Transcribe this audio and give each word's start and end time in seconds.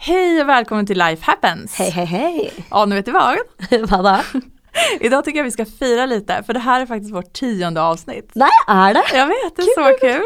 Hej 0.00 0.40
och 0.42 0.48
välkommen 0.48 0.86
till 0.86 0.98
Life 0.98 1.24
Happens! 1.24 1.74
Hej, 1.74 1.90
hej, 1.90 2.04
hej! 2.04 2.52
Ja, 2.70 2.84
nu 2.84 2.94
vet 2.94 3.04
du 3.04 3.12
vad? 3.12 3.38
Vadå? 3.88 4.02
då? 4.32 4.40
Idag 5.00 5.24
tycker 5.24 5.38
jag 5.38 5.44
vi 5.44 5.50
ska 5.50 5.64
fira 5.64 6.06
lite, 6.06 6.42
för 6.42 6.54
det 6.54 6.60
här 6.60 6.80
är 6.80 6.86
faktiskt 6.86 7.14
vårt 7.14 7.32
tionde 7.32 7.82
avsnitt. 7.82 8.30
Nej, 8.34 8.48
är 8.68 8.94
det? 8.94 9.02
Jag 9.14 9.26
vet, 9.26 9.56
det 9.56 9.62
är 9.62 9.92
så 9.92 9.98
kul! 10.00 10.22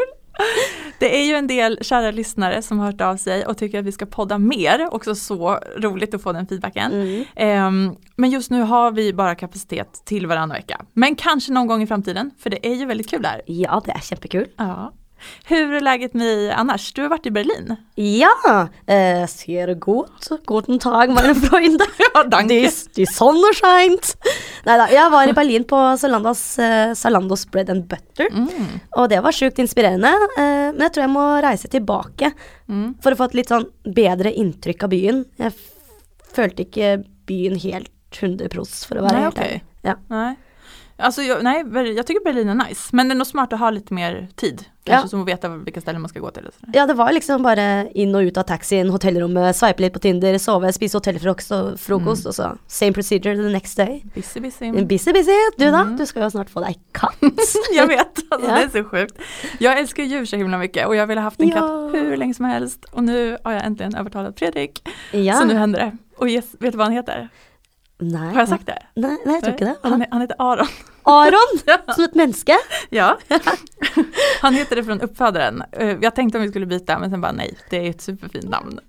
Det 0.99 1.21
är 1.21 1.25
ju 1.25 1.33
en 1.35 1.47
del 1.47 1.79
kära 1.81 2.11
lyssnare 2.11 2.61
som 2.61 2.79
har 2.79 2.85
hört 2.85 3.01
av 3.01 3.17
sig 3.17 3.45
och 3.45 3.57
tycker 3.57 3.79
att 3.79 3.85
vi 3.85 3.91
ska 3.91 4.05
podda 4.05 4.37
mer. 4.37 4.93
Också 4.93 5.15
så 5.15 5.59
roligt 5.77 6.13
att 6.13 6.23
få 6.23 6.31
den 6.31 6.47
feedbacken. 6.47 6.91
Mm. 7.37 7.67
Um, 7.67 7.95
men 8.15 8.29
just 8.29 8.51
nu 8.51 8.61
har 8.61 8.91
vi 8.91 9.13
bara 9.13 9.35
kapacitet 9.35 10.01
till 10.05 10.27
varannan 10.27 10.49
vecka. 10.49 10.85
Men 10.93 11.15
kanske 11.15 11.51
någon 11.53 11.67
gång 11.67 11.81
i 11.81 11.87
framtiden, 11.87 12.31
för 12.39 12.49
det 12.49 12.67
är 12.67 12.73
ju 12.75 12.85
väldigt 12.85 13.09
kul 13.09 13.21
där. 13.21 13.41
Ja, 13.45 13.81
det 13.85 13.91
är 13.91 14.01
jättekul. 14.11 14.47
Ja. 14.57 14.93
Hur 15.45 15.73
är 15.73 15.81
läget 15.81 16.13
med 16.13 16.27
dig 16.27 16.51
annars? 16.51 16.93
Du 16.93 17.01
har 17.01 17.09
varit 17.09 17.25
i 17.25 17.31
Berlin. 17.31 17.75
Ja, 17.95 18.67
äh, 18.87 19.27
ser 19.27 19.73
gut. 19.75 20.29
Guten 20.45 20.79
Tag, 20.79 21.09
meine 21.09 21.35
Freunde. 21.35 21.85
Ja, 22.13 22.23
danke. 22.23 22.53
Die, 22.53 22.69
die 22.95 23.05
Sonne 23.05 23.53
scheint. 23.57 24.15
Nei 24.65 24.77
da, 24.77 24.85
jeg 24.93 25.11
var 25.11 25.27
i 25.27 25.33
Berlin 25.33 25.63
på 25.65 25.79
Zalandos, 25.97 26.43
eh, 26.59 26.93
Zalandos 26.93 27.45
Bread 27.51 27.69
and 27.73 27.87
Butter. 27.89 28.27
Mm. 28.31 28.79
Og 28.97 29.09
det 29.09 29.21
var 29.23 29.31
sjukt 29.33 29.59
inspirerende. 29.59 30.11
eh, 30.37 30.69
men 30.73 30.81
jeg 30.87 30.93
tror 30.93 31.03
jeg 31.07 31.13
må 31.15 31.27
reise 31.43 31.67
tilbake 31.73 32.33
Mm. 32.69 32.93
for 33.03 33.11
å 33.11 33.17
få 33.19 33.25
et 33.25 33.33
litt 33.35 33.49
sånn 33.51 33.65
bedre 33.83 34.31
inntrykk 34.39 34.83
av 34.85 34.89
byen. 34.93 35.25
Jeg 35.37 35.51
følte 36.33 36.63
ikke 36.63 37.03
byen 37.27 37.57
helt 37.59 37.89
100 38.21 38.47
pros, 38.53 38.85
for 38.85 39.01
å 39.01 39.03
være 39.03 39.13
Nei, 39.17 39.23
helt 39.25 39.37
ærlig. 39.41 39.61
Okay. 39.61 39.61
Ja. 39.83 39.95
Nej. 40.09 40.35
Alltså 41.03 41.21
jag, 41.21 41.43
nej, 41.43 41.63
jag 41.95 42.07
tycker 42.07 42.23
Berlin 42.23 42.49
är 42.49 42.55
nice. 42.67 42.89
Men 42.95 43.07
det 43.07 43.13
är 43.13 43.15
nog 43.15 43.27
smart 43.27 43.53
att 43.53 43.59
ha 43.59 43.69
lite 43.69 43.93
mer 43.93 44.27
tid. 44.35 44.65
Kanske 44.83 45.05
Ja. 45.05 45.09
som 45.09 45.21
att 45.21 45.27
veta 45.27 45.49
vilka 45.49 45.81
ställen 45.81 46.01
man 46.01 46.09
ska 46.09 46.19
gå 46.19 46.31
till. 46.31 46.49
Ja, 46.73 46.85
det 46.85 46.93
var 46.93 47.11
liksom 47.11 47.43
bare 47.43 47.87
inn 47.93 48.15
og 48.15 48.23
ut 48.23 48.37
av 48.37 48.43
taxien, 48.43 48.89
hotellrommet, 48.89 49.55
sveipe 49.55 49.81
litt 49.81 49.93
på 49.93 49.99
Tinder, 49.99 50.37
sove, 50.37 50.71
spise 50.75 50.97
hotellfrokost 50.97 51.51
og 51.55 51.79
frokost, 51.79 52.25
og 52.27 52.35
så 52.35 52.49
same 52.67 52.91
procedure 52.93 53.35
the 53.35 53.49
next 53.53 53.77
day. 53.77 54.01
Busy, 54.15 54.39
busy. 54.39 54.71
Busy, 54.71 55.11
busy. 55.15 55.37
Du 55.57 55.65
da? 55.71 55.81
Mm. 55.81 55.97
Du 55.97 56.05
skal 56.05 56.23
jo 56.23 56.29
snart 56.29 56.49
få 56.51 56.59
deg 56.65 56.79
katt. 56.91 57.15
jag 57.75 57.87
vet, 57.87 58.19
alltså, 58.29 58.49
Ja. 58.49 58.55
det 58.55 58.63
är 58.63 58.69
så 58.83 58.89
sjukt. 58.89 59.15
Jag 59.59 59.79
älskar 59.79 60.03
djur 60.03 60.25
så 60.25 60.35
himla 60.35 60.57
mycket 60.57 60.87
och 60.87 60.95
jag 60.95 61.07
ville 61.07 61.21
haft 61.21 61.39
en 61.39 61.47
Ja. 61.49 61.55
katt 61.55 61.93
hur 61.93 62.17
länge 62.17 62.33
som 62.33 62.45
helst. 62.45 62.85
Och 62.91 63.03
nu 63.03 63.37
har 63.43 63.51
jag 63.51 63.65
äntligen 63.65 63.95
övertalat 63.95 64.39
Fredrik. 64.39 64.87
Ja. 65.11 65.33
Så 65.33 65.45
nu 65.45 65.53
händer 65.53 65.79
det. 65.79 65.97
Och 66.17 66.29
yes, 66.29 66.45
vet 66.59 66.71
du 66.71 66.77
vad 66.77 66.87
han 66.87 66.93
heter? 66.95 67.29
Nei, 67.99 68.33
Har 68.33 68.39
jag 68.39 68.49
sagt 68.49 68.65
det? 68.65 68.79
Nei, 68.95 69.17
nei, 69.25 69.33
jeg 69.35 69.43
tror 69.43 69.53
ikke 69.53 69.65
det. 69.65 69.75
Han, 69.83 70.05
han 70.11 70.21
heter 70.21 70.35
Aron. 70.39 70.67
Aron! 71.09 71.59
Som 71.95 72.03
et 72.05 72.15
menneske? 72.15 72.57
Ja. 72.89 73.17
Han 74.41 74.53
heter 74.53 74.75
det 74.75 74.83
från 74.83 75.01
uppfödaren. 75.01 75.63
Eh, 75.71 75.97
Jag 76.01 76.15
tänkte 76.15 76.37
om 76.37 76.43
vi 76.43 76.49
skulle 76.49 76.65
byta 76.65 76.99
men 76.99 77.09
sen 77.09 77.21
bara 77.21 77.31
nej, 77.31 77.57
det 77.69 77.77
är 77.77 77.89
ett 77.89 78.01
superfint 78.01 78.49
namn. 78.49 78.79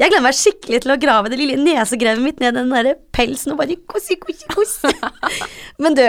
Jeg 0.00 0.10
gleder 0.10 0.24
meg 0.24 0.34
skikkelig 0.34 0.78
til 0.82 0.90
å 0.94 0.98
grave 0.98 1.30
det 1.30 1.36
lille 1.38 1.58
nesegrevet 1.62 2.24
mitt 2.24 2.40
ned 2.42 2.56
i 2.56 2.58
den 2.58 2.72
der 2.72 2.94
pelsen 3.14 3.52
og 3.52 3.60
bare 3.60 3.76
kossi, 3.86 4.16
kossi, 4.18 4.48
kossi. 4.50 4.90
Men 5.84 5.94
du, 5.94 6.02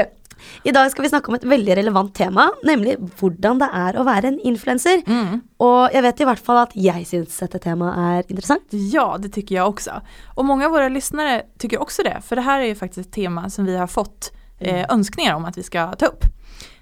i 0.65 0.71
dag 0.73 0.89
skal 0.89 1.05
vi 1.05 1.11
snakke 1.11 1.29
om 1.29 1.35
et 1.37 1.45
veldig 1.45 1.75
relevant 1.77 2.13
tema, 2.15 2.47
nemlig 2.65 2.95
hvordan 3.19 3.59
det 3.61 3.67
er 3.83 3.99
å 3.99 4.05
være 4.07 4.31
en 4.31 4.39
influenser. 4.49 5.03
Mm. 5.05 5.43
Og 5.61 5.93
jeg 5.93 6.05
vet 6.07 6.23
i 6.23 6.27
hvert 6.31 6.41
fall 6.47 6.61
at 6.63 6.73
jeg 6.79 7.05
syns 7.11 7.37
dette 7.43 7.61
temaet 7.67 7.99
er 8.23 8.31
interessant. 8.33 8.65
Ja, 8.95 9.05
det 9.21 9.33
syns 9.35 9.51
jeg 9.59 9.61
også. 9.67 9.99
Og 10.39 10.47
mange 10.47 10.65
av 10.65 10.73
våre 10.73 10.89
lyttere 10.89 11.43
syns 11.61 11.77
også 11.83 12.07
det, 12.07 12.15
for 12.25 12.39
det 12.39 12.47
her 12.47 12.63
er 12.63 12.71
jo 12.71 12.79
faktisk 12.81 13.05
et 13.05 13.13
tema 13.19 13.45
som 13.53 13.67
vi 13.69 13.77
har 13.77 13.91
fått 13.91 14.31
eh, 14.63 14.85
önskningar 14.89 15.35
om 15.35 15.45
att 15.45 15.57
vi 15.57 15.63
ska 15.63 15.91
ta 15.91 16.05
upp. 16.05 16.25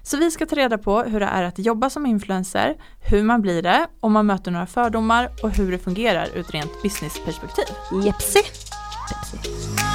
Så 0.02 0.16
vi 0.16 0.30
ska 0.30 0.46
ta 0.46 0.56
reda 0.56 0.78
på 0.78 1.02
hur 1.02 1.20
det 1.20 1.26
är 1.26 1.42
att 1.42 1.58
jobba 1.58 1.90
som 1.90 2.06
influencer, 2.06 2.74
hur 3.00 3.22
man 3.22 3.42
blir 3.42 3.62
det, 3.62 3.86
om 4.00 4.12
man 4.12 4.26
möter 4.26 4.50
några 4.50 4.66
fördomar 4.66 5.28
och 5.42 5.50
hur 5.50 5.72
det 5.72 5.78
fungerar 5.78 6.28
ur 6.34 6.40
ett 6.40 6.54
rent 6.54 6.82
businessperspektiv. 6.82 7.64
Jepsi. 8.04 8.42
Pepsi. 9.08 9.91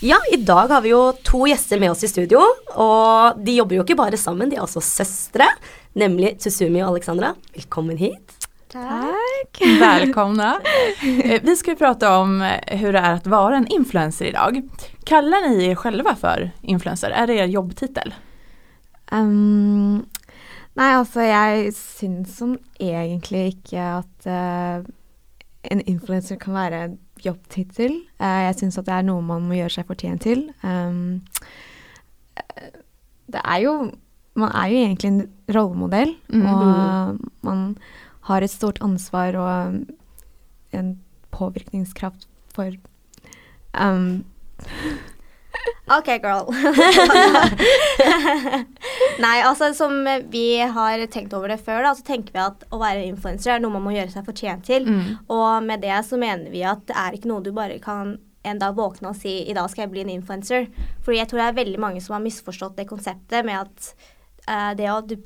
Ja, 0.00 0.16
i 0.32 0.36
dag 0.36 0.68
har 0.68 0.80
vi 0.80 0.90
jo 0.90 1.12
to 1.24 1.46
gjester 1.48 1.80
med 1.80 1.90
oss 1.90 2.02
i 2.04 2.08
studio, 2.08 2.42
og 2.76 3.38
de 3.40 3.54
jobber 3.56 3.78
jo 3.78 3.84
ikke 3.86 3.96
bare 3.96 4.18
sammen, 4.20 4.50
de 4.52 4.58
er 4.58 4.64
også 4.66 4.82
søstre, 4.84 5.46
nemlig 5.96 6.34
Tsuzumi 6.36 6.82
og 6.82 6.90
Alexandra. 6.90 7.30
Velkommen 7.54 7.96
hit. 7.96 8.34
Takk. 8.68 9.62
Välkomna! 9.80 10.58
Eh, 11.00 11.40
vi 11.42 11.54
ska 11.56 11.72
jo 11.72 11.78
prate 11.80 12.10
om 12.12 12.34
hvordan 12.42 12.82
hur 12.82 12.92
det 12.92 13.04
er 13.08 13.24
å 13.24 13.32
være 13.32 13.62
en 13.62 13.70
influencer 13.72 14.28
idag. 14.28 14.60
Kallar 15.08 15.48
ni 15.48 15.70
er 15.70 15.80
själva 15.80 16.12
for 16.20 16.44
influencer? 16.60 17.16
Er 17.16 17.32
det 17.32 17.40
er 17.40 17.54
jobbtitel? 17.54 18.12
Um, 19.08 20.04
nei, 20.76 20.90
altså 20.92 21.24
jeg 21.24 21.72
syns 21.78 22.36
sånn 22.42 22.58
egentlig 22.76 23.46
ikke 23.54 23.88
at 24.02 24.28
uh, 24.28 24.84
en 25.72 25.84
influenser 25.88 26.36
kan 26.42 26.60
være 26.60 26.84
jobbtittel. 27.24 27.94
Eh, 28.20 28.40
jeg 28.46 28.56
syns 28.60 28.78
at 28.78 28.86
det 28.86 28.94
er 28.94 29.06
noe 29.08 29.22
man 29.24 29.46
må 29.48 29.54
gjøre 29.58 29.70
seg 29.78 29.86
fortjent 29.88 30.22
til. 30.26 30.46
Um, 30.62 31.22
eh, 32.36 32.70
det 33.32 33.42
er 33.44 33.62
jo 33.64 33.76
Man 34.36 34.50
er 34.52 34.66
jo 34.68 34.76
egentlig 34.84 35.08
en 35.08 35.30
rollemodell, 35.48 36.10
Mm. 36.28 36.42
og 36.46 37.18
man 37.42 37.78
har 38.28 38.42
et 38.44 38.50
stort 38.50 38.78
ansvar 38.84 39.32
og 39.34 39.86
en 40.76 40.98
påvirkningskraft 41.32 42.26
for 42.52 42.70
um, 43.80 44.24
Ok, 45.96 46.08
girl. 46.18 46.48
Nei, 49.24 49.36
altså 49.46 49.70
som 49.76 49.92
vi 50.32 50.58
har 50.58 51.04
tenkt 51.12 51.34
over 51.36 51.52
det 51.52 51.60
før, 51.62 51.84
da, 51.86 51.92
så 51.94 52.02
tenker 52.06 52.34
vi 52.34 52.42
at 52.42 52.64
å 52.74 52.80
være 52.80 53.06
influenser 53.06 53.54
er 53.54 53.62
noe 53.62 53.74
man 53.76 53.84
må 53.86 53.94
gjøre 53.94 54.12
seg 54.14 54.26
fortjent 54.26 54.66
til. 54.66 54.88
Mm. 54.90 55.06
Og 55.32 55.50
med 55.66 55.84
det 55.86 55.98
så 56.08 56.18
mener 56.20 56.50
vi 56.50 56.64
at 56.66 56.82
det 56.90 56.96
er 56.98 57.16
ikke 57.16 57.30
noe 57.30 57.44
du 57.44 57.52
bare 57.54 57.78
kan 57.82 58.16
en 58.46 58.60
dag 58.62 58.76
våkne 58.78 59.10
og 59.10 59.18
si 59.18 59.40
i 59.42 59.54
dag 59.56 59.70
skal 59.70 59.86
jeg 59.86 59.94
bli 59.94 60.04
en 60.04 60.12
influenser. 60.16 60.68
Fordi 61.04 61.20
jeg 61.20 61.30
tror 61.30 61.42
det 61.42 61.48
er 61.48 61.60
veldig 61.60 61.80
mange 61.82 62.02
som 62.04 62.16
har 62.16 62.26
misforstått 62.26 62.78
det 62.78 62.88
konseptet 62.90 63.46
med 63.46 63.62
at 63.62 63.90
uh, 64.50 64.72
det 64.78 64.90
å 64.92 65.00
du 65.06 65.16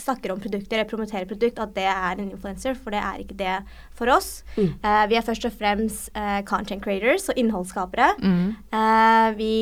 snakker 0.00 0.32
om 0.32 0.40
produkter 0.42 0.78
eller 0.78 0.90
promoterer 0.90 1.28
produkt, 1.28 1.58
at 1.62 1.74
det 1.76 1.86
er 1.90 2.18
en 2.18 2.30
influenser. 2.30 2.78
For 2.78 2.94
det 2.94 3.02
er 3.02 3.24
ikke 3.24 3.38
det 3.38 3.56
for 3.98 4.10
oss. 4.14 4.44
Mm. 4.56 4.72
Uh, 4.84 5.04
vi 5.10 5.18
er 5.18 5.26
først 5.26 5.48
og 5.48 5.58
fremst 5.58 6.08
uh, 6.16 6.40
content 6.48 6.84
creators 6.84 7.28
og 7.28 7.38
innholdsskapere. 7.40 8.14
Mm. 8.22 8.56
Uh, 8.72 9.28
vi 9.38 9.52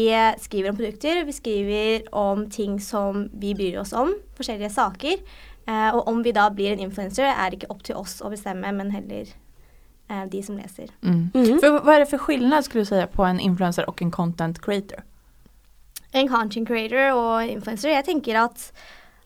skriver 0.42 0.70
om 0.70 0.78
produkter, 0.78 1.24
vi 1.26 1.34
skriver 1.34 2.08
om 2.12 2.46
ting 2.50 2.80
som 2.82 3.26
vi 3.34 3.56
bryr 3.56 3.80
oss 3.82 3.94
om, 3.96 4.14
forskjellige 4.38 4.74
saker. 4.76 5.20
Eh, 5.66 5.94
og 5.94 6.08
om 6.08 6.22
vi 6.22 6.32
da 6.32 6.46
blir 6.50 6.72
en 6.72 6.80
influencer, 6.80 7.26
er 7.26 7.50
det 7.50 7.60
ikke 7.60 7.72
opp 7.74 7.82
til 7.86 7.98
oss 7.98 8.20
å 8.22 8.30
bestemme, 8.30 8.70
men 8.72 8.92
heller 8.94 9.26
eh, 9.26 10.24
de 10.30 10.42
som 10.46 10.58
leser. 10.58 10.92
Mm. 11.02 11.30
Mhm. 11.34 11.58
For, 11.62 11.80
hva 11.82 11.96
er 11.96 12.04
det 12.04 12.10
for 12.12 12.22
skillnad 12.22 12.66
skulle 12.66 12.86
du 12.86 12.92
si 12.92 13.02
på 13.16 13.26
en 13.26 13.42
influencer 13.42 13.88
og 13.90 14.02
en 14.02 14.14
content 14.14 14.60
creator? 14.62 15.02
En 16.14 16.30
content 16.30 16.68
creator 16.68 17.10
og 17.16 17.50
influencer, 17.50 17.90
jeg 17.90 18.06
tenker 18.06 18.38
at 18.44 18.70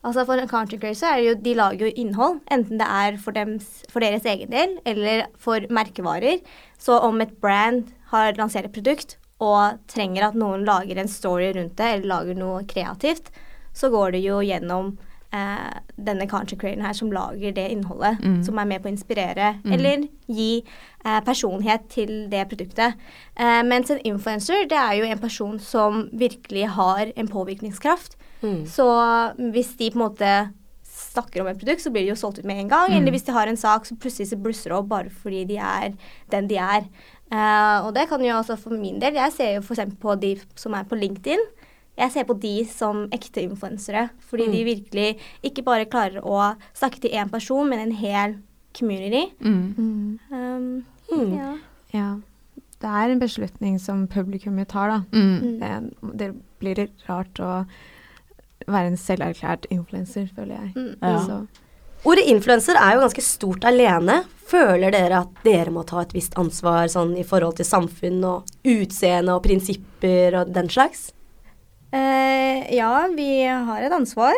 altså 0.05 0.25
for 0.27 0.41
en 0.41 0.49
content 0.49 0.81
creator 0.81 0.99
så 1.01 1.11
er 1.13 1.17
det 1.21 1.27
jo, 1.29 1.35
de 1.45 1.55
lager 1.59 1.87
jo 1.87 1.93
innhold, 1.97 2.41
enten 2.51 2.79
det 2.81 2.87
er 2.89 3.17
for, 3.21 3.33
dems, 3.37 3.83
for 3.93 4.01
deres 4.01 4.25
egen 4.25 4.51
del 4.51 4.79
eller 4.89 5.27
for 5.39 5.61
merkevarer. 5.71 6.41
Så 6.79 6.97
om 7.05 7.21
et 7.21 7.35
brand 7.41 7.91
har 8.13 8.33
lansert 8.39 8.65
et 8.71 8.73
produkt 8.73 9.17
og 9.41 9.79
trenger 9.89 10.29
at 10.31 10.35
noen 10.37 10.65
lager 10.69 10.99
en 11.01 11.09
story 11.09 11.53
rundt 11.57 11.77
det, 11.77 11.87
eller 11.95 12.09
lager 12.15 12.35
noe 12.37 12.65
kreativt, 12.69 13.31
så 13.73 13.89
går 13.93 14.13
det 14.17 14.25
jo 14.25 14.41
gjennom 14.45 14.99
eh, 15.33 15.79
denne 15.97 16.27
content 16.29 16.59
creatoren 16.61 16.83
her 16.85 16.97
som 16.99 17.13
lager 17.15 17.53
det 17.55 17.69
innholdet, 17.71 18.19
Mm. 18.21 18.41
som 18.45 18.59
er 18.59 18.65
med 18.67 18.83
på 18.83 18.89
å 18.89 18.93
inspirere, 18.93 19.61
Mm. 19.63 19.73
eller 19.73 20.09
gi 20.27 20.65
eh, 21.05 21.21
personlighet 21.21 21.89
til 21.89 22.29
det 22.29 22.49
produktet. 22.51 22.97
Eh, 23.37 23.63
mens 23.63 23.91
en 23.91 24.01
influencer, 24.05 24.67
det 24.69 24.77
er 24.77 24.97
jo 24.99 25.05
en 25.05 25.19
person 25.19 25.59
som 25.59 26.09
virkelig 26.13 26.67
har 26.75 27.13
en 27.17 27.29
påvirkningskraft. 27.29 28.17
Mm. 28.43 28.65
Så 28.67 28.87
hvis 29.53 29.75
de 29.77 29.91
på 29.91 29.99
en 30.01 30.05
måte 30.09 30.33
snakker 30.91 31.41
om 31.43 31.49
et 31.51 31.59
produkt, 31.59 31.83
så 31.83 31.91
blir 31.93 32.05
det 32.07 32.13
jo 32.15 32.19
solgt 32.21 32.39
ut 32.39 32.45
med 32.49 32.61
en 32.63 32.69
gang. 32.71 32.91
Mm. 32.91 32.97
Eller 32.99 33.11
hvis 33.17 33.25
de 33.27 33.33
har 33.35 33.47
en 33.51 33.57
sak, 33.59 33.87
så 33.89 33.97
plutselig 33.99 34.29
så 34.31 34.39
blusser 34.41 34.71
det 34.71 34.79
opp 34.79 34.89
bare 34.89 35.11
fordi 35.11 35.45
de 35.49 35.57
er 35.59 35.95
den 36.31 36.47
de 36.51 36.57
er. 36.61 36.87
Uh, 37.31 37.87
og 37.87 37.95
det 37.95 38.09
kan 38.11 38.23
jo 38.25 38.33
også 38.35 38.57
for 38.59 38.75
min 38.75 38.99
del 38.99 39.15
Jeg 39.15 39.31
ser 39.33 39.53
jo 39.55 39.61
f.eks. 39.63 39.85
på 40.03 40.15
de 40.21 40.33
som 40.59 40.75
er 40.75 40.85
på 40.91 40.99
LinkedIn. 40.99 41.39
Jeg 42.01 42.11
ser 42.15 42.25
på 42.27 42.35
de 42.41 42.65
som 42.67 43.05
ekte 43.13 43.43
influensere. 43.45 44.09
Fordi 44.27 44.47
Mm. 44.49 44.53
de 44.53 44.65
virkelig 44.65 45.19
ikke 45.45 45.63
bare 45.65 45.85
klarer 45.87 46.23
å 46.25 46.57
snakke 46.75 47.01
til 47.01 47.11
én 47.11 47.31
person, 47.31 47.69
men 47.69 47.79
en 47.79 47.93
hel 47.93 48.39
community. 48.75 49.33
Mm. 49.41 49.75
mm, 49.77 50.19
Um, 50.33 50.85
Mm. 51.13 51.37
ja. 51.37 51.57
Ja. 51.93 52.15
Det 52.81 52.89
er 52.89 53.11
en 53.13 53.21
beslutning 53.21 53.79
som 53.81 54.07
publikummet 54.09 54.69
tar, 54.69 54.89
da. 54.89 55.03
Mm. 55.13 55.41
Mm. 55.43 55.61
Det, 55.61 56.17
det 56.17 56.35
blir 56.61 56.89
rart 57.09 57.35
å 57.35 57.67
være 58.75 58.93
en 58.93 59.01
selverklært 59.01 59.67
influenser, 59.71 60.29
føler 60.37 60.57
jeg. 60.57 60.71
Mm. 60.77 60.95
Ja. 61.03 61.19
Så, 61.27 61.67
Ordet 62.09 62.25
influenser 62.33 62.79
er 62.81 62.95
jo 62.97 63.03
ganske 63.03 63.23
stort 63.25 63.65
alene. 63.69 64.23
Føler 64.49 64.95
dere 64.95 65.19
at 65.27 65.43
dere 65.45 65.73
må 65.75 65.83
ta 65.85 66.01
et 66.01 66.15
visst 66.17 66.33
ansvar 66.41 66.89
sånn 66.89 67.13
i 67.21 67.27
forhold 67.29 67.59
til 67.59 67.69
samfunn 67.69 68.23
og 68.25 68.49
utseende 68.65 69.35
og 69.37 69.45
prinsipper 69.45 70.39
og 70.41 70.55
den 70.55 70.71
slags? 70.73 71.11
Eh, 71.93 72.65
ja, 72.73 72.95
vi 73.13 73.45
har 73.45 73.85
et 73.85 73.93
ansvar. 73.93 74.33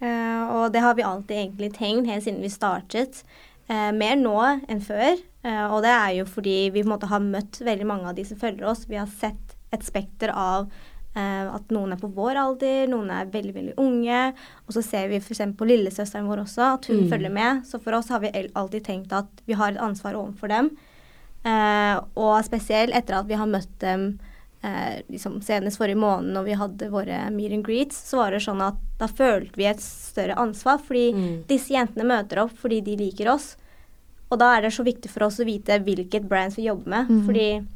Eh, 0.00 0.42
og 0.56 0.72
det 0.72 0.80
har 0.80 0.96
vi 0.96 1.04
alltid 1.04 1.36
egentlig 1.36 1.74
tenkt 1.76 2.08
helt 2.08 2.24
siden 2.24 2.40
vi 2.40 2.52
startet. 2.52 3.20
Eh, 3.68 3.90
mer 3.92 4.16
nå 4.20 4.38
enn 4.40 4.82
før. 4.84 5.20
Eh, 5.44 5.66
og 5.68 5.82
det 5.84 5.92
er 5.92 6.16
jo 6.22 6.26
fordi 6.28 6.58
vi 6.72 6.80
på 6.82 6.88
en 6.88 6.94
måte 6.96 7.12
har 7.12 7.20
møtt 7.24 7.60
veldig 7.64 7.88
mange 7.88 8.08
av 8.08 8.16
de 8.16 8.24
som 8.24 8.40
følger 8.40 8.64
oss. 8.70 8.88
Vi 8.88 8.96
har 9.00 9.12
sett 9.20 9.56
et 9.74 9.84
spekter 9.84 10.32
av 10.32 10.70
at 11.20 11.68
noen 11.70 11.92
er 11.92 11.96
på 11.96 12.08
vår 12.12 12.36
alder, 12.36 12.88
noen 12.88 13.10
er 13.10 13.26
veldig 13.26 13.54
veldig 13.54 13.74
unge. 13.78 14.34
Og 14.66 14.72
så 14.74 14.82
ser 14.82 15.08
vi 15.08 15.16
f.eks. 15.20 15.38
på 15.56 15.66
lillesøsteren 15.68 16.26
vår 16.26 16.42
også, 16.44 16.74
at 16.74 16.86
hun 16.86 17.04
Mm. 17.04 17.10
følger 17.10 17.30
med. 17.32 17.62
Så 17.66 17.80
for 17.80 17.92
oss 17.94 18.08
har 18.08 18.20
vi 18.20 18.30
alltid 18.54 18.82
tenkt 18.84 19.12
at 19.12 19.26
vi 19.46 19.54
har 19.54 19.72
et 19.72 19.78
ansvar 19.78 20.14
overfor 20.14 20.48
dem. 20.48 20.70
Eh, 21.44 22.00
og 22.16 22.44
spesielt 22.44 22.94
etter 22.94 23.18
at 23.18 23.26
vi 23.28 23.34
har 23.34 23.46
møtt 23.46 23.78
dem 23.78 24.18
eh, 24.64 25.02
liksom 25.12 25.42
senest 25.44 25.76
forrige 25.76 25.98
måned 26.00 26.32
når 26.32 26.44
vi 26.46 26.54
hadde 26.56 26.86
våre 26.90 27.30
meet 27.30 27.52
and 27.52 27.64
greets, 27.66 27.98
så 28.10 28.16
var 28.16 28.30
det 28.32 28.40
sånn 28.40 28.62
at 28.64 28.74
da 28.98 29.06
følte 29.06 29.52
vi 29.60 29.66
et 29.68 29.78
større 29.84 30.34
ansvar, 30.40 30.78
fordi 30.80 31.12
Mm. 31.12 31.42
disse 31.46 31.68
jentene 31.74 32.02
møter 32.08 32.38
opp 32.42 32.50
fordi 32.56 32.80
de 32.82 32.96
liker 32.96 33.28
oss. 33.28 33.56
Og 34.32 34.38
da 34.38 34.56
er 34.56 34.62
det 34.62 34.72
så 34.72 34.82
viktig 34.82 35.10
for 35.10 35.24
oss 35.26 35.38
å 35.38 35.44
vite 35.44 35.78
hvilket 35.84 36.26
brands 36.26 36.56
vi 36.56 36.64
jobber 36.64 36.88
med, 36.88 37.08
Mm. 37.10 37.26
fordi 37.26 37.66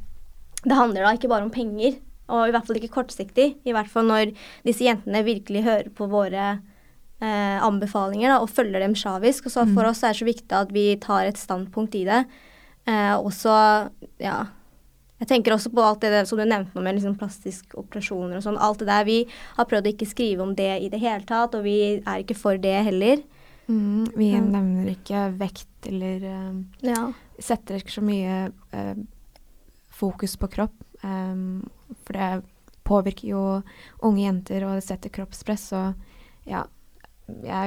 det 0.65 0.75
handler 0.75 1.03
da 1.05 1.13
ikke 1.15 1.29
bare 1.29 1.43
om 1.43 1.51
penger, 1.51 1.99
og 2.29 2.47
i 2.47 2.51
hvert 2.53 2.67
fall 2.67 2.77
ikke 2.79 2.93
kortsiktig. 2.93 3.47
I 3.65 3.73
hvert 3.75 3.89
fall 3.91 4.05
når 4.09 4.31
disse 4.67 4.85
jentene 4.85 5.23
virkelig 5.27 5.63
hører 5.65 5.89
på 5.95 6.07
våre 6.11 6.45
eh, 7.21 7.57
anbefalinger 7.65 8.29
da, 8.35 8.37
og 8.43 8.49
følger 8.53 8.79
dem 8.85 8.95
sjavisk. 8.95 9.49
Og 9.49 9.51
så 9.55 9.65
for 9.73 9.89
oss 9.89 10.03
er 10.03 10.13
det 10.13 10.21
så 10.21 10.29
viktig 10.29 10.55
at 10.55 10.71
vi 10.75 10.85
tar 11.01 11.25
et 11.27 11.37
standpunkt 11.41 11.95
i 11.99 12.05
det. 12.07 12.23
Eh, 12.87 13.15
og 13.17 13.33
så, 13.35 13.89
ja 14.23 14.45
Jeg 15.19 15.27
tenker 15.27 15.51
også 15.51 15.67
på 15.75 15.83
alt 15.83 15.99
det 15.99 16.13
der 16.13 16.23
som 16.25 16.39
du 16.39 16.45
nevnte 16.47 16.79
med 16.79 16.95
liksom 16.95 17.17
plastiske 17.19 17.75
operasjoner 17.75 18.37
og 18.39 18.43
sånn. 18.45 18.55
Alt 18.57 18.79
det 18.79 18.87
der. 18.87 19.03
Vi 19.03 19.17
har 19.57 19.65
prøvd 19.67 19.89
å 19.89 19.91
ikke 19.91 20.07
skrive 20.07 20.45
om 20.45 20.53
det 20.55 20.69
i 20.79 20.87
det 20.89 21.01
hele 21.03 21.25
tatt, 21.27 21.57
og 21.59 21.65
vi 21.65 21.99
er 21.99 22.21
ikke 22.23 22.37
for 22.39 22.55
det 22.57 22.77
heller. 22.87 23.19
Mm, 23.67 24.07
vi 24.15 24.29
Ja. 24.31 24.39
nevner 24.39 24.87
ikke 24.95 25.25
vekt 25.37 25.89
eller 25.91 26.23
eh, 26.23 26.53
Ja. 26.87 27.11
setter 27.37 27.75
ikke 27.83 27.91
så 27.99 28.01
mye 28.01 28.37
uh, 28.73 28.95
fokus 29.91 30.37
på 30.39 30.47
kropp. 30.55 30.73
Em, 31.03 31.69
for 32.05 32.13
det 32.13 32.43
påvirker 32.85 33.27
jo 33.29 33.41
unge 34.01 34.23
jenter, 34.25 34.63
og 34.65 34.75
det 34.79 34.83
setter 34.83 35.09
kroppspress. 35.13 35.71
Og 35.73 35.93
ja, 36.49 36.63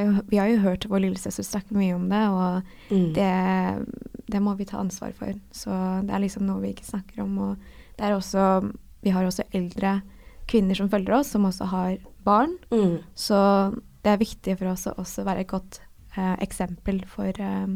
jo- 0.03 0.23
vi 0.29 0.37
har 0.41 0.49
jo 0.51 0.59
hørt 0.65 0.89
vår 0.91 1.01
lillesøster 1.05 1.45
snakke 1.47 1.77
mye 1.79 1.95
om 1.95 2.09
det, 2.09 2.23
og 2.29 2.63
Mm. 2.91 3.13
det, 3.15 3.87
det 4.31 4.43
må 4.43 4.57
vi 4.59 4.65
ta 4.65 4.79
ansvar 4.79 5.13
for. 5.15 5.33
Så 5.53 5.71
det 6.07 6.11
er 6.15 6.19
liksom 6.21 6.47
noe 6.47 6.61
vi 6.61 6.73
ikke 6.75 6.85
snakker 6.91 7.23
om. 7.23 7.39
Og 7.39 7.57
det 7.97 8.05
er 8.09 8.17
også, 8.17 8.73
vi 9.03 9.11
har 9.11 9.25
også 9.25 9.45
eldre 9.55 10.03
kvinner 10.49 10.75
som 10.77 10.89
følger 10.91 11.15
oss, 11.21 11.29
som 11.31 11.45
også 11.45 11.67
har 11.71 11.99
barn. 12.25 12.57
Mm. 12.73 12.99
Så 13.15 13.73
det 14.03 14.11
er 14.13 14.19
viktig 14.19 14.59
for 14.59 14.67
oss 14.73 14.87
å 14.87 14.97
også 14.99 15.25
være 15.25 15.41
et 15.41 15.47
godt 15.49 15.81
eh, 16.17 16.37
eksempel 16.45 17.05
for, 17.07 17.29
eh, 17.39 17.67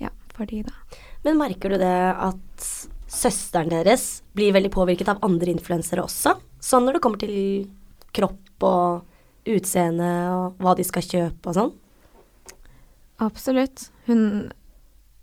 ja, 0.00 0.08
for 0.32 0.46
de, 0.46 0.62
da. 0.62 0.72
Men 1.24 1.36
merker 1.36 1.68
du 1.74 1.76
det 1.78 2.14
at 2.16 2.88
søsteren 3.08 3.72
deres 3.72 4.22
blir 4.36 4.54
veldig 4.56 4.70
påvirket 4.74 5.08
av 5.12 5.22
andre 5.26 5.52
influensere 5.54 6.04
også? 6.04 6.36
Sånn 6.60 6.86
når 6.86 6.98
det 6.98 7.02
kommer 7.04 7.20
til 7.22 7.68
kropp 8.16 8.66
og 8.68 9.48
utseende 9.48 10.08
og 10.34 10.60
hva 10.62 10.74
de 10.76 10.84
skal 10.86 11.04
kjøpe 11.06 11.50
og 11.52 11.56
sånn? 11.56 11.74
Absolutt. 13.24 13.88
Hun 14.06 14.22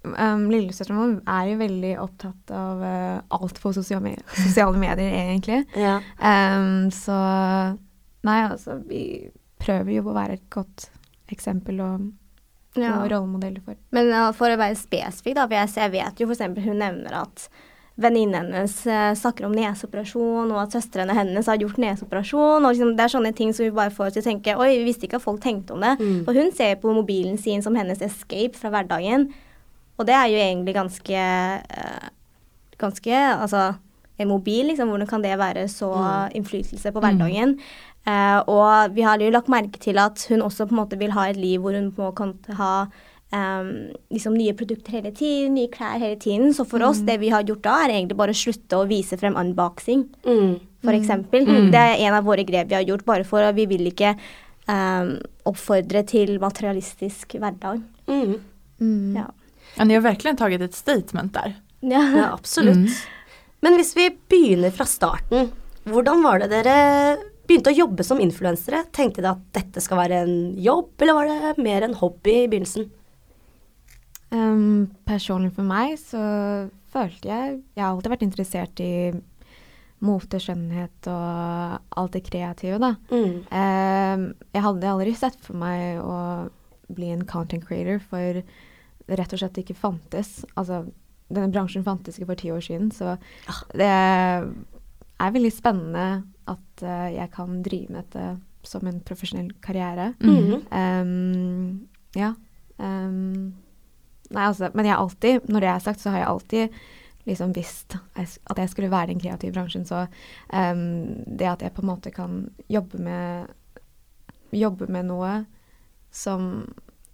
um, 0.03 0.43
Lillesøsteren 0.51 0.99
vår 0.99 1.13
er 1.37 1.51
jo 1.51 1.59
veldig 1.61 1.93
opptatt 2.03 2.53
av 2.55 2.83
uh, 2.83 3.37
alt 3.37 3.61
på 3.61 3.71
sosiale, 3.75 4.03
me 4.03 4.15
sosiale 4.35 4.81
medier, 4.81 5.13
egentlig. 5.25 5.61
Ja. 5.79 5.99
Um, 6.19 6.89
så 6.93 7.15
Nei, 8.25 8.39
altså, 8.41 8.79
vi 8.89 9.29
prøver 9.61 9.91
jo 9.93 10.07
å 10.09 10.15
være 10.15 10.39
et 10.39 10.45
godt 10.53 10.87
eksempel 11.29 11.81
og, 11.85 12.07
Ja. 12.75 12.97
rollemodeller 13.07 13.61
for. 13.63 13.77
Men 13.95 14.09
uh, 14.11 14.31
for 14.35 14.51
å 14.51 14.57
være 14.59 14.75
spesifikk, 14.79 15.37
da, 15.37 15.45
for 15.45 15.55
jeg, 15.55 15.71
jeg 15.77 15.93
vet 15.93 16.19
jo 16.19 16.27
f.eks. 16.27 16.41
hun 16.65 16.81
nevner 16.81 17.19
at 17.21 17.45
venninnen 17.97 18.49
hennes 18.51 18.73
uh, 18.87 19.13
snakker 19.15 19.45
om 19.47 19.53
neseoperasjon, 19.55 20.51
og 20.51 20.59
at 20.65 20.73
søstrene 20.75 21.15
hennes 21.15 21.47
har 21.47 21.57
gjort 21.61 21.77
neseoperasjon. 21.79 22.65
og 22.65 22.73
liksom, 22.73 22.95
Det 22.97 23.05
er 23.05 23.13
sånne 23.13 23.31
ting 23.35 23.53
som 23.55 23.63
vi 23.63 23.71
bare 23.71 23.93
får 23.95 24.11
til 24.13 24.23
å 24.23 24.25
tenke 24.25 24.57
Oi, 24.59 24.77
vi 24.77 24.83
visste 24.89 25.07
ikke 25.07 25.21
at 25.21 25.23
folk 25.23 25.39
tenkte 25.41 25.73
om 25.77 25.79
det. 25.85 25.93
Mm. 26.01 26.25
For 26.27 26.33
hun 26.35 26.51
ser 26.51 26.75
på 26.81 26.91
mobilen 26.93 27.37
sin 27.39 27.63
som 27.63 27.75
hennes 27.75 28.01
escape 28.03 28.59
fra 28.59 28.69
hverdagen. 28.73 29.29
Og 29.97 30.05
det 30.09 30.15
er 30.17 30.27
jo 30.27 30.41
egentlig 30.43 30.75
ganske 30.75 31.15
uh, 31.15 32.11
Ganske 32.77 33.15
Altså 33.15 33.73
en 34.19 34.27
mobil, 34.27 34.65
liksom, 34.67 34.87
hvordan 34.91 35.07
kan 35.07 35.21
det 35.23 35.37
være 35.39 35.67
så 35.71 35.89
Mm. 35.95 36.35
innflytelse 36.39 36.91
på 36.91 36.99
hverdagen? 37.03 37.57
Eh, 38.07 38.39
og 38.47 38.93
vi 38.95 39.01
har 39.01 39.17
jo 39.19 39.31
lagt 39.31 39.49
merke 39.49 39.79
til 39.79 39.97
at 39.97 40.25
hun 40.29 40.41
også 40.41 40.67
på 40.67 40.75
en 40.75 40.79
måte 40.83 40.97
vil 40.99 41.11
ha 41.11 41.25
et 41.29 41.35
liv 41.35 41.59
hvor 41.59 41.73
hun 41.73 41.91
må 41.97 42.11
kan 42.15 42.33
ha 42.55 42.85
em, 43.35 43.69
liksom 44.13 44.35
nye 44.37 44.53
produkter 44.57 44.95
hele 44.97 45.11
tiden, 45.15 45.55
nye 45.57 45.67
klær 45.73 45.99
hele 45.99 46.15
tiden. 46.21 46.53
Så 46.55 46.65
for 46.67 46.83
oss, 46.87 47.01
det 47.05 47.17
vi 47.21 47.29
har 47.33 47.43
gjort 47.47 47.63
da, 47.67 47.75
er 47.85 47.93
egentlig 47.97 48.17
bare 48.19 48.35
å 48.35 48.39
slutte 48.39 48.79
å 48.79 48.87
vise 48.89 49.17
frem 49.19 49.35
unboxing, 49.39 50.05
Mm. 50.25 50.59
for 50.85 50.93
eksempel. 50.95 51.45
Mm. 51.45 51.71
Det 51.73 51.81
er 51.81 52.05
en 52.07 52.13
av 52.19 52.23
våre 52.27 52.45
grep 52.47 52.69
vi 52.69 52.75
har 52.79 52.85
gjort, 52.87 53.05
bare 53.05 53.23
for 53.27 53.41
at 53.43 53.55
vi 53.55 53.65
vil 53.65 53.87
ikke 53.91 54.15
um, 54.67 55.11
oppfordre 55.45 56.01
til 56.09 56.39
materialistisk 56.41 57.35
hverdag. 57.37 57.83
Mm. 58.07 58.39
Mm. 58.81 59.15
Ja. 59.19 59.27
Ja, 59.77 59.83
ni 59.83 59.93
har 59.97 60.01
virkelig 60.05 60.37
tatt 60.39 60.55
et 60.61 60.73
statement 60.77 61.33
der. 61.35 61.55
Ja. 61.85 62.01
Ja, 62.15 62.25
absolutt. 62.33 62.87
Mm. 62.87 62.89
Men 63.61 63.75
hvis 63.79 63.93
vi 63.97 64.09
begynner 64.29 64.71
fra 64.73 64.85
starten, 64.89 65.51
hvordan 65.85 66.23
var 66.23 66.39
det 66.41 66.49
dere 66.49 66.75
begynte 67.45 67.69
å 67.73 67.77
jobbe 67.77 68.03
som 68.05 68.17
influensere? 68.21 68.83
Tenkte 68.95 69.21
dere 69.21 69.35
at 69.35 69.43
dette 69.53 69.81
skal 69.83 69.97
være 70.01 70.23
en 70.25 70.35
jobb, 70.57 70.89
eller 71.01 71.13
var 71.13 71.29
det 71.29 71.57
mer 71.61 71.85
en 71.85 71.93
hobby 71.99 72.43
i 72.43 72.47
begynnelsen? 72.49 72.87
Em, 74.35 74.87
personlig 75.07 75.53
for 75.55 75.67
meg 75.67 75.95
så 76.01 76.19
følte 76.91 77.29
jeg 77.29 77.55
Jeg 77.75 77.83
har 77.83 77.93
alltid 77.93 78.11
vært 78.11 78.25
interessert 78.27 78.81
i 78.83 78.91
mote, 80.05 80.37
skjønnhet 80.43 81.07
og 81.09 81.95
alt 81.97 82.13
det 82.13 82.25
kreative, 82.27 82.77
da. 82.83 82.91
Mm. 83.09 83.37
Um, 83.49 84.25
jeg 84.53 84.63
hadde 84.65 84.89
aldri 84.91 85.13
sett 85.17 85.39
for 85.41 85.57
meg 85.57 86.01
å 86.03 86.17
bli 86.93 87.09
en 87.13 87.23
content 87.25 87.63
creator, 87.65 88.01
for 88.03 88.41
det 89.05 89.17
rett 89.17 89.33
og 89.33 89.41
slett 89.41 89.57
ikke 89.63 89.77
fantes. 89.79 90.43
Altså, 90.59 90.83
denne 91.31 91.49
bransjen 91.55 91.85
fantes 91.87 92.19
ikke 92.19 92.27
for 92.33 92.41
ti 92.43 92.51
år 92.53 92.61
siden, 92.67 92.91
så 92.93 93.15
Ah. 93.49 93.63
det 93.73 93.87
er 93.89 95.31
veldig 95.39 95.53
spennende 95.55 96.05
at 96.51 96.83
uh, 96.85 97.07
jeg 97.15 97.31
kan 97.33 97.63
drive 97.65 97.89
med 97.95 98.03
dette 98.03 98.25
som 98.67 98.85
en 98.85 98.99
profesjonell 99.05 99.49
karriere. 99.63 100.11
Mm. 100.21 100.65
Ehm, 100.75 101.87
ja. 102.17 102.33
Ehm, 102.77 103.53
nei, 104.31 104.45
altså, 104.49 104.69
men 104.73 104.87
jeg 104.87 104.97
alltid, 104.97 105.49
når 105.49 105.63
det 105.63 105.69
er 105.71 105.83
sagt, 105.83 106.01
så 106.01 106.13
har 106.13 106.23
jeg 106.23 106.29
alltid 106.29 106.79
liksom 107.25 107.53
visst 107.55 107.97
at 108.15 108.57
jeg 108.57 108.69
skulle 108.69 108.91
være 108.91 109.09
i 109.09 109.13
den 109.13 109.21
kreative 109.21 109.53
bransjen. 109.53 109.85
Så 109.85 110.05
um, 110.53 111.23
det 111.25 111.49
at 111.49 111.61
jeg 111.65 111.73
på 111.73 111.81
en 111.81 111.89
måte 111.89 112.13
kan 112.13 112.49
jobbe 112.69 113.01
med 113.01 113.53
Jobbe 114.55 114.85
med 114.87 115.09
noe 115.09 115.29
som 116.15 116.43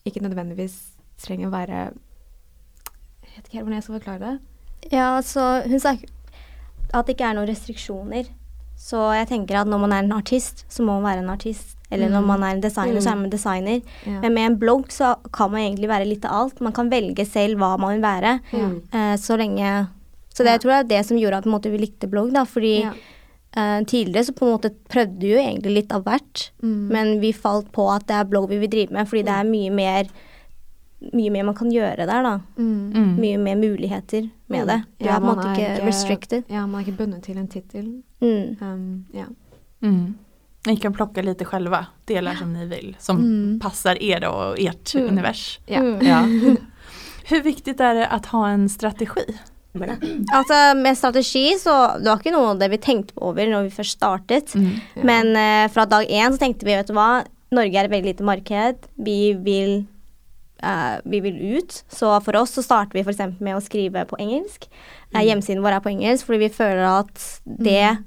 ikke 0.05 0.21
nødvendigvis 0.21 0.75
trenger 1.17 1.47
å 1.47 1.53
være 1.53 1.79
Jeg 3.23 3.31
vet 3.31 3.47
ikke 3.47 3.55
helt 3.55 3.63
hvordan 3.63 3.77
jeg 3.79 3.85
skal 3.85 3.95
forklare 3.95 4.21
det. 4.21 4.33
Ja, 4.93 5.07
så 5.25 5.45
hun 5.65 5.81
sa 5.81 5.95
at 5.95 7.07
det 7.07 7.15
ikke 7.15 7.31
er 7.31 7.37
noen 7.37 7.49
restriksjoner. 7.49 8.29
Så 8.77 8.99
jeg 9.15 9.29
tenker 9.31 9.61
at 9.61 9.69
når 9.71 9.81
man 9.85 9.95
er 9.95 10.03
en 10.03 10.13
artist, 10.19 10.65
så 10.69 10.83
må 10.83 10.99
man 10.99 11.07
være 11.07 11.23
en 11.23 11.33
artist. 11.33 11.77
Eller 11.91 12.09
når 12.09 12.21
Mm. 12.21 12.27
man 12.27 12.43
er 12.43 12.51
en 12.55 12.61
designer, 12.61 13.01
så 13.01 13.11
er 13.11 13.15
man 13.19 13.29
designer. 13.29 13.81
Ja. 14.05 14.19
Men 14.21 14.33
med 14.33 14.45
en 14.51 14.57
blogg 14.57 14.85
så 14.91 15.15
kan 15.33 15.51
man 15.51 15.59
egentlig 15.61 15.89
være 15.89 16.07
litt 16.07 16.25
av 16.25 16.31
alt. 16.31 16.61
Man 16.61 16.71
kan 16.73 16.89
velge 16.89 17.25
selv 17.27 17.57
hva 17.59 17.77
man 17.77 17.93
vil 17.99 18.01
være. 18.01 18.39
Mm. 18.53 18.81
Eh, 18.93 19.15
så 19.17 19.37
lenge 19.37 19.87
Så 20.33 20.43
det 20.43 20.45
Ja. 20.45 20.51
jeg 20.53 20.61
tror 20.61 20.71
jeg 20.71 20.79
er 20.79 20.87
det 20.87 21.05
som 21.05 21.17
gjorde 21.17 21.37
at 21.37 21.43
på 21.43 21.47
en 21.47 21.59
måte, 21.59 21.69
vi 21.71 21.77
likte 21.77 22.07
blogg, 22.09 22.31
da. 22.31 22.45
Fordi 22.45 22.79
Ja. 22.83 22.91
uh, 23.57 23.83
tidligere 23.83 24.23
så 24.23 24.31
på 24.33 24.45
en 24.47 24.57
måte 24.57 24.71
prøvde 24.87 25.19
vi 25.19 25.33
jo 25.33 25.37
egentlig 25.37 25.73
litt 25.75 25.91
av 25.91 26.05
hvert. 26.05 26.51
Mm. 26.63 26.87
Men 26.87 27.19
vi 27.19 27.33
falt 27.33 27.69
på 27.73 27.93
at 27.93 28.07
det 28.07 28.15
er 28.15 28.23
blogg 28.23 28.47
vi 28.47 28.57
vil 28.59 28.69
drive 28.69 28.91
med, 28.91 29.07
fordi 29.07 29.23
det 29.25 29.33
er 29.33 29.43
mye 29.43 29.69
mer 29.69 30.03
mye 31.13 31.31
mer 31.31 31.43
man 31.43 31.55
kan 31.55 31.69
gjøre 31.71 31.97
der, 31.97 32.23
da. 32.23 32.39
Mm. 32.57 32.93
Mm. 32.93 33.17
Mye 33.19 33.37
mer 33.39 33.55
muligheter 33.55 34.29
med 34.47 34.61
Mm. 34.61 34.67
det. 34.67 34.83
Du 34.99 35.05
Ja, 35.05 35.15
er 35.15 35.19
på 35.19 35.23
en 35.29 35.35
man 35.35 35.35
måte 35.35 35.57
ikke, 35.57 35.85
restricted. 35.85 36.43
Ja, 36.47 36.65
man 36.65 36.81
er 36.81 36.85
ikke 36.85 36.97
bundet 36.97 37.23
til 37.23 37.37
en 37.37 37.47
tittel. 37.47 38.03
Mm. 38.21 38.57
Um, 38.61 39.05
ja. 39.13 39.25
Mm. 39.81 40.15
Ni 40.65 40.77
kan 40.77 40.93
plocka 40.93 41.21
lite 41.21 41.45
själva, 41.45 41.85
delar 42.05 42.35
som 42.35 42.53
ni 42.53 42.65
vill, 42.65 42.95
som 42.99 43.17
Mm. 43.17 43.59
passar 43.59 44.01
er 44.03 44.27
och 44.27 44.59
ert 44.59 44.95
Mm. 44.95 45.07
univers. 45.07 45.59
Ja. 45.65 45.79
Mm. 45.79 46.07
Ja. 46.07 46.21
Hur 47.23 47.41
viktigt 47.43 47.79
är 47.79 47.95
det 47.95 48.07
att 48.07 48.25
ha 48.25 48.49
en 48.49 48.69
strategi? 48.69 49.37
Altså, 50.33 50.77
med 50.77 50.97
strategi 50.97 51.57
så 51.59 51.97
Det 51.97 52.09
var 52.09 52.17
ikke 52.19 52.31
noe 52.33 52.49
av 52.51 52.59
det 52.59 52.67
vi 52.73 52.77
tenkte 52.77 53.13
over 53.15 53.47
når 53.47 53.63
vi 53.69 53.75
først 53.75 53.97
startet. 53.97 54.55
Mm. 54.55 54.71
Ja. 54.95 55.03
Men 55.03 55.27
uh, 55.35 55.71
fra 55.71 55.85
dag 55.85 56.05
én 56.09 56.31
så 56.33 56.37
tenkte 56.41 56.65
vi, 56.65 56.75
vet 56.75 56.87
du 56.87 56.93
hva, 56.93 57.23
Norge 57.51 57.75
er 57.79 57.85
et 57.87 57.91
veldig 57.91 58.13
lite 58.13 58.23
marked. 58.23 58.75
Vi 58.97 59.33
vil 59.33 59.85
eh, 60.63 60.99
vi 61.03 61.19
vil 61.19 61.57
ut. 61.57 61.83
Så 61.89 62.21
for 62.23 62.35
oss 62.39 62.51
så 62.55 62.63
starter 62.63 62.93
vi 62.93 63.01
f.eks. 63.03 63.39
med 63.41 63.55
å 63.57 63.61
skrive 63.63 64.05
på 64.07 64.15
engelsk. 64.19 64.67
Uh, 65.15 65.19
hjemmesiden 65.25 65.63
vår 65.63 65.75
er 65.79 65.83
på 65.83 65.91
engelsk 65.91 66.25
fordi 66.29 66.39
vi 66.45 66.49
føler 66.55 66.85
at 66.99 67.25
det 67.45 67.73
eh, 67.81 67.97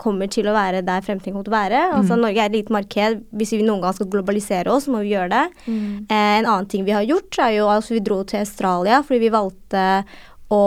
kommer 0.00 0.28
til 0.30 0.46
å 0.46 0.54
være 0.54 0.82
der 0.86 1.02
fremtiden 1.04 1.34
kommer 1.34 1.46
til 1.46 1.54
å 1.54 1.56
være. 1.56 1.80
Altså 1.96 2.18
Norge 2.18 2.42
er 2.42 2.50
et 2.50 2.56
lite 2.58 2.74
marked. 2.74 3.24
Hvis 3.34 3.54
vi 3.54 3.64
noen 3.64 3.82
gang 3.82 3.96
skal 3.96 4.10
globalisere 4.12 4.70
oss, 4.72 4.86
så 4.86 4.94
må 4.94 5.02
vi 5.04 5.14
gjøre 5.14 5.32
det. 5.32 5.44
Eh, 5.66 6.36
en 6.38 6.46
annen 6.46 6.68
ting 6.70 6.84
vi 6.86 6.94
har 6.94 7.06
gjort, 7.06 7.40
er 7.42 7.56
jo 7.58 7.66
at 7.72 7.90
vi 7.90 8.02
dro 8.04 8.22
til 8.28 8.44
Australia 8.44 9.02
fordi 9.04 9.24
vi 9.24 9.34
valgte 9.34 9.84
å 10.54 10.62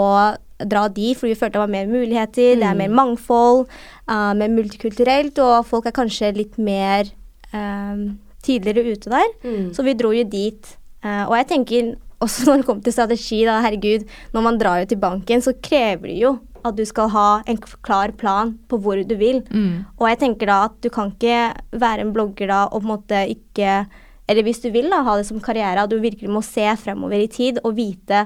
dra 0.58 0.88
dit 0.90 1.18
fordi 1.18 1.34
vi 1.34 1.40
følte 1.40 1.58
det 1.58 1.64
var 1.64 1.74
mer 1.74 1.90
muligheter, 1.92 2.56
det 2.58 2.66
er 2.66 2.80
mer 2.80 2.94
mangfold, 2.94 3.68
uh, 4.10 4.34
mer 4.38 4.50
multikulturelt, 4.50 5.38
og 5.44 5.68
folk 5.70 5.86
er 5.86 5.96
kanskje 5.96 6.34
litt 6.38 6.58
mer 6.58 7.12
um, 7.54 8.18
tidligere 8.46 8.96
ute 8.96 9.14
der. 9.14 9.32
Mm. 9.46 9.70
Så 9.76 9.86
vi 9.86 9.96
dro 9.98 10.14
jo 10.16 10.26
dit. 10.26 10.74
Uh, 11.06 11.28
og 11.28 11.38
jeg 11.38 11.50
tenker 11.54 11.94
også 12.24 12.46
når 12.48 12.62
det 12.62 12.68
kommer 12.70 12.88
til 12.88 12.96
strategi, 12.96 13.44
da, 13.46 13.60
herregud, 13.66 14.08
når 14.34 14.48
man 14.50 14.60
drar 14.62 14.82
jo 14.82 14.90
til 14.92 15.02
banken, 15.02 15.44
så 15.46 15.54
krever 15.62 16.10
det 16.10 16.20
jo 16.24 16.34
at 16.66 16.78
du 16.78 16.84
skal 16.88 17.12
ha 17.14 17.28
en 17.50 17.60
klar 17.86 18.14
plan 18.18 18.56
på 18.70 18.80
hvor 18.82 19.00
du 19.04 19.16
vil. 19.20 19.44
Mm. 19.52 19.86
Og 20.00 20.10
jeg 20.12 20.22
tenker 20.24 20.50
da 20.50 20.64
at 20.70 20.78
du 20.84 20.90
kan 20.94 21.14
ikke 21.14 21.54
være 21.78 22.06
en 22.06 22.14
blogger 22.16 22.52
da 22.52 22.66
og 22.68 22.82
på 22.82 22.86
en 22.86 22.94
måte 22.96 23.24
ikke 23.34 23.86
Eller 24.28 24.44
hvis 24.44 24.60
du 24.60 24.68
vil 24.74 24.90
da 24.92 25.06
ha 25.08 25.14
det 25.16 25.24
som 25.24 25.40
karriere, 25.40 25.86
at 25.86 25.90
du 25.90 26.02
virkelig 26.04 26.28
må 26.28 26.42
se 26.44 26.66
fremover 26.76 27.16
i 27.16 27.30
tid 27.32 27.62
og 27.64 27.78
vite 27.78 28.26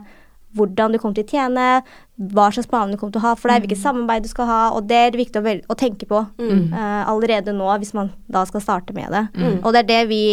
hvordan 0.58 0.92
du 0.92 0.98
kommer 1.00 1.16
til 1.16 1.28
å 1.28 1.30
tjene, 1.30 1.66
hva 2.34 2.48
slags 2.52 2.68
planer 2.68 2.96
du 2.96 3.00
kommer 3.00 3.14
til 3.16 3.22
å 3.22 3.28
ha 3.30 3.36
for 3.38 3.52
deg, 3.52 3.62
hvilket 3.64 3.84
samarbeid 3.84 4.26
du 4.26 4.32
skal 4.32 4.50
ha, 4.50 4.60
og 4.76 4.90
det 4.90 4.98
er 4.98 5.14
det 5.14 5.22
viktig 5.22 5.40
å, 5.40 5.54
å 5.72 5.78
tenke 5.80 6.10
på 6.10 6.24
eh, 6.42 7.04
allerede 7.06 7.54
nå 7.56 7.70
hvis 7.84 7.94
man 7.98 8.12
da 8.32 8.44
skal 8.50 8.66
starte 8.66 8.96
med 8.98 9.14
det. 9.14 9.24
Og 9.62 9.72
det 9.72 9.86
er 9.86 9.90
det 9.92 10.02
vi 10.10 10.24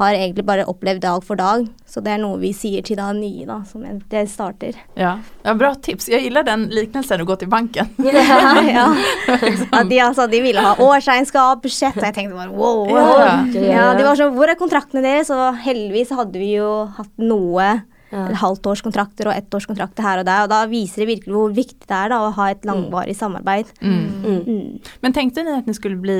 har 0.00 0.16
egentlig 0.16 0.44
bare 0.48 0.64
opplevd 0.68 1.02
dag 1.04 1.24
for 1.26 1.36
dag, 1.36 1.66
så 1.88 2.00
det 2.04 2.14
er 2.14 2.20
noe 2.22 2.38
vi 2.40 2.50
sier 2.56 2.82
til 2.86 2.96
da 2.96 3.10
nye 3.16 3.44
da, 3.48 3.58
som 3.68 3.82
det 3.84 4.22
starter. 4.32 4.78
Ja. 4.96 5.18
ja, 5.44 5.54
bra 5.58 5.74
tips. 5.76 6.08
Jeg 6.08 6.24
gillar 6.24 6.46
den 6.48 6.68
liknelsen 6.72 7.20
å 7.20 7.26
gå 7.28 7.36
til 7.42 7.50
banken. 7.52 7.90
ja, 8.08 8.40
ja. 8.64 8.86
At 9.28 9.90
de, 9.90 10.00
altså, 10.00 10.26
de 10.32 10.40
ville 10.44 10.64
ha 10.64 10.72
årsregnskap, 10.80 11.60
budsjett, 11.64 11.98
og 12.00 12.08
jeg 12.08 12.16
tenkte 12.16 12.38
bare 12.38 12.50
wow. 12.56 12.82
Ja. 12.88 13.06
Ja, 13.20 13.30
ja, 13.54 13.68
Ja, 13.76 13.86
de 13.98 14.06
var 14.08 14.18
sånn, 14.18 14.34
hvor 14.36 14.48
er 14.50 14.58
kontraktene 14.60 15.04
deres? 15.04 15.30
Og 15.34 15.60
heldigvis 15.64 16.12
hadde 16.16 16.40
vi 16.40 16.54
jo 16.56 16.70
hatt 16.98 17.12
noe 17.20 17.70
Ja. 18.10 18.24
halvtårskontrakter 18.40 19.28
og 19.30 19.36
ettårskontrakter 19.36 20.02
her 20.02 20.18
og 20.18 20.24
der, 20.26 20.40
og 20.42 20.48
da 20.50 20.64
viser 20.66 21.04
det 21.04 21.12
virkelig 21.12 21.30
hvor 21.36 21.52
viktig 21.54 21.86
det 21.86 21.94
er 21.94 22.10
da 22.10 22.16
å 22.26 22.32
ha 22.34 22.48
et 22.50 22.64
langvarig 22.66 23.14
samarbeid. 23.14 23.70
Mm. 23.78 24.00
Mm. 24.24 24.40
Mm. 24.48 24.88
Men 25.04 25.14
tenkte 25.14 25.44
dere 25.46 25.60
at 25.60 25.68
dere 25.68 25.78
skulle 25.78 26.00
bli, 26.02 26.16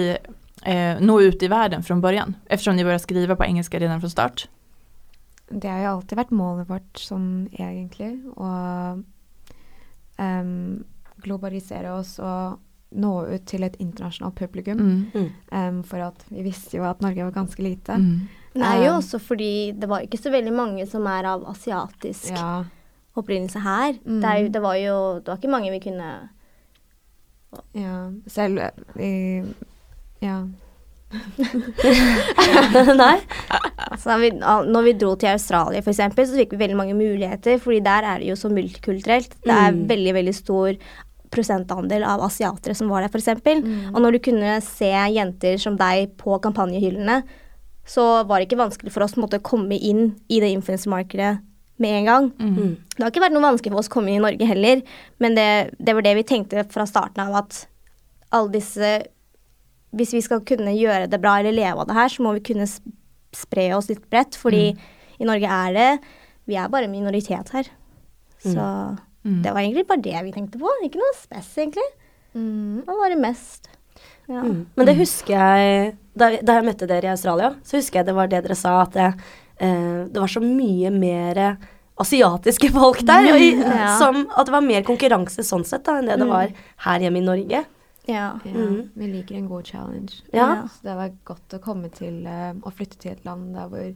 eh, 0.64 1.00
nå 1.00 1.21
ut 1.21 1.43
i 1.43 1.49
verden 1.49 1.83
fra 1.83 1.97
början? 1.97 2.37
Eftersom 2.47 2.76
ni 2.76 2.85
började 2.85 3.02
skrive 3.05 3.37
på 3.37 3.45
engelsk 3.45 3.75
redan 3.75 4.00
fra 4.00 4.09
start? 4.09 4.49
Det 5.50 5.69
har 5.69 5.81
jo 5.83 5.93
alltid 5.97 6.19
vært 6.19 6.31
målet 6.31 6.69
vårt 6.71 6.99
sånn 7.02 7.49
egentlig. 7.52 8.12
Å 8.38 8.49
um, 10.21 10.85
globalisere 11.25 11.90
oss 11.93 12.19
og 12.23 12.61
nå 12.90 13.12
ut 13.31 13.47
til 13.47 13.64
et 13.67 13.76
internasjonalt 13.83 14.37
publikum. 14.38 14.83
Mm. 15.14 15.31
Um, 15.50 15.81
for 15.87 16.02
at 16.02 16.23
vi 16.31 16.45
visste 16.47 16.79
jo 16.79 16.87
at 16.87 17.02
Norge 17.02 17.26
var 17.26 17.35
ganske 17.35 17.62
lite. 17.62 17.99
Mm. 17.99 18.29
Det 18.55 18.67
er 18.67 18.85
jo 18.85 18.93
Um, 18.93 18.99
også 18.99 19.19
fordi 19.23 19.73
det 19.79 19.88
var 19.88 20.02
ikke 20.02 20.19
så 20.19 20.31
veldig 20.31 20.52
mange 20.55 20.87
som 20.87 21.07
er 21.07 21.25
av 21.25 21.45
asiatisk 21.50 22.31
Ja. 22.31 22.64
opprinnelse 23.14 23.61
her. 23.62 23.99
Mm. 24.05 24.21
Det, 24.21 24.29
er 24.31 24.38
jo, 24.38 24.49
det 24.49 24.62
var 24.62 24.75
jo 24.75 25.19
det 25.19 25.29
var 25.29 25.37
ikke 25.38 25.50
mange 25.50 25.71
vi 25.71 25.79
kunne 25.79 26.31
ja. 27.75 28.11
Selv 28.26 28.61
i 28.99 29.43
Ja. 30.21 30.41
Nei? 33.00 33.17
Altså, 33.91 34.17
vi, 34.23 34.31
når 34.39 34.85
vi 34.87 34.93
dro 35.00 35.15
til 35.19 35.33
Australia 35.33 35.83
eksempel, 35.83 36.27
så 36.29 36.39
fikk 36.39 36.55
vi 36.55 36.61
veldig 36.62 36.79
mange 36.79 36.95
muligheter, 36.99 37.59
fordi 37.62 37.81
der 37.85 38.07
er 38.07 38.23
det 38.23 38.31
jo 38.31 38.37
så 38.39 38.50
multikulturelt. 38.53 39.35
Det 39.45 39.50
er 39.55 39.73
Mm. 39.75 39.87
veldig, 39.91 40.15
veldig 40.15 40.35
stor 40.37 40.75
prosentandel 41.31 42.03
av 42.07 42.21
asiatere 42.27 42.75
som 42.75 42.89
var 42.91 43.03
der, 43.03 43.11
f.eks. 43.11 43.29
Mm. 43.62 43.95
Og 43.95 44.00
når 44.03 44.12
du 44.12 44.19
kunne 44.31 44.57
se 44.67 44.91
jenter 45.15 45.59
som 45.59 45.77
deg 45.79 46.17
på 46.19 46.41
kampanjehyllene, 46.43 47.23
så 47.87 48.25
var 48.27 48.39
det 48.39 48.49
ikke 48.49 48.61
vanskelig 48.62 48.93
for 48.93 49.03
oss 49.03 49.15
å 49.15 49.43
komme 49.43 49.79
inn 49.79 50.17
i 50.29 50.41
det 50.41 50.50
influensemarkedet 50.55 51.39
med 51.81 51.91
en 51.91 52.05
gang. 52.05 52.31
Mm. 52.39 52.77
Det 52.97 53.03
har 53.03 53.11
ikke 53.11 53.23
vært 53.25 53.33
noe 53.33 53.47
vanskelig 53.50 53.73
for 53.73 53.79
oss 53.81 53.89
å 53.89 53.95
komme 53.95 54.11
inn 54.11 54.21
i 54.21 54.27
Norge 54.27 54.47
heller, 54.47 54.83
men 55.19 55.35
det, 55.35 55.75
det 55.79 55.95
var 55.95 56.03
det 56.03 56.15
vi 56.17 56.23
tenkte 56.29 56.65
fra 56.71 56.87
starten 56.87 57.23
av, 57.25 57.35
at 57.45 57.67
alle 58.31 58.50
disse 58.53 58.91
Hvis 59.97 60.13
vi 60.15 60.21
skal 60.23 60.41
kunne 60.47 60.73
gjøre 60.79 61.09
det 61.11 61.21
bra 61.21 61.39
eller 61.41 61.53
leve 61.53 61.81
av 61.83 61.87
det 61.91 61.95
her, 61.97 62.09
så 62.09 62.23
må 62.23 62.33
vi 62.37 62.41
kunne 62.53 62.67
spre 63.35 63.69
oss 63.77 63.89
litt 63.91 64.05
bredt, 64.11 64.37
fordi 64.39 64.77
i 65.21 65.25
Norge 65.29 65.47
er 65.51 65.73
det 65.75 66.01
Vi 66.47 66.57
er 66.57 66.69
bare 66.69 66.89
minoritet 66.91 67.49
her. 67.55 67.65
Så 68.43 68.99
Mm. 69.23 69.43
det 69.43 69.53
var 69.53 69.61
egentlig 69.61 69.87
bare 69.87 70.01
det 70.01 70.23
vi 70.25 70.33
tenkte 70.33 70.59
på. 70.59 70.67
Ikke 70.83 70.97
noe 70.99 71.13
spes, 71.15 71.51
egentlig. 71.59 71.85
Mm. 72.35 72.81
Det 72.87 72.97
var 72.97 73.09
det 73.11 73.19
mest. 73.21 73.69
Ja. 74.29 74.41
Mm. 74.43 74.67
Men 74.77 74.87
det 74.87 74.97
husker 74.97 75.35
jeg 75.37 75.97
da, 76.17 76.31
da 76.43 76.55
jeg 76.55 76.65
møtte 76.65 76.89
dere 76.89 77.05
i 77.05 77.11
Australia, 77.13 77.51
så 77.63 77.77
husker 77.77 78.01
jeg 78.01 78.07
det 78.07 78.15
var 78.15 78.27
det 78.29 78.43
dere 78.45 78.57
sa, 78.57 78.81
at 78.83 78.93
det, 78.93 79.15
eh, 79.61 80.07
det 80.09 80.17
var 80.17 80.27
så 80.27 80.41
mye 80.41 80.91
mer 80.91 81.59
asiatiske 82.01 82.71
folk 82.73 83.03
der. 83.05 83.29
Og, 83.35 83.41
i, 83.41 83.51
Ja. 83.61 83.99
som, 83.99 84.27
at 84.37 84.47
det 84.47 84.53
var 84.53 84.61
mer 84.65 84.83
konkurranse 84.83 85.45
sånn 85.45 85.67
sett 85.67 85.85
da, 85.85 85.99
enn 85.99 86.07
det 86.07 86.19
det 86.19 86.27
Mm. 86.27 86.31
var 86.31 86.49
her 86.87 86.99
hjemme 87.01 87.19
i 87.19 87.27
Norge. 87.27 87.65
Ja. 88.07 88.40
Ja, 88.45 88.50
Mm. 88.50 88.88
Vi 88.95 89.07
liker 89.07 89.35
en 89.35 89.49
god 89.49 89.66
challenge. 89.66 90.23
Ja. 90.33 90.69
Så 90.69 90.88
det 90.88 90.95
var 90.95 91.16
godt 91.25 91.54
å 91.54 91.62
komme 91.62 91.88
til 91.88 92.26
å 92.26 92.71
flytte 92.71 92.99
til 92.99 93.12
et 93.12 93.25
land 93.25 93.54
der 93.54 93.69
hvor 93.69 93.95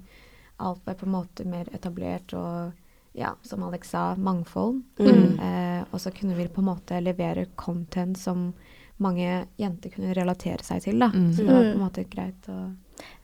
alt 0.56 0.87
var 0.87 0.94
på 0.94 1.06
en 1.06 1.14
måte 1.16 1.44
mer 1.49 1.68
etablert 1.75 2.32
og 2.37 2.73
ja, 3.14 3.34
som 3.42 3.62
Alex 3.62 3.90
sa, 3.90 4.14
mangfold. 4.16 4.82
Mm. 4.99 5.38
Uh, 5.38 5.84
og 5.90 6.00
så 6.00 6.11
kunne 6.11 6.34
vi 6.34 6.49
på 6.50 6.61
en 6.61 6.66
måte 6.66 6.99
levere 7.00 7.46
content 7.54 8.18
som 8.18 8.52
mange 8.97 9.45
jenter 9.59 9.91
kunne 9.91 10.15
relatere 10.15 10.63
seg 10.63 10.83
til. 10.85 10.99
Da. 10.99 11.11
Mm. 11.15 11.33
Så 11.33 11.43
det 11.43 11.51
var 11.53 11.61
på 11.61 11.65
Mm. 11.65 11.73
en 11.73 11.85
måte 11.85 12.05
greit 12.05 12.49
å 12.49 12.73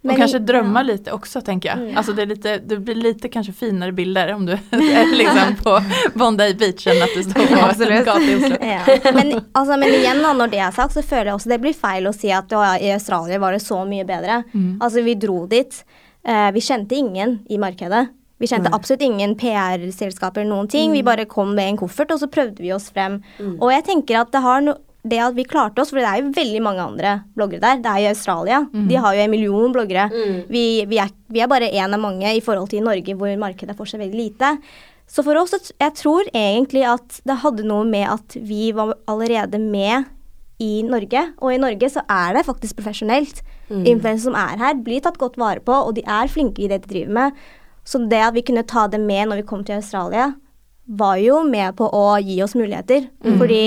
och 0.04 0.16
kanske 0.16 0.38
drömma 0.38 0.78
ja. 0.80 0.82
lite 0.82 1.12
också 1.12 1.40
tänker 1.40 1.68
jag. 1.68 1.78
Mm. 1.78 1.96
Alltså 1.96 2.12
det, 2.12 2.22
är 2.22 2.26
lite, 2.26 2.58
det 2.58 2.76
blir 2.76 2.94
lite 2.94 3.28
kanske 3.28 3.52
finare 3.52 3.92
bilder 3.92 4.34
om 4.34 4.46
du 4.46 4.52
är 4.52 5.16
liksom 5.18 5.56
på 5.64 5.80
Bondi 6.14 6.54
Beach 6.54 6.86
enn 6.86 7.02
at 7.02 7.08
du 7.14 7.22
står 7.22 7.46
på 7.46 7.84
en 7.92 8.04
gate 8.04 8.24
i 8.24 8.36
Oslo. 8.36 8.56
Ja. 8.60 9.12
Men, 9.14 9.40
altså, 9.52 9.76
men 9.76 9.88
igjen, 9.88 10.22
da, 10.22 10.32
når 10.32 10.50
det 10.50 10.58
er 10.58 10.70
sagt, 10.70 10.94
så 10.94 11.02
føler 11.02 11.30
jeg 11.30 11.34
også 11.34 11.52
det 11.52 11.60
blir 11.60 11.76
feil 11.76 12.08
å 12.10 12.14
si 12.16 12.32
at 12.34 12.52
«Å, 12.52 12.64
i 12.80 12.90
Australia 12.94 13.38
var 13.38 13.52
det 13.52 13.62
så 13.62 13.84
mye 13.86 14.04
bedre. 14.08 14.42
Mm. 14.52 14.80
Altså, 14.80 15.04
vi 15.06 15.14
dro 15.14 15.46
dit. 15.46 15.84
Eh, 16.24 16.50
vi 16.52 16.60
kjente 16.60 16.94
ingen 16.98 17.38
i 17.48 17.58
markedet. 17.58 18.08
Vi 18.40 18.48
kjente 18.48 18.70
Nei. 18.70 18.76
absolutt 18.80 19.02
ingen 19.04 19.36
PR-selskaper 19.36 20.40
eller 20.40 20.54
noen 20.54 20.68
ting. 20.68 20.92
Vi 20.96 21.02
bare 21.04 21.28
kom 21.28 21.54
med 21.54 21.68
en 21.74 21.76
koffert, 21.76 22.10
og 22.10 22.22
så 22.22 22.26
prøvde 22.32 22.64
vi 22.64 22.72
oss 22.72 22.88
frem. 22.90 23.20
Og 23.60 23.68
jeg 23.70 23.84
tenker 23.84 24.22
at 24.24 24.32
det 24.32 24.40
har 24.40 24.64
no 24.64 24.78
det 25.02 25.20
at 25.24 25.36
vi 25.36 25.46
klarte 25.48 25.80
oss, 25.80 25.92
for 25.94 26.00
det 26.00 26.08
er 26.08 26.20
jo 26.20 26.32
veldig 26.36 26.60
mange 26.64 26.84
andre 26.84 27.14
bloggere 27.36 27.62
der. 27.62 27.80
Det 27.80 27.90
er 27.90 28.02
jo 28.04 28.12
Australia. 28.12 28.60
De 28.90 28.98
har 29.00 29.16
jo 29.16 29.24
en 29.24 29.32
million 29.32 29.72
bloggere. 29.72 30.06
Mm. 30.12 30.38
Vi, 30.52 30.64
vi, 30.90 31.00
er, 31.00 31.12
vi 31.32 31.40
er 31.40 31.48
bare 31.48 31.70
én 31.72 31.96
av 31.96 32.02
mange 32.02 32.34
i 32.36 32.42
forhold 32.44 32.68
til 32.72 32.84
Norge, 32.84 33.16
hvor 33.16 33.32
markedet 33.40 33.72
er 33.72 33.78
fortsatt 33.78 34.02
veldig 34.02 34.18
lite. 34.18 34.54
Så 35.10 35.24
for 35.26 35.34
oss, 35.40 35.56
jeg 35.56 35.94
tror 35.98 36.28
egentlig 36.36 36.84
at 36.86 37.20
det 37.26 37.40
hadde 37.42 37.64
noe 37.66 37.86
med 37.88 38.06
at 38.12 38.36
vi 38.36 38.70
var 38.76 38.92
allerede 39.10 39.58
med 39.58 40.04
i 40.60 40.82
Norge. 40.86 41.24
Og 41.40 41.54
i 41.54 41.62
Norge 41.62 41.88
så 41.90 42.04
er 42.04 42.36
det 42.36 42.44
faktisk 42.46 42.78
profesjonelt. 42.78 43.40
Mm. 43.70 43.86
Influensere 43.96 44.28
som 44.28 44.36
er 44.38 44.60
her, 44.60 44.76
blir 44.84 45.00
tatt 45.02 45.18
godt 45.18 45.40
vare 45.40 45.64
på, 45.64 45.72
og 45.72 45.96
de 45.96 46.04
er 46.04 46.30
flinke 46.30 46.62
i 46.62 46.68
det 46.70 46.82
de 46.84 46.92
driver 46.92 47.16
med. 47.16 47.40
Så 47.88 48.02
det 48.10 48.20
at 48.20 48.36
vi 48.36 48.44
kunne 48.46 48.66
ta 48.68 48.84
det 48.90 49.00
med 49.00 49.30
når 49.30 49.40
vi 49.40 49.48
kom 49.48 49.64
til 49.64 49.80
Australia, 49.80 50.34
var 50.90 51.16
jo 51.22 51.40
med 51.46 51.76
på 51.78 51.86
å 51.86 52.18
gi 52.22 52.36
oss 52.44 52.56
muligheter. 52.58 53.08
Fordi 53.40 53.62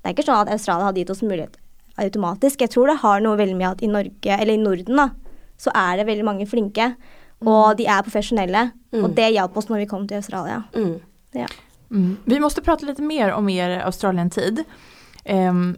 det 0.00 0.08
er 0.08 0.14
ikke 0.16 0.26
sånn 0.26 0.42
at 0.42 0.52
Australia 0.54 0.88
hadde 0.88 1.02
gitt 1.02 1.12
oss 1.12 1.24
mulighet 1.24 1.58
automatisk. 2.00 2.62
Jeg 2.64 2.72
tror 2.72 2.90
det 2.90 3.00
har 3.02 3.24
noe 3.24 3.38
veldig 3.38 3.56
med 3.58 3.68
at 3.70 3.82
i 3.84 3.90
Norge, 3.90 4.36
eller 4.36 4.54
i 4.54 4.60
Norden, 4.60 5.00
da, 5.00 5.10
så 5.60 5.72
er 5.76 6.00
det 6.00 6.08
veldig 6.08 6.26
mange 6.26 6.46
flinke. 6.48 6.94
Og 7.40 7.76
de 7.78 7.86
er 7.88 8.04
profesjonelle. 8.04 8.70
Og 9.00 9.12
det 9.16 9.30
hjalp 9.32 9.56
oss 9.56 9.70
når 9.70 9.84
vi 9.84 9.90
kom 9.90 10.06
til 10.08 10.20
Australia. 10.20 10.62
Mm. 10.76 10.96
Ja. 11.36 11.46
Mm. 11.90 12.18
Vi 12.28 12.40
måste 12.42 12.64
prate 12.64 12.86
litt 12.88 13.00
mer 13.04 13.32
om 13.32 13.48
er 13.48 13.78
Australien-tid. 13.84 14.64
Um, 15.24 15.76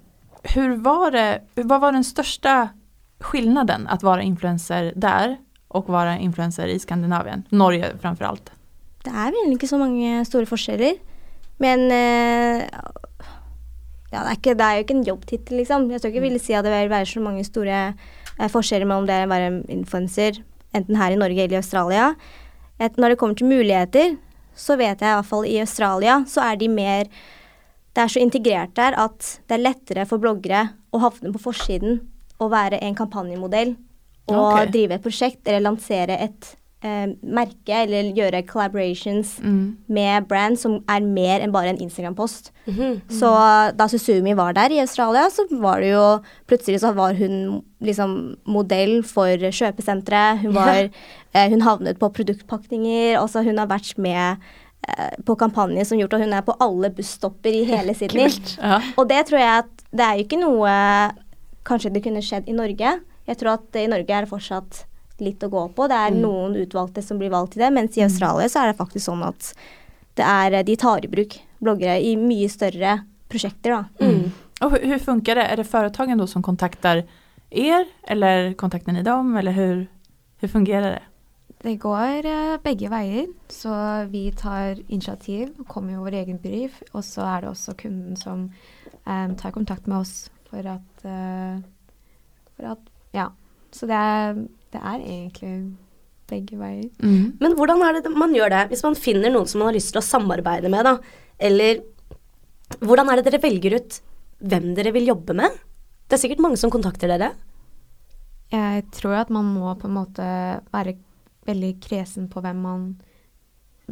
hur 0.55 0.77
var 0.83 1.11
det, 1.15 1.43
vad 1.55 1.81
var 1.81 1.93
den 1.93 2.05
största 2.05 2.69
skillnaden 3.21 3.87
att 3.87 4.03
vara 4.03 4.23
influencer 4.23 4.93
der 4.97 5.37
og 5.69 5.89
være 5.89 6.19
influencer 6.21 6.67
i 6.67 6.79
Skandinavien? 6.79 7.47
Norge 7.51 7.95
framfor 8.03 8.25
alt. 8.25 8.53
Det 9.05 9.11
er 9.11 9.31
vel 9.35 9.55
ikke 9.55 9.71
så 9.71 9.79
mange 9.79 10.25
store 10.27 10.47
forskjeller. 10.47 10.99
Men 11.63 11.91
eh, 11.95 12.67
ja, 14.13 14.21
det, 14.21 14.29
er 14.29 14.39
ikke, 14.39 14.57
det 14.59 14.67
er 14.67 14.77
jo 14.77 14.85
ikke 14.85 14.97
en 14.99 15.07
jobbtittel, 15.07 15.59
liksom. 15.63 15.87
Jeg 15.91 16.03
tror 16.03 16.13
ikke 16.13 16.21
jeg 16.21 16.27
ville 16.27 16.43
si 16.43 16.57
at 16.57 16.67
det 16.67 16.73
vil 16.75 16.93
være 16.93 17.09
så 17.09 17.23
mange 17.25 17.45
store 17.49 17.79
eh, 17.93 18.51
forskjeller 18.53 18.89
mellom 18.89 19.09
det 19.09 19.23
å 19.25 19.31
være 19.31 19.49
en 19.49 19.63
influenser, 19.73 20.43
enten 20.77 20.99
her 21.01 21.15
i 21.15 21.21
Norge 21.21 21.41
eller 21.41 21.57
i 21.57 21.63
Australia. 21.63 22.11
Et, 22.77 22.99
når 23.01 23.15
det 23.15 23.19
kommer 23.21 23.39
til 23.39 23.49
muligheter, 23.49 24.19
så 24.59 24.77
vet 24.77 25.01
jeg 25.01 25.09
i 25.09 25.17
hvert 25.17 25.29
fall 25.31 25.47
i 25.49 25.61
Australia 25.63 26.19
så 26.29 26.43
er 26.45 26.59
de 26.61 26.69
mer 26.69 27.09
Det 27.93 28.01
er 28.01 28.09
så 28.09 28.21
integrert 28.25 28.73
der 28.77 28.95
at 28.97 29.27
det 29.49 29.57
er 29.57 29.65
lettere 29.67 30.05
for 30.09 30.21
bloggere 30.21 30.63
å 30.97 31.01
havne 31.03 31.29
på 31.35 31.43
forsiden 31.43 31.99
og 32.41 32.53
være 32.55 32.79
en 32.81 32.97
kampanjemodell 32.97 33.75
og 34.31 34.39
okay. 34.47 34.71
drive 34.73 34.97
et 34.97 35.05
prosjekt 35.05 35.49
eller 35.49 35.61
lansere 35.67 36.17
et 36.25 36.55
eh, 36.83 37.07
merke 37.23 37.77
eller 37.85 38.13
gjøre 38.17 38.43
collaborations 38.47 39.39
Mm. 39.43 39.77
med 39.89 40.27
brand 40.29 40.59
som 40.59 40.81
er 40.89 41.01
mer 41.01 41.41
enn 41.41 41.53
bare 41.53 41.69
en 41.71 41.79
Instagram-post. 41.79 42.51
Mhm. 42.67 43.03
Så 43.09 43.31
da 43.77 43.87
Susumi 43.89 44.35
var 44.35 44.53
der 44.53 44.71
i 44.71 44.81
Australia, 44.81 45.29
så 45.31 45.47
var 45.61 45.81
det 45.81 45.93
jo 45.93 46.23
Plutselig 46.49 46.81
så 46.81 46.93
var 46.95 47.15
hun 47.15 47.63
liksom 47.81 48.37
modell 48.47 49.03
for 49.03 49.27
kjøpesentre. 49.39 50.39
Hun 50.43 50.53
var 50.55 50.91
eh, 51.35 51.49
Hun 51.51 51.61
havnet 51.63 51.99
på 51.99 52.11
produktpakninger. 52.13 53.17
Også 53.23 53.43
hun 53.45 53.59
har 53.59 53.67
vært 53.67 53.97
med 53.99 54.37
eh, 54.89 55.11
på 55.25 55.37
kampanjer 55.39 55.85
som 55.87 55.99
gjort 55.99 56.15
at 56.15 56.21
hun 56.21 56.33
er 56.35 56.43
på 56.43 56.57
alle 56.61 56.91
busstopper 56.91 57.51
i 57.55 57.65
hele 57.65 57.95
Sydney. 57.95 58.29
Ja. 58.59 58.81
Og 58.99 59.09
det 59.09 59.27
tror 59.27 59.39
jeg 59.39 59.59
at 59.65 59.71
det 59.93 60.01
er 60.01 60.17
jo 60.19 60.25
ikke 60.27 60.41
noe 60.43 61.13
Kanskje 61.65 61.93
det 61.95 62.03
kunne 62.03 62.19
skjedd 62.21 62.49
i 62.51 62.53
Norge. 62.59 63.01
Jeg 63.29 63.39
tror 63.39 63.53
at 63.55 63.77
i 63.79 63.87
Norge 63.87 64.11
er 64.11 64.25
det 64.25 64.31
fortsatt 64.33 64.81
litt 65.25 65.43
å 65.47 65.51
gå 65.53 65.63
på. 65.77 65.87
Det 65.91 65.99
er 65.99 66.17
noen 66.17 66.57
utvalgte 66.63 67.05
som 67.05 67.21
blir 67.21 67.33
valgt 67.33 67.57
til 67.57 67.65
det, 67.65 67.73
mens 67.75 67.97
i 67.99 68.05
Australia 68.07 68.51
så 68.51 68.63
er 68.63 68.73
det 68.73 68.81
faktisk 68.81 69.07
sånn 69.09 69.25
at 69.27 69.53
det 70.19 70.29
er, 70.29 70.59
de 70.67 70.77
tar 70.77 71.05
i 71.07 71.11
bruk 71.11 71.39
bloggere 71.63 72.01
i 72.03 72.17
mye 72.19 72.49
større 72.51 72.99
prosjekter, 73.31 73.71
da. 73.71 73.85
Mm. 74.07 74.33
Och 74.61 74.73
hur, 74.73 74.99
funkar 74.99 75.35
det? 75.35 75.43
Är 75.43 75.57
det 75.57 75.65
företagen 75.65 76.19
då 76.19 76.27
som 76.27 76.43
kontakter 76.43 77.05
er 77.51 77.87
eller 78.03 78.53
kontakter 78.53 78.93
ni 78.93 79.03
dem 79.03 79.37
eller 79.37 79.53
hur, 79.53 79.87
hur 80.39 80.49
fungerar 80.49 80.91
det? 80.91 81.03
Det 81.63 81.77
går 81.77 82.27
eh, 82.27 82.57
begge 82.63 82.89
veier, 82.91 83.27
så 83.49 83.71
vi 84.11 84.33
tar 84.33 84.83
initiativ, 84.91 85.55
kommer 85.69 85.93
med 85.93 86.01
vår 86.01 86.17
egen 86.19 86.39
brief, 86.43 86.81
og 86.91 87.05
så 87.07 87.23
er 87.23 87.45
det 87.45 87.53
også 87.53 87.75
kunden 87.79 88.17
som 88.19 88.49
um, 89.07 89.37
tar 89.39 89.55
kontakt 89.55 89.87
med 89.87 90.01
oss 90.03 90.31
for 90.51 90.67
at, 90.67 91.05
uh, 91.07 91.63
for 92.57 92.73
at 92.75 92.91
Ja. 93.13 93.29
Så 93.73 93.87
det 93.87 93.95
er, 93.95 94.43
det 94.73 94.81
er 94.81 95.01
egentlig 95.01 95.55
begge 96.33 96.59
veier. 96.59 96.89
Mm. 97.03 97.37
Men 97.43 97.57
hvordan 97.59 97.83
er 97.85 98.01
det 98.01 98.13
man 98.15 98.35
gjør 98.37 98.53
det, 98.55 98.63
hvis 98.73 98.85
man 98.87 98.97
finner 98.99 99.33
noen 99.33 99.49
som 99.51 99.63
man 99.63 99.71
har 99.71 99.77
lyst 99.77 99.93
til 99.93 100.01
å 100.01 100.07
samarbeide 100.07 100.71
med, 100.73 100.89
da? 100.89 100.97
Eller 101.43 101.83
hvordan 102.81 103.11
er 103.11 103.21
det 103.21 103.29
dere 103.29 103.43
velger 103.43 103.77
ut 103.77 104.01
hvem 104.43 104.73
dere 104.77 104.95
vil 104.95 105.11
jobbe 105.13 105.37
med? 105.39 105.57
Det 106.09 106.17
er 106.17 106.23
sikkert 106.25 106.43
mange 106.45 106.59
som 106.61 106.73
kontakter 106.73 107.11
dere. 107.13 107.33
Jeg 108.53 108.85
tror 108.93 109.23
at 109.23 109.33
man 109.33 109.49
må 109.49 109.73
på 109.81 109.89
en 109.89 109.97
måte 109.97 110.25
være 110.73 110.97
veldig 111.49 111.73
kresen 111.83 112.29
på 112.33 112.43
hvem 112.45 112.59
man 112.65 112.87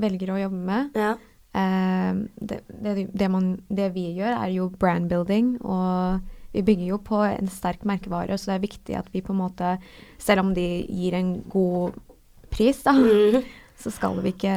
velger 0.00 0.32
å 0.34 0.40
jobbe 0.40 0.60
med. 0.68 0.99
Ja. 0.99 1.14
Eh, 1.56 2.18
det, 2.37 2.60
det, 2.68 3.06
det, 3.08 3.30
man, 3.32 3.54
det 3.68 3.90
vi 3.96 4.10
gjør, 4.18 4.37
er 4.37 4.52
jo 4.54 4.68
brand 4.80 5.10
building 5.10 5.56
og 5.60 6.20
vi 6.52 6.62
bygger 6.66 6.87
jo 6.92 6.99
på 7.07 7.21
en 7.26 7.49
sterk 7.50 7.85
merkevare, 7.88 8.37
så 8.38 8.50
det 8.52 8.57
er 8.59 8.64
viktig 8.66 8.97
at 8.99 9.11
vi 9.14 9.23
på 9.23 9.35
en 9.35 9.42
måte, 9.45 9.76
selv 10.19 10.45
om 10.45 10.54
de 10.57 10.66
gir 10.88 11.14
en 11.19 11.37
god 11.52 11.99
pris, 12.50 12.83
da, 12.83 12.97
mm. 12.97 13.42
så 13.83 13.92
skal 13.95 14.19
vi 14.25 14.35
ikke 14.35 14.57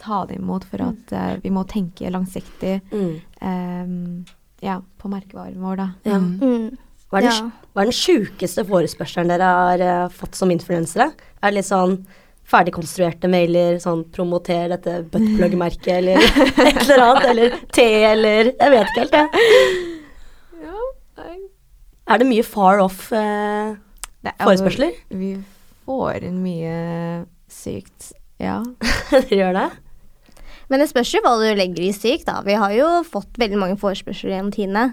ta 0.00 0.22
det 0.28 0.38
imot, 0.40 0.64
for 0.68 0.84
at 0.84 1.12
uh, 1.16 1.32
vi 1.42 1.52
må 1.52 1.64
tenke 1.68 2.10
langsiktig 2.12 2.78
Mm. 2.92 3.16
um, 3.40 4.24
ja, 4.60 4.78
på 5.00 5.08
merkevaren 5.08 5.60
vår, 5.60 5.76
da. 5.80 5.88
Ja. 6.04 6.18
Mm. 6.20 6.40
Mm. 6.40 6.78
Hva 7.10 7.18
er 7.18 7.26
den, 7.26 7.32
Ja. 7.32 7.66
hva 7.74 7.82
er 7.82 7.88
den 7.90 7.96
sjukeste 7.96 8.64
forespørselen 8.68 9.32
dere 9.32 9.48
har 9.56 9.84
uh, 9.84 10.08
fått 10.12 10.36
som 10.36 10.50
influensere? 10.52 11.10
Er 11.40 11.50
det 11.50 11.56
litt 11.62 11.68
sånn 11.68 11.96
ferdigkonstruerte 12.50 13.28
mailer, 13.30 13.78
sånn 13.82 14.04
promoter 14.12 14.68
dette 14.72 15.00
buttplug-merket, 15.12 15.92
eller 16.00 16.18
et 16.68 16.82
eller 16.84 17.04
annet, 17.04 17.28
eller 17.30 17.56
te, 17.72 17.86
eller 18.10 18.52
Jeg 18.52 18.74
vet 18.74 18.90
ikke 18.90 19.04
helt, 19.04 19.16
jeg. 19.20 19.89
Er 22.10 22.20
det 22.20 22.26
mye 22.26 22.44
far 22.46 22.82
off 22.82 23.12
eh, 23.14 23.76
Det 24.24 24.32
er- 24.32 24.42
forespørsler? 24.44 24.96
Vi 25.14 25.36
får 25.86 26.26
inn 26.26 26.42
mye 26.42 26.74
sykt, 27.50 28.12
ja. 28.42 28.60
Dere 29.10 29.38
gjør 29.38 29.56
det? 29.56 29.68
Men 30.70 30.82
det 30.82 30.90
spørs 30.90 31.14
jo 31.14 31.22
hva 31.24 31.34
du 31.40 31.48
legger 31.58 31.82
i 31.82 31.94
sykt, 31.94 32.28
da. 32.28 32.40
Vi 32.46 32.54
har 32.58 32.74
jo 32.76 32.90
fått 33.06 33.40
veldig 33.40 33.58
mange 33.58 33.78
forespørsler 33.80 34.36
gjennom 34.36 34.52
tidene. 34.54 34.84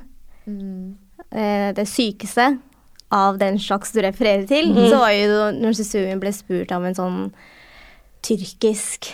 Eh, 0.48 1.70
det 1.78 1.86
sykeste 1.90 2.56
av 3.14 3.38
den 3.40 3.60
slags 3.62 3.94
du 3.94 4.02
refererer 4.04 4.48
til, 4.50 4.74
mm. 4.74 4.88
så 4.90 5.00
var 5.04 5.14
jo 5.14 5.38
når 5.56 5.78
Susumi 5.78 6.18
ble 6.20 6.34
spurt 6.36 6.74
av 6.76 6.86
en 6.88 6.98
sånn 6.98 7.20
tyrkisk 8.26 9.12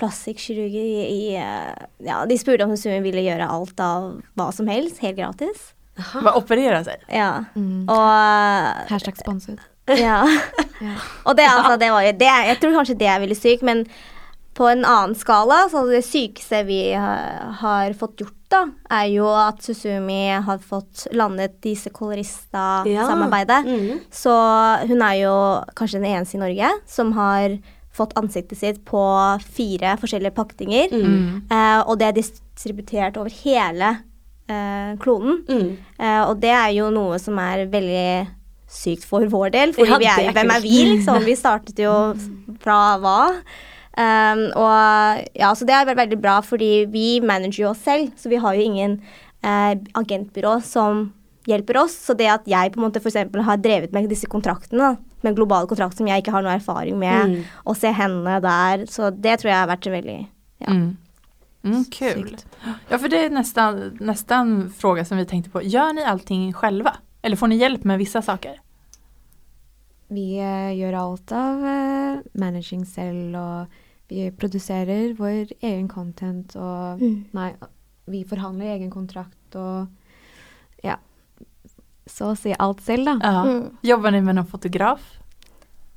plastikkirurgi. 0.00 0.82
i, 0.82 1.04
i 1.04 1.36
eh, 1.40 1.86
Ja, 2.04 2.24
de 2.26 2.38
spurte 2.40 2.66
om 2.66 2.74
Susumi 2.74 3.00
ville 3.06 3.24
gjøre 3.24 3.48
alt 3.48 3.80
av 3.84 4.10
hva 4.36 4.50
som 4.56 4.68
helst, 4.70 5.00
helt 5.04 5.20
gratis. 5.20 5.70
Bara 6.14 6.36
opererer 6.38 6.84
seg. 6.86 7.02
Ja. 7.12 7.44
Mm. 7.56 7.84
Og 7.90 8.90
Hashtag 8.92 9.20
sponset. 9.20 9.60
Ja. 10.00 10.22
Ja. 10.80 10.94
Og 11.28 11.34
det, 11.36 11.44
altså, 11.44 11.74
det 11.76 11.90
var 11.92 12.06
jo 12.06 12.12
det, 12.16 12.28
Jeg 12.48 12.56
tror 12.56 12.70
kanskje 12.78 12.94
det 12.96 13.08
er 13.12 13.18
veldig 13.20 13.36
sykt, 13.36 13.64
men 13.68 13.82
på 14.56 14.64
en 14.68 14.80
annen 14.88 15.12
skala, 15.12 15.66
så 15.68 15.82
det 15.90 16.00
sykeste 16.06 16.62
vi 16.64 16.78
har, 16.96 17.50
har 17.60 17.92
fått 17.98 18.22
gjort, 18.22 18.36
da, 18.48 18.62
er 18.96 19.10
jo 19.12 19.28
at 19.28 19.60
Susumi 19.60 20.22
har 20.40 20.62
fått 20.64 21.04
landet 21.12 21.58
disse 21.60 21.92
kolorista-samarbeidet. 21.92 23.60
Mhm. 23.68 24.00
Så 24.08 24.32
hun 24.88 25.04
er 25.04 25.18
jo 25.20 25.34
kanskje 25.76 26.00
den 26.00 26.08
eneste 26.14 26.38
i 26.38 26.42
Norge 26.46 26.72
som 26.88 27.12
har 27.18 27.60
fått 27.94 28.16
ansiktet 28.18 28.58
sitt 28.58 28.82
på 28.88 29.04
fire 29.52 29.96
forskjellige 30.00 30.34
pakninger. 30.36 30.92
Mm. 30.94 31.50
Eh, 31.50 31.80
og 31.84 31.98
det 32.00 32.08
er 32.08 32.18
distributert 32.20 33.18
over 33.20 33.32
hele 33.42 33.96
kloden. 35.02 35.40
Mm. 35.48 35.70
Eh, 35.98 36.20
og 36.26 36.36
det 36.42 36.52
er 36.56 36.70
jo 36.76 36.90
noe 36.94 37.18
som 37.22 37.38
er 37.42 37.66
veldig 37.72 38.28
sykt 38.70 39.04
for 39.08 39.26
vår 39.26 39.50
del, 39.56 39.72
for 39.74 39.88
Ja, 39.88 40.14
hvem 40.30 40.52
er 40.54 40.62
vi, 40.62 40.76
liksom? 40.94 41.24
Vi 41.26 41.34
startet 41.38 41.78
jo 41.82 41.94
fra 42.62 42.80
hva? 43.02 43.18
Um, 44.00 44.44
og 44.54 45.24
ja, 45.36 45.50
så 45.58 45.66
det 45.66 45.74
er 45.74 45.88
veldig, 45.90 46.20
bra, 46.22 46.38
fordi 46.46 46.86
vi 46.88 47.18
manager 47.20 47.64
jo 47.64 47.70
oss 47.72 47.82
selv, 47.84 48.12
så 48.16 48.30
vi 48.30 48.38
har 48.40 48.54
jo 48.54 48.62
ingen 48.62 48.94
eh, 49.42 49.74
agentbyrå 49.98 50.60
som 50.62 51.08
hjelper 51.50 51.80
oss. 51.82 51.96
Så 52.06 52.14
det 52.16 52.28
at 52.30 52.46
jeg 52.48 52.70
på 52.72 52.78
en 52.80 52.86
måte 52.86 53.02
for 53.02 53.10
eksempel 53.10 53.42
har 53.42 53.58
drevet 53.60 53.92
med 53.92 54.08
disse 54.08 54.30
kontraktene, 54.30 54.94
med 55.26 55.36
globale 55.36 55.68
kontrakter 55.68 55.98
som 56.00 56.08
jeg 56.08 56.22
ikke 56.22 56.32
har 56.32 56.46
noe 56.46 56.54
erfaring 56.54 56.96
med, 57.02 57.34
Mm. 57.34 57.42
og 57.66 57.76
se 57.76 57.90
henne 57.92 58.38
der, 58.40 58.86
så 58.88 59.10
det 59.10 59.40
tror 59.40 59.50
jeg 59.50 59.58
har 59.58 59.68
vært 59.68 59.90
veldig 59.92 60.20
Ja. 60.60 60.72
Mm. 60.72 60.96
Mm, 61.62 61.84
kul. 61.84 62.36
Ja, 62.88 62.98
för 62.98 63.08
det 63.08 63.24
är 63.24 63.30
nästan, 63.30 63.98
nästan 64.00 64.70
fråga 64.70 65.04
som 65.04 65.18
vi 65.18 65.26
tänkte 65.26 65.50
på. 65.50 65.62
Gör 65.62 65.92
ni 65.92 66.04
allting 66.04 66.52
själva? 66.52 66.96
Eller 67.22 67.36
får 67.36 67.46
ni 67.48 67.56
hjälp 67.56 67.84
med 67.84 67.98
vissa 67.98 68.22
saker? 68.22 68.60
Vi 70.08 70.38
eh, 70.38 70.72
gjør 70.78 70.92
alt 70.92 71.32
av 71.32 71.66
eh, 71.66 72.18
managing 72.34 72.86
selv, 72.86 73.36
og 73.36 73.66
vi 74.08 74.30
produserer 74.30 75.12
vår 75.14 75.52
egen 75.60 75.88
content, 75.88 76.56
og 76.56 77.00
Mm. 77.00 77.24
Nei, 77.30 77.52
vi 78.10 78.24
forhandler 78.24 78.74
egen 78.74 78.90
kontrakt, 78.90 79.54
og 79.54 79.86
ja. 80.82 80.96
Så 82.06 82.32
å 82.32 82.36
si 82.36 82.54
alt 82.58 82.80
selv, 82.82 83.04
da. 83.06 83.18
Ja. 83.22 83.44
Mm. 83.46 83.76
Jobber 83.82 84.10
ni 84.10 84.20
med 84.20 84.34
noen 84.34 84.50
fotograf? 84.50 85.19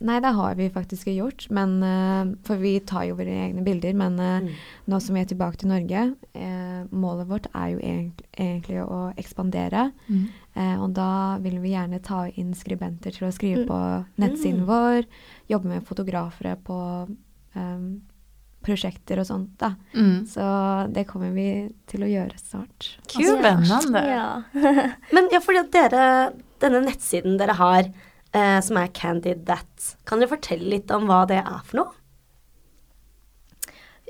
Nei, 0.04 0.18
det 0.20 0.34
har 0.36 0.56
vi 0.60 0.66
faktisk 0.70 1.08
gjort, 1.08 1.46
men, 1.56 1.78
eh, 1.84 2.36
for 2.44 2.58
vi 2.60 2.74
tar 2.84 3.06
jo 3.08 3.16
våre 3.16 3.32
egne 3.46 3.64
bilder. 3.64 3.94
Men 3.96 4.20
eh, 4.20 4.40
Mm. 4.42 4.50
nå 4.92 5.00
som 5.02 5.16
vi 5.16 5.22
er 5.22 5.26
tilbake 5.32 5.58
til 5.62 5.70
Norge, 5.70 6.16
eh, 6.36 6.84
målet 6.92 7.28
vårt 7.30 7.48
er 7.56 7.70
jo 7.72 7.80
egentlig, 7.80 8.28
egentlig 8.38 8.82
å 8.84 9.14
ekspandere. 9.16 9.92
Mm. 10.10 10.26
Eh, 10.56 10.76
og 10.84 10.94
da 10.94 11.38
vil 11.40 11.60
vi 11.64 11.72
gjerne 11.72 12.02
ta 12.04 12.26
inn 12.36 12.54
skribenter 12.54 13.12
til 13.16 13.28
å 13.30 13.32
skrive 13.34 13.64
Mm. 13.64 13.68
på 13.68 14.06
nettsiden 14.20 14.66
Mm. 14.66 14.66
vår, 14.68 15.06
jobbe 15.50 15.66
med 15.66 15.86
fotografere 15.88 16.58
på 16.64 17.08
um, 17.56 18.02
prosjekter 18.64 19.20
og 19.20 19.26
sånt. 19.28 19.58
da. 19.60 19.76
Mm. 19.94 20.26
Så 20.26 20.92
det 20.94 21.06
kommer 21.08 21.32
vi 21.34 21.70
til 21.88 22.02
å 22.02 22.08
gjøre 22.10 22.38
snart. 22.40 22.98
Kul. 23.08 23.38
Spännande. 23.38 24.02
Ja. 24.08 24.44
Men 25.14 25.30
ja, 25.32 25.40
fordi 25.40 25.60
at 25.60 25.72
dere, 25.72 26.34
denne 26.60 26.82
nettsiden 26.88 27.38
dere 27.38 27.54
har, 27.60 27.84
eh, 28.34 28.60
som 28.66 28.78
er 28.78 28.88
Candy 28.94 29.36
That, 29.46 29.96
kan 30.06 30.20
dere 30.20 30.30
fortelle 30.34 30.70
litt 30.76 30.92
om 30.92 31.06
hva 31.10 31.24
det 31.30 31.42
er 31.42 31.62
for 31.66 31.82
noe? 31.82 31.92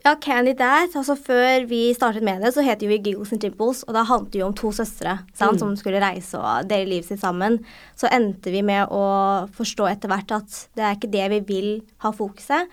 Ja, 0.04 0.18
Candidate, 0.20 0.98
altså 1.00 1.16
Før 1.16 1.64
vi 1.70 1.94
startet 1.96 2.26
med 2.28 2.42
det, 2.44 2.50
så 2.52 2.64
het 2.66 2.82
vi 2.84 2.98
Giggles 2.98 3.32
and 3.32 3.40
Dimples. 3.40 3.86
Og 3.88 3.94
da 3.96 4.02
handlet 4.04 4.34
det 4.34 4.42
jo 4.42 4.50
om 4.50 4.56
to 4.58 4.72
søstre 4.76 5.14
sant, 5.34 5.54
Mm. 5.56 5.60
som 5.60 5.76
skulle 5.80 6.02
reise 6.04 6.36
og 6.36 6.68
dele 6.68 6.90
livet 6.90 7.06
sitt 7.08 7.22
sammen. 7.22 7.64
Så 7.96 8.10
endte 8.12 8.52
vi 8.52 8.62
med 8.62 8.90
å 8.90 9.48
forstå 9.48 9.88
etter 9.92 10.10
hvert 10.10 10.32
at 10.36 10.68
det 10.76 10.84
er 10.84 10.96
ikke 10.98 11.12
det 11.12 11.30
vi 11.30 11.40
vil 11.40 11.82
ha 12.00 12.12
fokuset. 12.12 12.68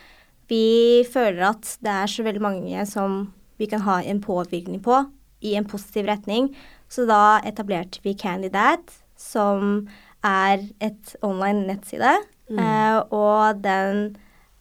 Vi 0.49 1.05
føler 1.05 1.51
at 1.51 1.79
det 1.81 1.93
er 1.93 2.07
så 2.07 2.25
veldig 2.25 2.41
mange 2.43 2.87
som 2.89 3.33
vi 3.59 3.67
kan 3.67 3.81
ha 3.83 4.01
en 4.03 4.21
påvirkning 4.21 4.83
på 4.83 5.09
i 5.43 5.55
en 5.55 5.65
positiv 5.65 6.07
retning. 6.07 6.53
Så 6.89 7.07
da 7.07 7.39
etablerte 7.45 8.01
vi 8.03 8.15
Candidate, 8.15 8.91
som 9.17 9.87
er 10.25 10.67
et 10.81 11.17
online 11.23 11.67
nettside. 11.67 12.17
Eh, 12.51 13.01
og 13.11 13.63
den 13.63 14.17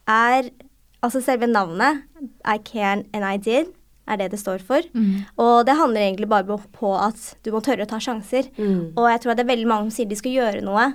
er 0.08 0.50
Altså 1.02 1.22
selve 1.24 1.46
navnet, 1.48 2.02
I 2.44 2.58
can 2.58 3.06
and 3.14 3.24
I 3.24 3.38
did, 3.38 3.70
er 4.06 4.16
det 4.20 4.30
det 4.32 4.38
står 4.38 4.60
for. 4.60 4.82
Mm. 4.92 5.22
Og 5.38 5.64
det 5.64 5.76
handler 5.78 6.00
egentlig 6.02 6.28
bare 6.28 6.44
på- 6.44 6.60
på 6.76 6.90
at 7.06 7.36
du 7.42 7.50
må 7.52 7.62
tørre 7.64 7.86
å 7.86 7.88
ta 7.88 7.96
sjanser. 7.96 8.50
Mm. 8.58 8.92
Og 8.98 9.08
jeg 9.08 9.20
tror 9.22 9.30
at 9.32 9.36
det 9.38 9.46
er 9.46 9.54
veldig 9.56 9.66
mange 9.66 9.88
som 9.88 9.90
sier 9.96 10.08
de 10.10 10.14
skal 10.16 10.32
gjøre 10.32 10.60
noe, 10.62 10.92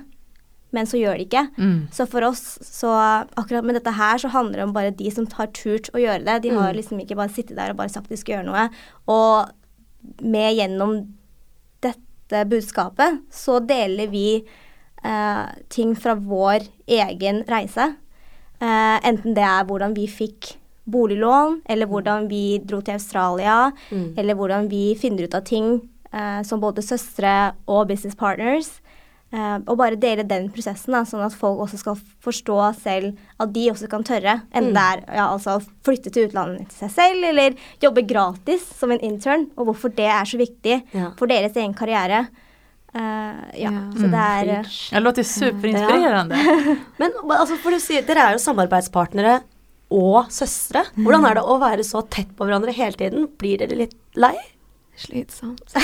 men 0.70 0.86
så 0.86 0.94
gjør 1.00 1.18
de 1.18 1.24
ikke. 1.26 1.42
Mm. 1.58 1.88
Så 1.90 2.06
for 2.08 2.22
oss, 2.22 2.58
så 2.62 3.26
akkurat 3.36 3.64
med 3.64 3.74
dette 3.74 3.92
her, 3.98 4.16
så 4.18 4.30
handler 4.30 4.52
det 4.60 4.62
om 4.68 4.72
bare 4.72 4.90
de 4.94 5.10
som 5.10 5.26
har 5.26 5.48
turt 5.48 5.90
å 5.92 5.98
gjøre 5.98 6.24
det. 6.24 6.42
De 6.42 6.50
har 6.54 6.72
liksom 6.72 7.00
ikke 7.02 7.16
bare 7.16 7.34
sittet 7.34 7.56
der 7.56 7.70
og 7.70 7.76
bare 7.78 7.88
sagt 7.90 8.08
de 8.08 8.16
skal 8.16 8.36
gjøre 8.36 8.46
noe. 8.46 8.70
Og 9.08 9.50
med 10.22 10.54
gjennom 10.56 11.08
dette 12.26 12.48
budskapet, 12.50 13.22
så 13.30 13.58
deler 13.60 14.10
vi 14.10 14.28
eh, 15.04 15.46
ting 15.68 15.94
fra 15.96 16.14
vår 16.14 16.66
egen 16.86 17.42
reise. 17.48 17.94
Eh, 18.60 18.96
enten 19.06 19.36
det 19.36 19.44
er 19.44 19.66
hvordan 19.68 19.94
vi 19.96 20.06
fikk 20.10 20.56
boliglån, 20.86 21.62
eller 21.68 21.86
hvordan 21.86 22.28
vi 22.30 22.58
dro 22.62 22.80
til 22.80 22.94
Australia, 22.94 23.72
eller 23.90 24.34
hvordan 24.34 24.70
vi 24.70 24.94
finner 24.98 25.26
ut 25.26 25.34
av 25.34 25.42
ting 25.46 25.80
eh, 26.12 26.42
som 26.46 26.62
både 26.62 26.82
søstre 26.82 27.54
og 27.66 27.88
business 27.88 28.16
partners. 28.16 28.80
Eh, 29.34 29.56
og 29.66 29.74
bare 29.80 29.98
dele 29.98 30.22
den 30.22 30.46
prosessen, 30.54 30.94
da, 30.94 31.00
sånn 31.08 31.24
at 31.26 31.34
folk 31.34 31.58
også 31.64 31.80
skal 31.80 31.96
forstå 32.22 32.58
selv 32.78 33.16
at 33.42 33.50
de 33.52 33.64
også 33.72 33.88
kan 33.90 34.04
tørre. 34.06 34.36
Enten 34.54 34.70
det 34.76 34.84
er 34.84 35.02
ja, 35.18 35.24
altså, 35.32 35.56
å 35.58 35.84
flytte 35.86 36.12
til 36.14 36.28
utlandet 36.28 36.68
til 36.70 36.84
seg 36.84 36.92
selv, 36.94 37.26
eller 37.32 37.56
jobbe 37.82 38.04
gratis 38.06 38.62
som 38.78 38.94
en 38.94 39.02
intern. 39.02 39.48
Og 39.58 39.72
hvorfor 39.72 39.90
det 39.98 40.06
er 40.06 40.24
så 40.30 40.38
viktig 40.40 40.78
Ja. 40.94 41.10
for 41.18 41.26
deres 41.26 41.56
egen 41.58 41.74
karriere. 41.74 42.28
Uh, 42.96 43.42
ja, 43.58 43.68
Ja. 43.68 43.82
så 43.92 44.08
det 44.08 44.22
er 44.24 44.48
eh, 44.54 44.70
Det 44.94 45.02
låter 45.02 45.22
superinspirerende. 45.26 46.38
Men 47.02 47.12
altså, 47.34 47.58
for 47.60 47.74
du 47.74 47.82
sier, 47.82 48.06
dere 48.06 48.30
er 48.30 48.32
jo 48.38 48.44
samarbeidspartnere 48.46 49.40
og 49.90 50.30
søstre. 50.32 50.86
Hvordan 50.96 51.26
er 51.28 51.34
det 51.34 51.44
å 51.44 51.58
være 51.60 51.84
så 51.84 52.00
tett 52.08 52.30
på 52.38 52.46
hverandre 52.46 52.72
hele 52.72 52.96
tiden? 52.96 53.26
Blir 53.38 53.58
dere 53.58 53.76
litt 53.76 53.98
lei? 54.16 54.36
Slitsomt. 54.96 55.74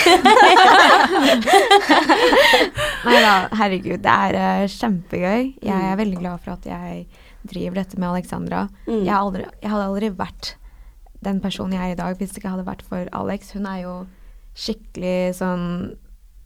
Nei 3.06 3.18
da, 3.20 3.34
herregud. 3.60 4.00
Det 4.04 4.12
er 4.12 4.38
uh, 4.38 4.64
kjempegøy. 4.72 5.42
Jeg 5.60 5.90
er 5.90 6.00
veldig 6.00 6.18
glad 6.22 6.40
for 6.44 6.54
at 6.56 6.64
jeg 6.68 7.06
driver 7.48 7.82
dette 7.82 7.98
med 7.98 8.08
Alexandra. 8.08 8.64
Mm. 8.86 9.02
Jeg, 9.04 9.14
aldri, 9.16 9.44
jeg 9.60 9.72
hadde 9.74 9.88
aldri 9.90 10.08
vært 10.16 10.54
den 11.22 11.38
personen 11.42 11.76
jeg 11.76 11.92
er 11.92 11.94
i 11.94 12.00
dag 12.00 12.16
hvis 12.18 12.32
det 12.32 12.40
ikke 12.42 12.54
hadde 12.54 12.66
vært 12.66 12.84
for 12.88 13.10
Alex. 13.14 13.52
Hun 13.56 13.68
er 13.70 13.84
jo 13.84 13.94
skikkelig 14.58 15.36
sånn 15.38 15.66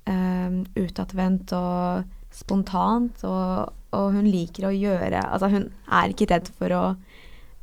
um, 0.07 0.59
utadvendt 0.79 1.55
og 1.57 2.07
spontant, 2.37 3.23
og, 3.25 3.73
og 3.97 4.07
hun 4.13 4.27
liker 4.29 4.69
å 4.69 4.75
gjøre 4.75 5.23
Altså, 5.25 5.49
hun 5.55 5.71
er 5.89 6.13
ikke 6.13 6.29
redd 6.35 6.51
for 6.59 6.75
å 6.77 6.83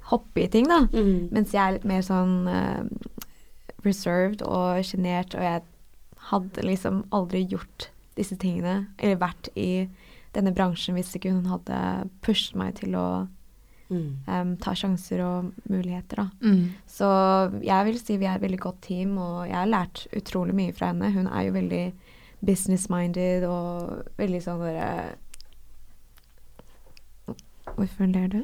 hoppe 0.10 0.44
i 0.44 0.50
ting, 0.52 0.68
da. 0.68 0.84
Mm. 0.92 1.30
Mens 1.34 1.54
jeg 1.54 1.63
er 1.63 1.78
litt 1.78 1.88
mer 1.88 2.02
sånn 2.04 2.48
eh, 2.52 2.82
reserved 3.86 4.41
og 4.46 4.84
sjenert, 4.86 5.36
og 5.36 5.43
jeg 5.43 5.62
hadde 6.32 6.63
liksom 6.65 7.04
aldri 7.12 7.43
gjort 7.52 7.89
disse 8.17 8.36
tingene, 8.39 8.88
eller 9.00 9.15
vært 9.19 9.50
i 9.58 9.88
denne 10.34 10.54
bransjen 10.56 10.96
hvis 10.98 11.15
ikke 11.17 11.32
hun 11.34 11.46
hadde 11.52 12.10
pushet 12.26 12.56
meg 12.60 12.76
til 12.82 12.96
å 13.00 13.08
Mm. 13.93 14.15
um, 14.28 14.54
ta 14.58 14.72
sjanser 14.74 15.19
og 15.22 15.52
muligheter, 15.69 16.15
da. 16.15 16.30
Mm. 16.41 16.69
Så 16.89 17.06
jeg 17.62 17.86
vil 17.86 18.00
si 18.00 18.15
vi 18.17 18.26
er 18.26 18.36
et 18.39 18.41
veldig 18.41 18.60
godt 18.63 18.80
team, 18.82 19.17
og 19.22 19.43
jeg 19.46 19.54
har 19.60 19.67
lært 19.69 20.08
utrolig 20.17 20.56
mye 20.58 20.74
fra 20.74 20.88
henne. 20.89 21.12
Hun 21.13 21.28
er 21.28 21.41
jo 21.46 21.52
veldig 21.54 21.93
business-minded 22.48 23.43
og 23.46 24.08
veldig 24.17 24.41
sånn 24.41 24.63
derre 24.63 24.89
Hvorfor 27.76 28.06
ler 28.06 28.28
du? 28.34 28.39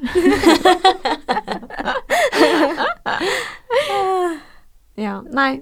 ja. 5.00 5.22
Nei. 5.32 5.60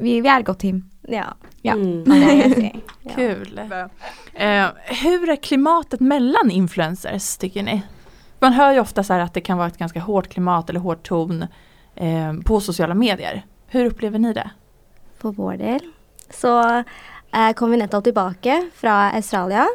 Vi, 0.00 0.20
vi 0.24 0.28
er 0.28 0.40
et 0.40 0.46
godt 0.46 0.58
team. 0.62 0.82
Ja. 1.08 1.32
Ja. 1.62 1.74
Mm. 1.74 2.04
Ja. 3.02 3.14
Kul. 3.16 3.58
Eh, 4.34 4.66
hur 5.02 5.28
är 5.30 5.36
klimatet 5.36 6.00
mellan 6.00 6.50
influencers 6.50 7.36
tycker 7.36 7.62
ni? 7.62 7.82
Man 8.38 8.52
hör 8.52 8.72
ju 8.72 8.80
ofta 8.80 9.02
så 9.04 9.12
här 9.12 9.20
att 9.20 9.34
det 9.34 9.40
kan 9.40 9.58
vara 9.58 9.68
ett 9.68 9.78
ganska 9.78 10.00
hårt 10.00 10.28
klimat 10.28 10.70
eller 10.70 10.80
hård 10.80 11.02
ton 11.02 11.46
eh, 11.96 12.32
på 12.44 12.60
sociala 12.60 12.94
medier. 12.94 13.42
Hur 13.66 13.84
upplever 13.84 14.18
ni 14.18 14.32
det? 14.32 14.50
For 15.18 15.32
vår 15.32 15.56
del 15.56 15.80
så 16.30 16.62
eh, 17.32 17.52
kom 17.56 17.70
vi 17.70 17.76
nettopp 17.76 18.04
tilbake 18.04 18.70
fra 18.74 19.10
Australia. 19.12 19.66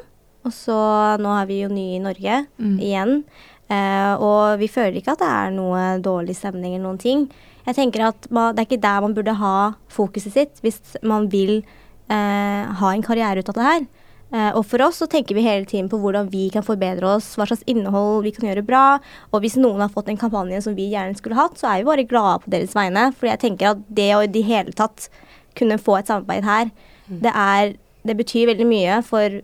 Og 0.46 0.54
så 0.54 0.78
nå 1.18 1.34
er 1.42 1.46
vi 1.50 1.60
jo 1.64 1.70
nye 1.74 1.96
i 1.96 2.00
Norge 2.00 2.46
Mm. 2.58 2.80
igjen. 2.80 3.24
Eh, 3.68 4.14
og 4.22 4.60
vi 4.62 4.68
føler 4.70 5.00
ikke 5.02 5.12
at 5.18 5.20
det 5.26 5.30
er 5.34 5.52
noe 5.56 5.86
dårlig 6.06 6.36
stemning 6.38 6.76
eller 6.76 6.86
noen 6.88 7.02
ting. 7.02 7.26
Jeg 7.66 7.78
tenker 7.80 8.08
at 8.12 8.28
man, 8.30 8.54
Det 8.56 8.64
er 8.64 8.70
ikke 8.70 8.84
der 8.84 9.02
man 9.02 9.16
burde 9.18 9.36
ha 9.40 9.58
fokuset 9.90 10.34
sitt 10.34 10.64
hvis 10.66 10.82
man 11.04 11.30
vil 11.32 11.64
eh, 12.10 12.64
ha 12.80 12.92
en 12.92 13.06
karriere 13.06 13.42
ut 13.42 13.50
av 13.54 13.58
det 13.58 13.70
her. 13.70 13.86
Eh, 14.34 14.52
og 14.58 14.64
for 14.68 14.82
oss 14.86 15.00
så 15.02 15.08
tenker 15.10 15.38
vi 15.38 15.46
hele 15.46 15.68
tiden 15.70 15.88
på 15.90 16.00
hvordan 16.02 16.30
vi 16.34 16.48
kan 16.54 16.66
forbedre 16.66 17.16
oss, 17.16 17.32
hva 17.38 17.48
slags 17.50 17.66
innhold 17.70 18.26
vi 18.26 18.34
kan 18.36 18.50
gjøre 18.50 18.66
bra. 18.66 18.86
Og 19.32 19.44
hvis 19.44 19.58
noen 19.62 19.84
har 19.84 19.94
fått 19.94 20.10
en 20.12 20.20
kampanje 20.20 20.64
som 20.66 20.76
vi 20.78 20.90
gjerne 20.92 21.18
skulle 21.18 21.38
hatt, 21.40 21.58
så 21.62 21.70
er 21.72 21.82
vi 21.82 21.90
bare 21.90 22.08
glade 22.10 22.44
på 22.44 22.54
deres 22.54 22.76
vegne. 22.78 23.08
For 23.16 23.30
jeg 23.32 23.42
tenker 23.44 23.74
at 23.74 23.88
det 23.88 24.12
å 24.16 24.24
i 24.26 24.32
det 24.32 24.46
hele 24.48 24.76
tatt 24.76 25.10
kunne 25.56 25.80
få 25.82 26.00
et 26.00 26.12
samarbeid 26.12 26.46
her, 26.46 26.70
det, 27.08 27.32
er, 27.32 27.76
det 28.04 28.18
betyr 28.18 28.50
veldig 28.52 28.68
mye 28.68 29.00
for 29.06 29.40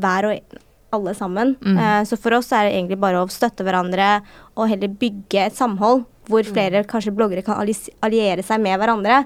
hver 0.00 0.30
og 0.30 0.60
alle 0.92 1.14
sammen. 1.14 1.56
Mm. 1.64 1.78
Eh, 1.78 2.02
så 2.08 2.18
for 2.18 2.34
oss 2.38 2.50
er 2.52 2.68
det 2.68 2.74
egentlig 2.78 2.98
bare 3.00 3.22
å 3.22 3.28
støtte 3.30 3.64
hverandre 3.66 4.22
og 4.56 4.68
heller 4.68 4.88
bygge 4.88 5.46
et 5.46 5.56
samhold 5.56 6.04
hvor 6.30 6.46
flere 6.46 6.84
kanskje 6.86 7.14
bloggere 7.16 7.42
kan 7.42 7.58
alliere 7.58 8.42
seg 8.46 8.60
med 8.62 8.78
hverandre. 8.78 9.24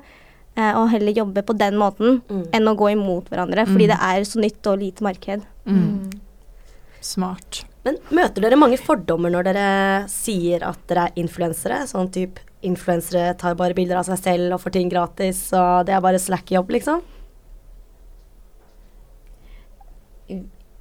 eh, 0.57 0.71
og 0.79 0.89
heller 0.93 1.11
jobbe 1.13 1.43
på 1.43 1.57
den 1.59 1.75
måten 1.75 2.21
Mm. 2.31 2.45
enn 2.55 2.69
å 2.71 2.77
gå 2.79 2.93
imot 2.93 3.27
hverandre, 3.29 3.67
fordi 3.67 3.89
det 3.91 3.99
er 4.01 4.21
så 4.23 4.39
nytt 4.39 4.65
og 4.71 4.79
lite 4.79 5.03
marked. 5.03 5.43
Mm. 5.67 6.13
Smart. 7.01 7.65
Men 7.85 7.97
møter 8.11 8.41
dere 8.41 8.57
mange 8.57 8.79
fordommer 8.79 9.31
når 9.35 9.45
dere 9.45 10.09
sier 10.09 10.63
at 10.63 10.79
dere 10.87 11.09
er 11.09 11.13
influensere? 11.21 11.83
Sånn 11.91 12.09
type 12.11 12.39
influensere 12.63 13.37
tar 13.37 13.55
bare 13.57 13.75
bilder 13.75 13.99
av 13.99 14.05
seg 14.07 14.23
selv 14.23 14.55
og 14.55 14.61
får 14.63 14.73
ting 14.73 14.89
gratis, 14.89 15.53
og 15.53 15.87
det 15.87 15.93
er 15.97 16.01
bare 16.01 16.23
slack-jobb, 16.23 16.71
liksom? 16.71 17.03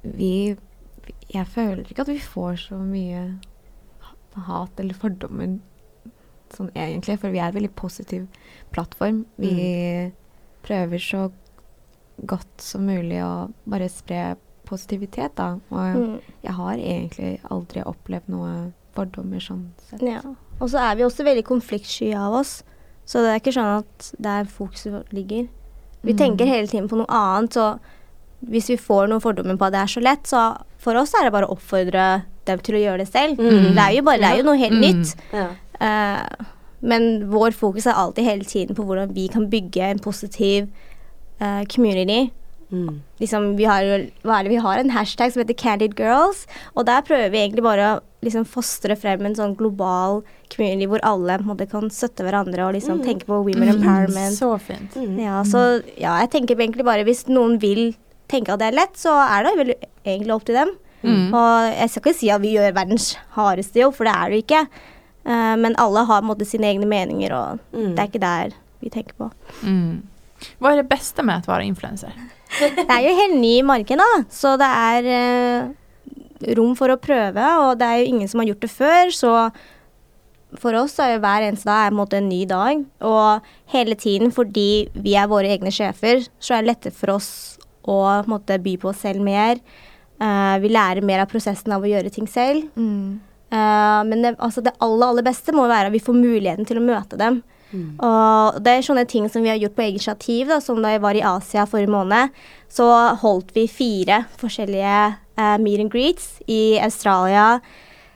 Vi 0.02 0.56
Jeg 1.34 1.46
føler 1.50 1.82
ikke 1.84 2.04
at 2.06 2.12
vi 2.12 2.18
får 2.22 2.56
så 2.68 2.78
mye 2.78 3.24
hat 4.48 4.80
eller 4.82 4.94
fordommer 4.98 5.58
sånn 6.54 6.70
egentlig, 6.74 7.16
for 7.22 7.30
vi 7.34 7.38
er 7.42 7.50
en 7.50 7.56
veldig 7.56 7.72
positiv 7.78 8.26
plattform. 8.74 9.24
Vi 9.38 10.12
prøver 10.66 11.02
så 11.02 11.24
godt 12.30 12.62
som 12.62 12.86
mulig 12.86 13.18
å 13.24 13.50
bare 13.66 13.88
spre 13.90 14.36
positivitet, 14.68 15.34
da. 15.36 15.58
Og 15.70 15.96
Mm. 15.96 16.20
jeg 16.42 16.52
har 16.52 16.74
egentlig 16.76 17.40
aldri 17.50 17.82
opplevd 17.84 18.28
noe 18.28 18.72
fordommer 18.94 19.40
sånn 19.42 19.70
sett. 19.88 20.00
Ja. 20.02 20.20
Og 20.60 20.70
så 20.70 20.78
er 20.78 20.94
vi 20.96 21.02
også 21.02 21.24
veldig 21.24 21.44
konfliktsky 21.44 22.14
av 22.14 22.32
oss. 22.32 22.62
Så 23.04 23.18
det 23.20 23.28
er 23.34 23.40
ikke 23.40 23.52
sånn 23.58 23.78
at 23.82 24.12
der 24.20 24.44
fokuset 24.44 25.12
ligger. 25.12 25.48
Vi 26.02 26.12
Mm. 26.12 26.18
tenker 26.18 26.46
hele 26.46 26.66
tiden 26.66 26.88
på 26.88 26.96
noe 26.96 27.06
annet, 27.08 27.50
så 27.52 27.78
hvis 28.50 28.68
vi 28.72 28.76
får 28.80 29.08
noen 29.10 29.22
fordommer 29.24 29.56
på 29.60 29.66
at 29.68 29.72
det 29.76 29.80
er 29.82 29.92
så 29.94 30.02
lett, 30.04 30.24
så 30.30 30.44
for 30.78 30.96
oss 31.00 31.14
er 31.14 31.24
det 31.28 31.32
bare 31.32 31.46
å 31.48 31.54
oppfordre 31.56 32.06
dem 32.44 32.58
til 32.60 32.74
å 32.76 32.82
gjøre 32.82 32.98
det 33.04 33.08
selv. 33.12 33.38
Mm. 33.40 33.70
Det 33.74 33.84
er 33.86 33.92
jo 33.96 34.02
bare 34.04 34.20
det 34.20 34.30
er 34.30 34.40
jo 34.42 34.48
noe 34.50 34.60
helt 34.60 34.78
Mm. 34.78 34.84
nytt. 34.84 35.14
Ja. 35.32 35.48
Uh, 35.80 36.44
men 36.84 37.30
vår 37.32 37.54
fokus 37.56 37.86
er 37.86 37.96
alltid 37.96 38.24
hele 38.24 38.44
tiden 38.44 38.76
på 38.76 38.84
hvordan 38.84 39.14
vi 39.16 39.28
kan 39.28 39.48
bygge 39.50 39.82
en 39.94 39.98
positiv 39.98 40.68
uh, 41.40 41.64
community 41.64 42.30
Mm. 42.72 43.02
liksom, 43.20 43.56
vi 43.56 43.64
har 43.68 43.82
jo 43.84 43.96
hva 44.24 44.38
er 44.40 44.44
det 44.44 44.50
vi 44.50 44.56
har? 44.56 44.78
En 44.80 44.90
hashtag 44.90 45.30
som 45.32 45.42
heter 45.42 45.54
Candid 45.54 45.92
Girls. 45.98 46.46
Og 46.74 46.86
der 46.86 47.02
prøver 47.06 47.30
vi 47.30 47.38
egentlig 47.38 47.62
bare 47.62 47.84
å 47.92 48.00
liksom 48.24 48.44
fostre 48.48 48.96
frem 48.98 49.24
en 49.28 49.34
sånn 49.36 49.54
global 49.54 50.22
community 50.50 50.88
hvor 50.90 50.98
alle 51.04 51.36
på 51.38 51.44
en 51.44 51.50
måte, 51.52 51.68
kan 51.70 51.86
støtte 51.92 52.24
hverandre 52.24 52.64
og 52.66 52.74
liksom 52.74 53.04
tenke 53.04 53.26
på 53.28 53.44
women 53.44 53.68
empowerment. 53.76 54.34
Så 54.34 54.58
fint. 54.58 54.96
Mm. 54.96 55.20
Ja, 55.22 55.42
så 55.44 55.82
ja, 56.00 56.16
jeg 56.24 56.30
tenker 56.34 56.56
egentlig 56.56 56.84
bare 56.88 57.04
hvis 57.06 57.26
noen 57.28 57.60
vil 57.62 57.92
tenke 58.30 58.54
at 58.54 58.62
det 58.62 58.70
er 58.70 58.78
lett, 58.78 58.96
så 58.98 59.12
er 59.20 59.46
det 59.46 59.54
vel 59.60 59.72
egentlig 60.04 60.34
opp 60.34 60.46
til 60.48 60.58
dem. 60.58 60.74
Mm. 61.04 61.34
Og 61.36 61.68
jeg 61.74 61.90
skal 61.92 62.02
ikke 62.02 62.16
si 62.16 62.30
at 62.32 62.42
vi 62.42 62.54
gjør 62.56 62.76
verdens 62.76 63.10
hardeste 63.36 63.82
jobb, 63.82 63.96
for 63.98 64.08
det 64.08 64.14
er 64.16 64.32
det 64.32 64.42
ikke. 64.44 64.62
Uh, 65.24 65.54
men 65.60 65.76
alle 65.80 66.04
har 66.08 66.24
måte 66.24 66.46
sine 66.48 66.68
egne 66.72 66.88
meninger, 66.88 67.32
og 67.32 67.60
Mm. 67.72 67.94
det 67.94 67.98
er 68.02 68.08
ikke 68.10 68.24
der 68.24 68.56
vi 68.80 68.90
tenker 68.90 69.14
på. 69.16 69.30
Mm. 69.62 70.02
Hva 70.60 70.72
er 70.72 70.82
det 70.82 70.88
beste 70.90 71.22
med 71.24 71.44
å 71.46 71.52
være 71.52 71.68
influencer? 71.68 72.12
Det 72.54 72.86
er 72.86 73.02
jo 73.02 73.14
helt 73.18 73.40
ny 73.40 73.62
marked, 73.66 73.98
da. 73.98 74.10
Så 74.30 74.52
det 74.60 74.68
er 74.68 75.06
uh, 75.10 75.70
rom 76.54 76.76
for 76.78 76.92
å 76.92 77.00
prøve, 77.00 77.46
og 77.64 77.78
det 77.80 77.86
er 77.88 77.98
jo 77.98 78.12
ingen 78.12 78.28
som 78.30 78.38
har 78.38 78.46
gjort 78.52 78.62
det 78.62 78.70
før, 78.70 79.10
så 79.10 79.32
for 80.60 80.76
oss 80.78 80.94
er 81.02 81.14
jo 81.16 81.22
hver 81.24 81.48
eneste 81.48 81.66
dag 81.66 81.90
en 81.90 81.98
en 81.98 82.28
ny 82.28 82.44
dag. 82.46 82.84
Og 83.00 83.40
hele 83.72 83.94
tiden, 83.94 84.30
fordi 84.30 84.88
vi 84.94 85.14
er 85.16 85.26
våre 85.26 85.50
egne 85.50 85.72
sjefer, 85.72 86.28
så 86.38 86.54
er 86.54 86.62
det 86.62 86.68
lettere 86.70 86.92
for 86.92 87.10
oss 87.16 87.53
på 87.84 88.00
måte 88.30 88.58
by 88.62 88.76
på 88.80 88.90
oss 88.92 89.04
selv 89.04 89.24
mer. 89.24 89.60
Uh, 90.22 90.56
vi 90.62 90.70
lærer 90.72 91.04
mer 91.04 91.24
av 91.24 91.30
prosessen 91.30 91.74
av 91.74 91.84
å 91.84 91.90
gjøre 91.90 92.12
ting 92.14 92.28
selv. 92.30 92.68
Mm. 92.78 93.20
Uh, 93.54 94.02
men 94.08 94.24
det, 94.24 94.36
altså 94.42 94.64
det 94.64 94.74
aller, 94.82 95.06
aller 95.08 95.26
beste 95.26 95.54
må 95.54 95.66
være 95.70 95.90
at 95.90 95.94
vi 95.94 96.02
får 96.02 96.16
muligheten 96.16 96.68
til 96.68 96.80
å 96.80 96.86
møte 96.86 97.20
dem. 97.20 97.42
Og 97.74 98.60
det 98.62 98.70
er 98.70 98.84
sånne 98.86 99.06
ting 99.10 99.26
som 99.30 99.42
vi 99.42 99.50
har 99.50 99.58
gjort 99.58 99.74
på 99.76 99.82
eget 99.82 99.98
initiativ. 99.98 100.50
Da, 100.52 100.60
som 100.62 100.80
da 100.82 100.92
jeg 100.94 101.02
var 101.04 101.18
i 101.18 101.24
Asia 101.26 101.66
forrige 101.66 101.90
måned, 101.94 102.34
så 102.70 102.86
holdt 103.22 103.54
vi 103.56 103.66
fire 103.70 104.24
forskjellige 104.40 104.98
uh, 105.40 105.56
meet 105.62 105.82
and 105.82 105.92
greets 105.92 106.38
i 106.50 106.78
Australia, 106.82 107.58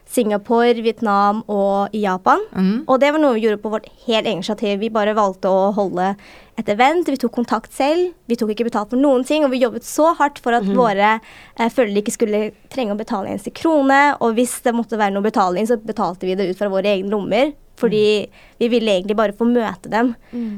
Singapore, 0.08 0.80
Vietnam 0.80 1.42
og 1.52 1.92
i 1.92 2.02
Japan. 2.06 2.40
Mm. 2.56 2.76
Og 2.88 3.00
det 3.02 3.10
var 3.12 3.20
noe 3.20 3.36
vi 3.36 3.44
gjorde 3.44 3.60
på 3.60 3.72
vårt 3.74 3.88
helt 4.06 4.24
eget 4.24 4.38
initiativ. 4.38 4.78
Vi 4.80 4.92
bare 4.92 5.16
valgte 5.16 5.50
å 5.52 5.68
holde 5.76 6.14
et 6.58 6.70
event. 6.72 7.08
Vi 7.08 7.20
tok 7.20 7.34
kontakt 7.36 7.74
selv. 7.76 8.14
Vi 8.30 8.38
tok 8.40 8.54
ikke 8.54 8.66
betalt 8.70 8.94
for 8.94 9.00
noen 9.00 9.26
ting, 9.28 9.44
og 9.44 9.52
vi 9.52 9.60
jobbet 9.62 9.86
så 9.86 10.14
hardt 10.18 10.40
for 10.42 10.56
at 10.56 10.66
våre 10.80 11.18
eh, 11.18 11.68
følgere 11.68 12.02
ikke 12.02 12.16
skulle 12.16 12.42
trenge 12.72 12.96
å 12.96 12.98
betale 12.98 13.30
eneste 13.34 13.52
krone. 13.54 14.00
Og 14.24 14.34
hvis 14.38 14.58
det 14.64 14.74
måtte 14.76 14.98
være 15.00 15.14
noe 15.14 15.26
betaling, 15.28 15.68
så 15.68 15.78
betalte 15.78 16.28
vi 16.28 16.38
det 16.38 16.48
ut 16.50 16.60
fra 16.60 16.72
våre 16.72 16.96
egne 16.96 17.12
lommer. 17.12 17.52
Fordi 17.78 18.26
vi 18.58 18.72
ville 18.72 18.96
egentlig 18.96 19.14
bare 19.18 19.36
få 19.38 19.46
møte 19.46 19.92
dem. 19.92 20.16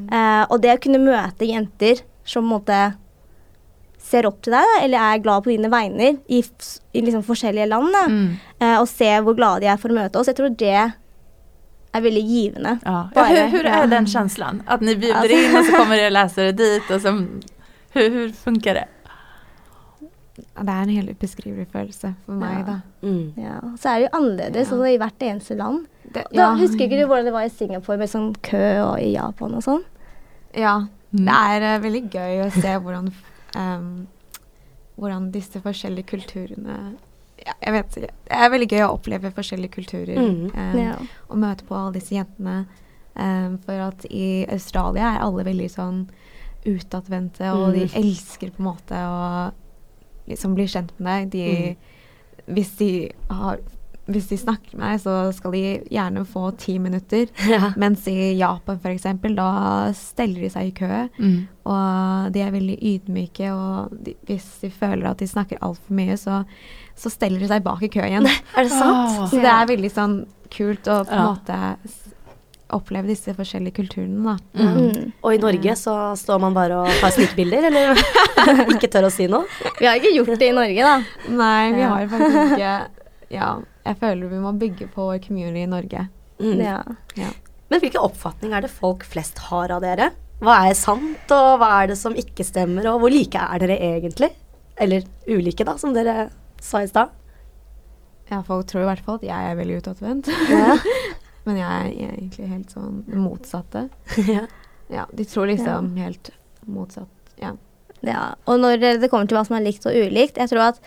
Eh, 0.09 0.45
og 0.47 0.63
det 0.63 0.79
å 0.79 0.83
kunne 0.87 1.03
møte 1.03 1.49
jenter 1.49 2.01
som 2.25 2.47
på 2.47 2.47
en 2.47 2.55
måte 2.55 2.79
ser 4.11 4.27
opp 4.29 4.41
til 4.43 4.53
deg, 4.57 4.67
da, 4.67 4.81
eller 4.85 4.99
er 5.15 5.23
glad 5.25 5.45
på 5.47 5.53
dine 5.53 5.71
vegne 5.73 6.11
i, 6.29 6.41
i 6.95 7.03
liksom 7.07 7.23
forskjellige 7.27 7.69
land, 7.71 7.93
da, 7.95 8.05
Mm. 8.11 8.31
eh, 8.61 8.77
og 8.81 8.89
ser 8.91 9.23
hvor 9.23 9.37
glade 9.39 9.61
de 9.65 9.71
er 9.73 9.79
for 9.79 9.89
å 9.93 9.99
møte 10.01 10.19
oss, 10.21 10.27
jeg 10.31 10.37
tror 10.41 10.51
det 10.59 10.75
er 11.95 12.01
veldig 12.05 12.23
givende. 12.27 12.77
Ja. 12.85 13.09
Ja, 13.17 13.49
hvordan 13.51 13.73
er 13.83 13.87
den 13.91 14.07
følelsen? 14.07 14.63
At 14.67 14.81
ni 14.83 14.95
bjuder 14.95 15.31
inn, 15.35 15.57
og 15.57 15.61
och 15.61 15.65
så 15.67 15.73
kommer 15.77 15.97
dere 16.03 16.11
lesere 16.11 16.53
dit 16.53 16.91
och 16.91 17.01
så, 17.03 17.15
hur, 17.95 18.29
funker 18.33 18.75
det? 18.75 18.89
Det 20.41 20.69
er 20.73 20.83
en 20.83 20.89
helt 20.95 21.11
ubeskrivelig 21.11 21.67
følelse 21.73 22.15
for 22.27 22.33
meg, 22.41 22.59
Ja. 22.59 22.65
da. 22.67 22.77
Mm. 23.03 23.33
Ja, 23.37 23.57
så 23.81 23.89
er 23.91 23.99
det 23.99 24.07
jo 24.09 24.19
annerledes 24.19 24.69
Ja. 24.71 24.75
sånn 24.75 24.87
i 24.89 24.99
hvert 24.99 25.19
eneste 25.27 25.57
land. 25.57 25.87
Det, 26.13 26.25
Da 26.35 26.55
Husker 26.57 26.87
ikke 26.87 27.01
du 27.01 27.07
hvordan 27.07 27.25
det 27.25 27.33
var 27.33 27.43
i 27.45 27.49
Singapore 27.49 27.99
med 27.99 28.09
sånn 28.09 28.35
kø 28.43 28.83
og 28.85 28.99
i 29.01 29.13
Japan 29.13 29.55
og 29.55 29.63
sånn? 29.63 29.83
Ja. 30.55 30.79
Mm. 31.13 31.25
Det 31.27 31.35
er 31.35 31.77
uh, 31.77 31.83
veldig 31.83 32.11
gøy 32.11 32.47
å 32.47 32.51
se 32.53 32.69
hvordan, 32.79 33.13
ehm, 33.57 34.07
hvordan 34.97 35.31
disse 35.33 35.61
forskjellige 35.65 36.07
kulturene 36.07 36.97
ja, 37.41 37.53
Jeg 37.65 37.73
vet 37.73 37.97
ikke. 37.97 38.11
Det 38.29 38.37
er 38.37 38.51
veldig 38.53 38.69
gøy 38.69 38.83
å 38.85 38.93
oppleve 38.99 39.31
forskjellige 39.33 39.73
kulturer. 39.73 40.19
Mm. 40.19 40.51
um, 40.55 40.79
Ja. 40.79 40.97
Og 41.31 41.39
møte 41.39 41.65
på 41.65 41.75
alle 41.75 41.95
disse 41.97 42.13
jentene. 42.15 42.67
Um, 43.17 43.59
for 43.65 43.73
at 43.81 44.05
i 44.11 44.45
Australia 44.53 45.15
er 45.17 45.23
alle 45.25 45.45
veldig 45.45 45.71
sånn 45.73 46.03
utadvendte, 46.67 47.49
og 47.53 47.73
de 47.75 47.87
Mm. 47.87 47.95
elsker 47.97 48.51
på 48.51 48.61
en 48.61 48.65
måte 48.69 48.93
å 48.93 49.53
liksom 50.29 50.55
bli 50.55 50.67
kjent 50.69 50.93
med 51.01 51.31
deg. 51.31 51.31
De, 51.33 51.77
hvis, 52.53 52.77
de 52.77 53.11
har, 53.31 53.59
hvis 54.15 54.29
de 54.33 54.39
snakker 54.41 54.75
med 54.77 54.83
meg, 54.85 55.01
så 55.03 55.15
skal 55.37 55.55
de 55.57 55.63
gjerne 55.93 56.25
få 56.29 56.51
ti 56.61 56.79
minutter. 56.83 57.29
Ja. 57.51 57.73
Mens 57.81 58.05
i 58.11 58.35
Japan 58.39 58.79
for 58.83 58.91
eksempel, 58.93 59.35
da 59.39 59.49
steller 59.97 60.45
de 60.45 60.51
seg 60.53 60.69
i 60.71 60.75
kø. 60.77 60.91
Mm. 61.19 61.39
Og 61.71 62.31
de 62.35 62.43
er 62.45 62.53
veldig 62.55 62.77
ydmyke, 62.93 63.51
og 63.55 63.97
de, 64.07 64.15
hvis 64.29 64.47
de 64.63 64.71
føler 64.75 65.09
at 65.11 65.19
de 65.23 65.29
snakker 65.31 65.59
altfor 65.63 65.97
mye, 65.99 66.17
så, 66.21 66.43
så 66.99 67.11
steller 67.13 67.43
de 67.43 67.49
seg 67.51 67.65
bak 67.67 67.83
i 67.87 67.91
kø 67.93 68.05
igjen. 68.07 68.29
Er 68.57 68.69
det 68.69 68.73
sant? 68.75 69.19
Oh. 69.19 69.27
Så 69.31 69.41
det 69.43 69.51
er 69.51 69.71
veldig 69.73 69.91
sånn 69.97 70.21
kult 70.51 70.87
å 70.91 71.03
på 71.07 71.15
en 71.15 71.21
Ja. 71.21 71.27
måte 71.33 71.61
oppleve 72.71 73.11
disse 73.11 73.33
forskjellige 73.35 73.75
kulturene, 73.81 74.21
da. 74.23 74.37
Mm. 74.55 74.77
Mm. 74.79 75.07
Og 75.27 75.35
i 75.35 75.41
Norge 75.43 75.73
så 75.79 75.95
står 76.19 76.39
man 76.45 76.55
bare 76.55 76.77
og 76.85 76.93
tar 77.03 77.11
snikbilder, 77.17 77.67
eller 77.67 77.99
ikke 78.77 78.91
tør 78.93 79.09
å 79.09 79.11
si 79.11 79.27
noe? 79.31 79.43
Vi 79.81 79.89
har 79.89 79.99
ikke 79.99 80.13
gjort 80.15 80.37
det 80.39 80.53
i 80.53 80.55
Norge, 80.55 80.87
da. 80.87 81.33
Nei, 81.35 81.73
vi 81.75 81.83
har 81.83 82.07
faktisk 82.13 82.55
ikke 82.61 82.75
Ja, 83.31 83.61
jeg 83.87 83.99
føler 84.01 84.33
vi 84.33 84.41
må 84.43 84.53
bygge 84.59 84.89
på 84.91 85.07
vår 85.07 85.21
community 85.23 85.63
i 85.63 85.71
Norge. 85.71 86.09
Mm. 86.41 86.61
Ja. 86.65 87.31
Men 87.71 87.83
hvilken 87.83 88.03
oppfatning 88.03 88.55
er 88.57 88.65
det 88.65 88.73
folk 88.73 89.05
flest 89.07 89.39
har 89.51 89.71
av 89.71 89.85
dere? 89.85 90.11
Hva 90.41 90.57
er 90.67 90.77
sant, 90.79 91.31
og 91.37 91.61
hva 91.61 91.69
er 91.83 91.93
det 91.93 91.99
som 92.01 92.17
ikke 92.17 92.47
stemmer, 92.49 92.89
og 92.91 93.03
hvor 93.03 93.13
like 93.13 93.39
er 93.39 93.63
dere 93.63 93.77
egentlig? 93.91 94.31
Eller 94.81 95.05
ulike, 95.29 95.67
da, 95.69 95.77
som 95.79 95.93
dere 95.95 96.31
sa 96.65 96.81
i 96.83 96.89
stad. 96.89 97.13
Ja, 98.31 98.41
folk 98.47 98.67
tror 98.71 98.85
i 98.85 98.89
hvert 98.89 99.05
fall 99.05 99.21
at 99.21 99.27
jeg 99.27 99.51
er 99.51 99.59
veldig 99.59 99.79
utadvendt. 99.83 100.31
Ja. 100.51 100.79
Men 101.47 101.61
jeg 101.61 101.71
er 101.71 102.11
egentlig 102.15 102.49
helt 102.51 102.75
sånn 102.75 103.05
motsatte. 103.21 103.87
ja. 104.31 104.45
Ja, 104.91 105.07
de 105.15 105.25
tror 105.29 105.47
liksom 105.47 105.95
helt 106.01 106.33
motsatt. 106.67 107.35
Ja. 107.39 107.55
ja. 108.07 108.23
Og 108.51 108.59
når 108.63 108.81
det 109.03 109.11
kommer 109.13 109.29
til 109.31 109.39
hva 109.39 109.45
som 109.47 109.57
er 109.59 109.65
likt 109.65 109.87
og 109.87 109.95
ulikt, 109.95 110.41
jeg 110.41 110.51
tror 110.51 110.73
at 110.73 110.81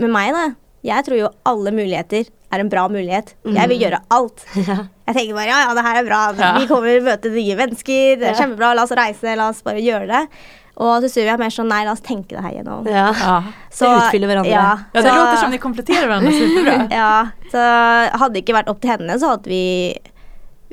med 0.00 0.08
meg, 0.14 0.32
da 0.32 0.46
Jeg 0.82 1.04
tror 1.06 1.18
jo 1.20 1.28
alle 1.46 1.70
muligheter 1.74 2.26
er 2.52 2.60
en 2.60 2.68
bra 2.72 2.88
mulighet. 2.90 3.34
Jeg 3.46 3.68
vil 3.70 3.80
gjøre 3.86 4.00
alt. 4.12 4.42
Ja. 4.68 4.80
Jeg 5.12 5.14
tenker 5.16 5.34
bare 5.36 5.48
ja, 5.50 5.56
ja, 5.66 5.74
det 5.76 5.82
her 5.84 5.96
er 6.00 6.04
bra. 6.06 6.18
Ja. 6.38 6.50
Vi 6.60 6.66
kommer 6.70 6.88
til 6.88 7.02
å 7.02 7.06
møte 7.10 7.30
nye 7.34 7.56
mennesker. 7.58 8.18
Det 8.20 8.26
er 8.28 8.32
Ja. 8.34 8.38
kjempebra. 8.40 8.72
La 8.78 8.84
oss 8.86 8.92
reise. 8.96 9.34
La 9.36 9.48
oss 9.52 9.62
bare 9.66 9.82
gjøre 9.82 10.06
det. 10.08 10.20
Og 10.82 11.02
så 11.04 11.08
Sylvia 11.12 11.34
er 11.34 11.40
mer 11.42 11.52
sånn 11.52 11.68
nei, 11.68 11.82
la 11.84 11.92
oss 11.92 12.00
tenke 12.00 12.32
det 12.32 12.40
her 12.42 12.54
gjennom. 12.58 12.86
ja. 12.88 13.08
Ja. 13.12 13.34
Så 13.70 13.90
utfyller 13.92 14.30
hverandre. 14.30 14.52
ja, 14.54 14.78
det 14.94 15.02
låter 15.04 15.36
som 15.42 15.50
de 15.52 15.58
kompletterer 15.60 16.06
hverandre 16.08 16.32
superbra. 16.38 16.76
Ja, 16.90 17.10
så 17.52 17.66
hadde 18.22 18.32
det 18.38 18.42
ikke 18.46 18.56
vært 18.56 18.70
opp 18.72 18.80
til 18.80 18.90
henne, 18.94 19.18
så 19.20 19.34
hadde 19.34 19.52
vi 19.52 19.62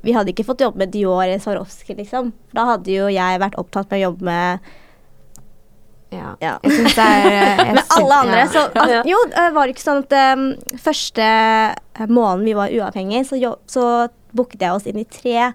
Vi 0.03 0.13
hadde 0.15 0.31
ikke 0.31 0.45
fått 0.47 0.61
jobbe 0.63 0.79
med 0.79 0.93
Dior 0.93 1.19
eller 1.25 1.41
Swarovski, 1.43 1.97
liksom. 1.97 2.31
Da 2.55 2.63
hadde 2.69 2.87
jo 2.93 3.09
jeg 3.11 3.41
vært 3.43 3.57
opptatt 3.59 3.89
med 3.91 3.99
å 3.99 4.05
jobbe 4.07 4.23
med 4.29 4.59
ja. 6.11 6.35
Ja. 6.41 6.53
Jeg 6.63 6.77
syns 6.77 6.95
det 6.97 7.05
er 7.05 7.27
eh, 7.29 7.59
jeg 7.59 7.75
Men 7.77 7.83
alle 7.97 8.15
andre. 8.23 8.37
ja. 8.39 8.47
Så 8.53 8.63
at, 8.69 9.09
jo, 9.09 9.19
det 9.33 9.49
var 9.57 9.71
ikke 9.73 9.83
sånn 9.83 10.01
at 10.05 10.15
um, 10.37 10.47
første 10.85 11.27
eh, 11.27 12.07
måneden 12.09 12.47
vi 12.47 12.55
var 12.57 12.73
uavhengige, 12.79 13.27
så, 13.29 13.37
jo, 13.39 13.53
så 13.69 13.83
booket 14.35 14.65
jeg 14.65 14.73
oss 14.77 14.87
inn 14.89 15.01
i 15.01 15.05
tre 15.09 15.51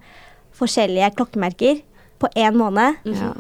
forskjellige 0.55 1.11
klokkemerker 1.19 1.83
på 2.23 2.31
én 2.39 2.55
måned. 2.59 3.01
Ja. 3.11 3.33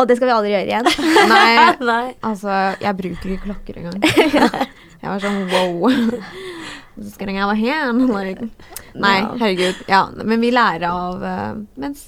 Og 0.00 0.08
det 0.08 0.16
skal 0.16 0.30
vi 0.30 0.32
aldri 0.32 0.52
gjøre 0.54 0.68
igjen. 0.70 0.88
Nei, 1.28 1.50
Nei. 1.92 2.04
altså, 2.24 2.54
jeg 2.80 2.96
bruker 3.02 3.34
ikke 3.34 3.50
klokker 3.50 3.82
engang. 3.82 4.00
Jeg 5.00 5.08
var 5.08 5.22
sånn 5.22 5.46
wow. 5.48 5.86
What's 6.98 7.14
going 7.16 7.38
on 7.40 7.54
here? 7.56 7.86
Like, 7.96 8.50
nei, 8.92 9.14
herregud. 9.40 9.78
Ja, 9.88 10.02
men 10.12 10.42
vi 10.44 10.50
lærer 10.52 10.84
av 10.90 11.22
eh, 11.24 11.54
mens, 11.80 12.02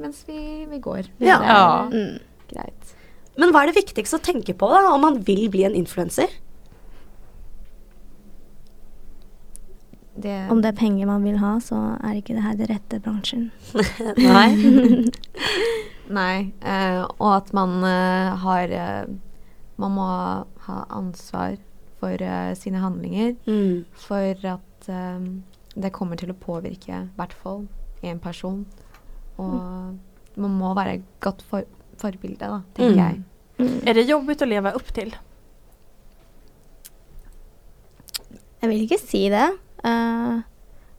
mens 0.00 0.22
vi, 0.24 0.64
vi 0.70 0.78
går. 0.80 1.10
Ja. 1.20 1.36
Ja. 1.44 1.64
Mm. 1.92 2.14
greit. 2.48 2.94
Men 3.38 3.52
hva 3.52 3.62
er 3.62 3.70
det 3.70 3.78
viktigste 3.82 4.18
å 4.18 4.24
tenke 4.24 4.54
på 4.58 4.68
da, 4.72 4.80
om 4.94 5.04
man 5.06 5.20
vil 5.26 5.46
bli 5.52 5.62
en 5.68 5.76
influenser? 5.78 6.32
Det, 10.20 10.34
Om 10.50 10.60
det 10.60 10.72
er 10.72 10.76
penger 10.76 11.06
man 11.08 11.22
vil 11.24 11.38
ha, 11.40 11.54
så 11.64 11.78
er 12.04 12.18
ikke 12.18 12.34
det 12.36 12.42
her 12.44 12.56
det 12.58 12.66
rette 12.68 12.98
bransjen. 13.00 13.46
Nei. 14.20 14.50
Nei. 16.20 16.50
eh, 16.66 17.00
og 17.22 17.28
at 17.36 17.52
man 17.56 17.78
eh, 17.86 18.32
har 18.42 18.72
eh, 18.74 19.12
Man 19.80 19.94
må 19.96 20.06
ha 20.66 20.78
ansvar 20.92 21.54
for 22.02 22.20
eh, 22.20 22.50
sine 22.58 22.82
handlinger. 22.82 23.36
Mm. 23.46 23.86
For 23.96 24.34
at 24.50 24.90
eh, 24.92 25.22
det 25.80 25.92
kommer 25.96 26.20
til 26.20 26.34
å 26.34 26.36
påvirke 26.36 26.92
i 26.98 27.06
hvert 27.16 27.32
fall 27.32 27.62
én 28.04 28.20
person. 28.20 28.66
Og 29.40 30.36
man 30.36 30.58
må 30.58 30.74
være 30.76 30.98
godt 31.24 31.40
for, 31.48 31.64
forbilde, 32.00 32.40
da, 32.48 32.62
tenker 32.76 32.96
Mm. 32.96 33.02
jeg. 33.60 33.80
Er 33.86 33.94
det 33.98 34.06
jobbigt 34.08 34.40
å 34.42 34.48
leve 34.48 34.72
opp 34.74 34.88
til? 34.96 35.12
Jeg 38.60 38.68
vil 38.70 38.84
ikke 38.86 39.00
si 39.00 39.22
det. 39.32 39.46
Uh, 39.84 40.40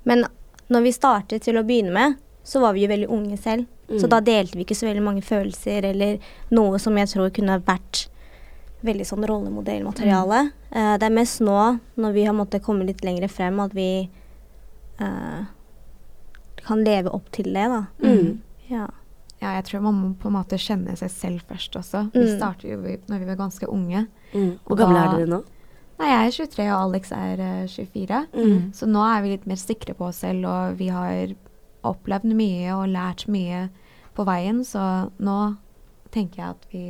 men 0.10 0.26
når 0.72 0.86
vi 0.88 0.94
startet 0.96 1.44
til 1.46 1.60
å 1.60 1.66
begynne 1.68 1.94
med, 1.94 2.16
så 2.44 2.62
var 2.64 2.74
vi 2.74 2.86
jo 2.86 2.90
veldig 2.90 3.10
unge 3.14 3.38
selv. 3.38 3.68
Så 3.92 4.06
Mm. 4.08 4.10
da 4.10 4.20
delte 4.22 4.56
vi 4.56 4.64
ikke 4.64 4.76
så 4.78 4.88
veldig 4.88 5.04
mange 5.04 5.22
følelser 5.22 5.84
eller 5.84 6.18
noe 6.50 6.80
som 6.80 6.96
jeg 6.98 7.08
tror 7.12 7.30
kunne 7.30 7.60
vært 7.62 8.08
veldig 8.84 9.06
sånn 9.06 9.26
rollemodellmateriale. 9.28 10.52
Eh, 10.72 10.98
det 10.98 11.04
er 11.04 11.10
mest 11.14 11.42
nå, 11.42 11.80
når 11.98 12.14
vi 12.14 12.24
har 12.24 12.34
måttet 12.34 12.64
komme 12.64 12.86
litt 12.88 13.02
lenger 13.04 13.28
frem, 13.30 13.60
at 13.60 13.74
vi 13.74 14.10
uh, 15.02 15.44
kan 16.66 16.84
leve 16.86 17.10
opp 17.14 17.30
til 17.32 17.46
det, 17.54 17.68
da. 17.68 17.86
Mm. 18.02 18.40
Ja. 18.70 18.88
Ja, 19.42 19.56
jeg 19.58 19.66
tror 19.66 19.82
man 19.88 19.98
må 19.98 20.12
på 20.22 20.30
en 20.30 20.36
måte 20.38 20.60
kjenne 20.62 20.94
seg 21.00 21.10
selv 21.14 21.46
først 21.50 21.76
også. 21.80 22.04
Vi 22.14 22.28
starter 22.30 22.76
jo 22.76 22.78
når 23.10 23.24
vi 23.24 23.30
var 23.32 23.40
ganske 23.40 23.70
unge. 23.74 24.06
Mm. 24.36 24.52
Hvor 24.68 24.78
gammel 24.78 25.00
er 25.02 25.16
dere 25.16 25.32
nå? 25.32 25.40
Nei, 26.02 26.10
jeg 26.10 26.28
er 26.28 26.36
23, 26.36 26.68
og 26.68 26.78
Alex 26.80 27.12
er 27.14 27.42
uh, 27.42 27.70
24. 27.70 28.20
Mm. 28.34 28.70
Så 28.74 28.90
nå 28.90 29.02
er 29.06 29.24
vi 29.24 29.34
litt 29.34 29.48
mer 29.50 29.60
sikre 29.62 29.94
på 29.98 30.08
oss 30.10 30.22
selv, 30.24 30.46
og 30.50 30.78
vi 30.80 30.92
har 30.94 31.34
opplevd 31.86 32.34
mye 32.38 32.76
og 32.76 32.88
lært 32.94 33.26
mye 33.34 33.68
på 34.18 34.26
veien. 34.30 34.64
Så 34.66 34.82
nå 35.22 35.38
tenker 36.14 36.42
jeg 36.42 36.56
at 36.56 36.70
vi, 36.74 36.86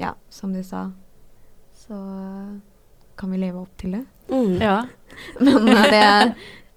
ja, 0.00 0.14
som 0.30 0.54
du 0.54 0.62
sa, 0.66 0.88
så 1.86 1.98
kan 3.18 3.34
vi 3.34 3.42
leve 3.42 3.62
opp 3.62 3.74
til 3.78 3.98
det. 3.98 4.04
Mm. 4.30 4.58
Ja. 4.62 4.76
Men 5.42 5.70
eh, 5.70 5.90
det 5.92 6.06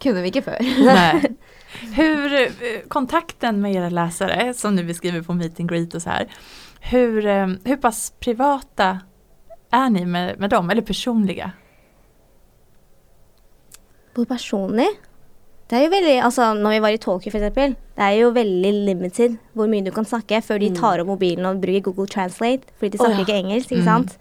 kunne 0.01 0.21
vi 0.25 0.33
ikke 0.33 0.45
før. 0.51 0.61
Nej. 0.85 1.21
Hur, 1.95 2.33
eh, 2.33 2.47
kontakten 2.87 3.61
med 3.61 3.75
era 3.75 3.89
läsare 3.89 4.53
som 4.53 4.75
ni 4.75 4.83
beskriver 4.83 5.21
på 5.21 5.33
Meet 5.33 5.59
and 5.59 5.69
Greet 5.69 5.93
och 5.93 6.01
så 6.01 6.09
här. 6.09 6.27
Hur, 6.81 7.25
eh, 7.25 7.47
hur 7.63 7.75
pass 7.77 8.13
privata 8.19 8.99
är 9.71 9.89
ni 9.89 10.05
med, 10.05 10.39
med 10.39 10.49
dem, 10.49 10.69
eller 10.69 10.81
personliga? 10.81 11.51
Hvor 14.15 14.25
personlig? 14.25 14.87
Det 15.69 15.79
er 15.79 15.87
jo 15.87 15.89
veldig, 15.95 16.17
altså 16.23 16.51
Når 16.53 16.69
vi 16.75 16.79
var 16.83 16.93
i 16.93 16.97
Tokyo, 17.01 17.31
eksempel, 17.31 17.73
det 17.97 18.03
er 18.05 18.17
jo 18.19 18.29
veldig 18.35 18.71
limited 18.85 19.37
hvor 19.57 19.67
mye 19.71 19.83
du 19.87 19.89
kan 19.95 20.05
snakke 20.05 20.41
før 20.45 20.59
de 20.61 20.69
tar 20.77 21.01
opp 21.01 21.07
mobilen 21.09 21.47
og 21.49 21.61
bruker 21.63 21.81
Google 21.87 22.07
Translate, 22.11 22.69
fordi 22.77 22.93
de 22.93 22.97
snakker 23.01 23.17
ja. 23.17 23.25
ikke 23.25 23.39
engelsk. 23.39 23.71
ikke 23.71 23.81
Mm. 23.81 23.89
sant? 23.89 24.17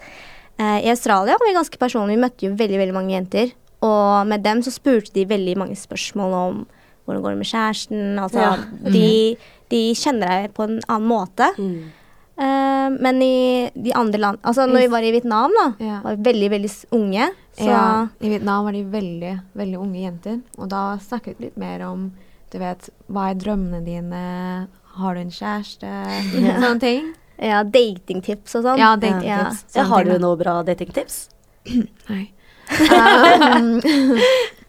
Eh, 0.58 0.86
I 0.86 0.90
Australia 0.90 1.36
var 1.36 1.46
vi 1.48 1.54
ganske 1.54 1.78
personlige. 1.78 2.16
Vi 2.16 2.22
møtte 2.24 2.46
jo 2.46 2.54
veldig 2.56 2.78
veldig 2.80 2.94
mange 2.94 3.12
jenter. 3.14 3.52
Og 3.82 4.26
med 4.26 4.42
dem 4.44 4.62
så 4.62 4.70
spurte 4.72 5.12
de 5.14 5.26
veldig 5.28 5.56
mange 5.58 5.76
spørsmål 5.76 6.32
om 6.32 6.66
hvordan 7.04 7.22
går 7.22 7.30
det 7.34 7.38
med 7.42 7.50
kjæresten. 7.52 8.02
Altså, 8.18 8.40
Ja. 8.40 8.56
de, 8.90 9.36
de 9.70 9.82
kjenner 9.94 10.26
deg 10.28 10.54
på 10.56 10.64
en 10.68 10.80
annen 10.88 11.08
måte. 11.08 11.50
Mm. 11.58 11.92
Uh, 12.34 12.90
men 12.98 13.20
i 13.22 13.70
de 13.78 13.92
andre 13.94 14.18
land 14.18 14.38
Altså 14.42 14.64
når 14.66 14.80
vi 14.80 14.86
var 14.90 15.04
i 15.06 15.12
Vietnam, 15.14 15.52
da, 15.54 15.66
Ja. 15.78 16.00
var 16.02 16.16
vi 16.16 16.22
veldig, 16.32 16.48
veldig 16.50 16.70
unge. 16.90 17.28
Så 17.56 17.68
Ja, 17.70 18.08
I 18.20 18.28
Vietnam 18.32 18.64
var 18.64 18.72
de 18.72 18.82
veldig, 18.90 19.34
veldig 19.54 19.78
unge 19.78 20.00
jenter. 20.02 20.40
Og 20.58 20.68
da 20.68 20.96
snakket 20.98 21.36
vi 21.38 21.44
litt 21.44 21.56
mer 21.56 21.82
om 21.86 22.08
du 22.50 22.58
vet, 22.58 22.88
hva 23.10 23.30
er 23.30 23.34
drømmene 23.38 23.84
dine, 23.84 24.66
har 24.96 25.14
du 25.14 25.20
en 25.20 25.30
kjæreste, 25.30 25.90
sånne 26.32 26.80
ting. 26.80 27.14
ja, 27.38 27.62
datingtips 27.64 28.54
og 28.54 28.62
sånn. 28.64 28.78
Ja, 28.78 28.94
datingtips. 28.96 29.64
Ja. 29.74 29.82
Har 29.90 30.04
du 30.04 30.18
noe 30.18 30.36
bra 30.38 30.62
datingtips? 30.62 31.28
Nei. 32.08 32.30
Um, 32.74 33.80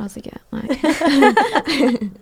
altså 0.00 0.20
ikke, 0.22 0.38
nei. 0.54 0.66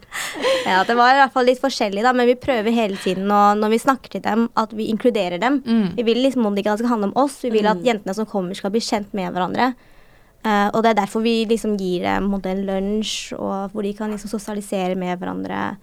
Ja, 0.66 0.80
det 0.86 0.96
var 0.98 1.14
i 1.14 1.18
hvert 1.20 1.34
fall 1.34 1.46
litt 1.46 1.60
forskjellig, 1.62 2.02
da, 2.02 2.12
men 2.16 2.26
vi 2.26 2.36
prøver 2.40 2.74
hele 2.74 2.96
tiden 3.02 3.30
og 3.30 3.58
når 3.60 3.74
vi 3.74 3.80
snakker 3.82 4.14
til 4.14 4.22
dem, 4.24 4.46
at 4.58 4.72
vi 4.74 4.88
inkluderer 4.90 5.38
dem. 5.42 5.60
Mm. 5.66 5.88
Vi 5.98 6.06
vil 6.06 6.22
liksom 6.24 6.46
ikke 6.46 6.54
det 6.56 6.64
ikke 6.64 6.76
skal 6.82 6.92
handle 6.94 7.10
om 7.12 7.18
oss, 7.24 7.40
vi 7.44 7.52
vil 7.54 7.68
at 7.70 7.78
Mm. 7.78 7.84
jentene 7.84 8.14
som 8.14 8.26
kommer, 8.26 8.54
skal 8.54 8.72
bli 8.74 8.80
kjent 8.80 9.12
med 9.14 9.32
hverandre. 9.32 9.74
Uh, 10.44 10.68
og 10.74 10.82
det 10.82 10.90
er 10.92 11.00
derfor 11.02 11.22
vi 11.24 11.44
liksom 11.48 11.76
gir 11.80 12.02
dem 12.04 12.32
en 12.34 12.66
lunsj, 12.66 13.32
og 13.38 13.72
hvor 13.72 13.82
de 13.82 13.92
kan 13.94 14.10
liksom 14.10 14.28
sosialisere 14.28 14.94
med 14.96 15.18
hverandre. 15.18 15.76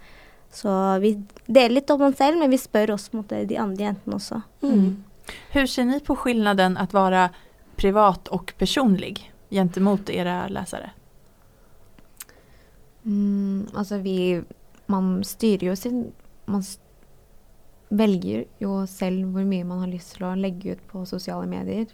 Så 0.52 1.00
vi 1.00 1.16
deler 1.48 1.80
litt 1.80 1.90
om 1.90 2.02
oss 2.02 2.16
selv, 2.16 2.38
men 2.38 2.50
vi 2.50 2.58
spør 2.60 2.94
oss 2.94 3.12
mot 3.12 3.26
de 3.28 3.56
andre 3.58 3.88
jentene 3.88 4.18
også. 4.18 4.42
Mm. 4.62 5.02
Hvordan 5.52 5.68
ser 5.68 5.84
ni 5.84 6.00
på 6.00 6.16
skillnaden 6.18 6.76
at 6.76 6.92
være 6.92 7.30
privat 7.80 8.28
og 8.30 8.52
personlig 8.58 9.31
gentemot 9.52 10.08
era 10.10 10.46
läsare? 10.48 10.90
Mm, 13.04 13.66
altså 13.74 13.98
vi 14.02 14.42
Man 14.86 15.22
styrer 15.26 15.72
jo 15.72 15.76
sin 15.76 16.12
Man 16.46 16.62
velger 17.92 18.44
jo 18.62 18.76
selv 18.88 19.26
hvor 19.34 19.44
mye 19.44 19.66
man 19.68 19.82
har 19.82 19.90
lyst 19.90 20.14
til 20.16 20.24
å 20.24 20.36
legge 20.38 20.72
ut 20.76 20.84
på 20.88 21.02
sosiale 21.06 21.44
medier. 21.50 21.90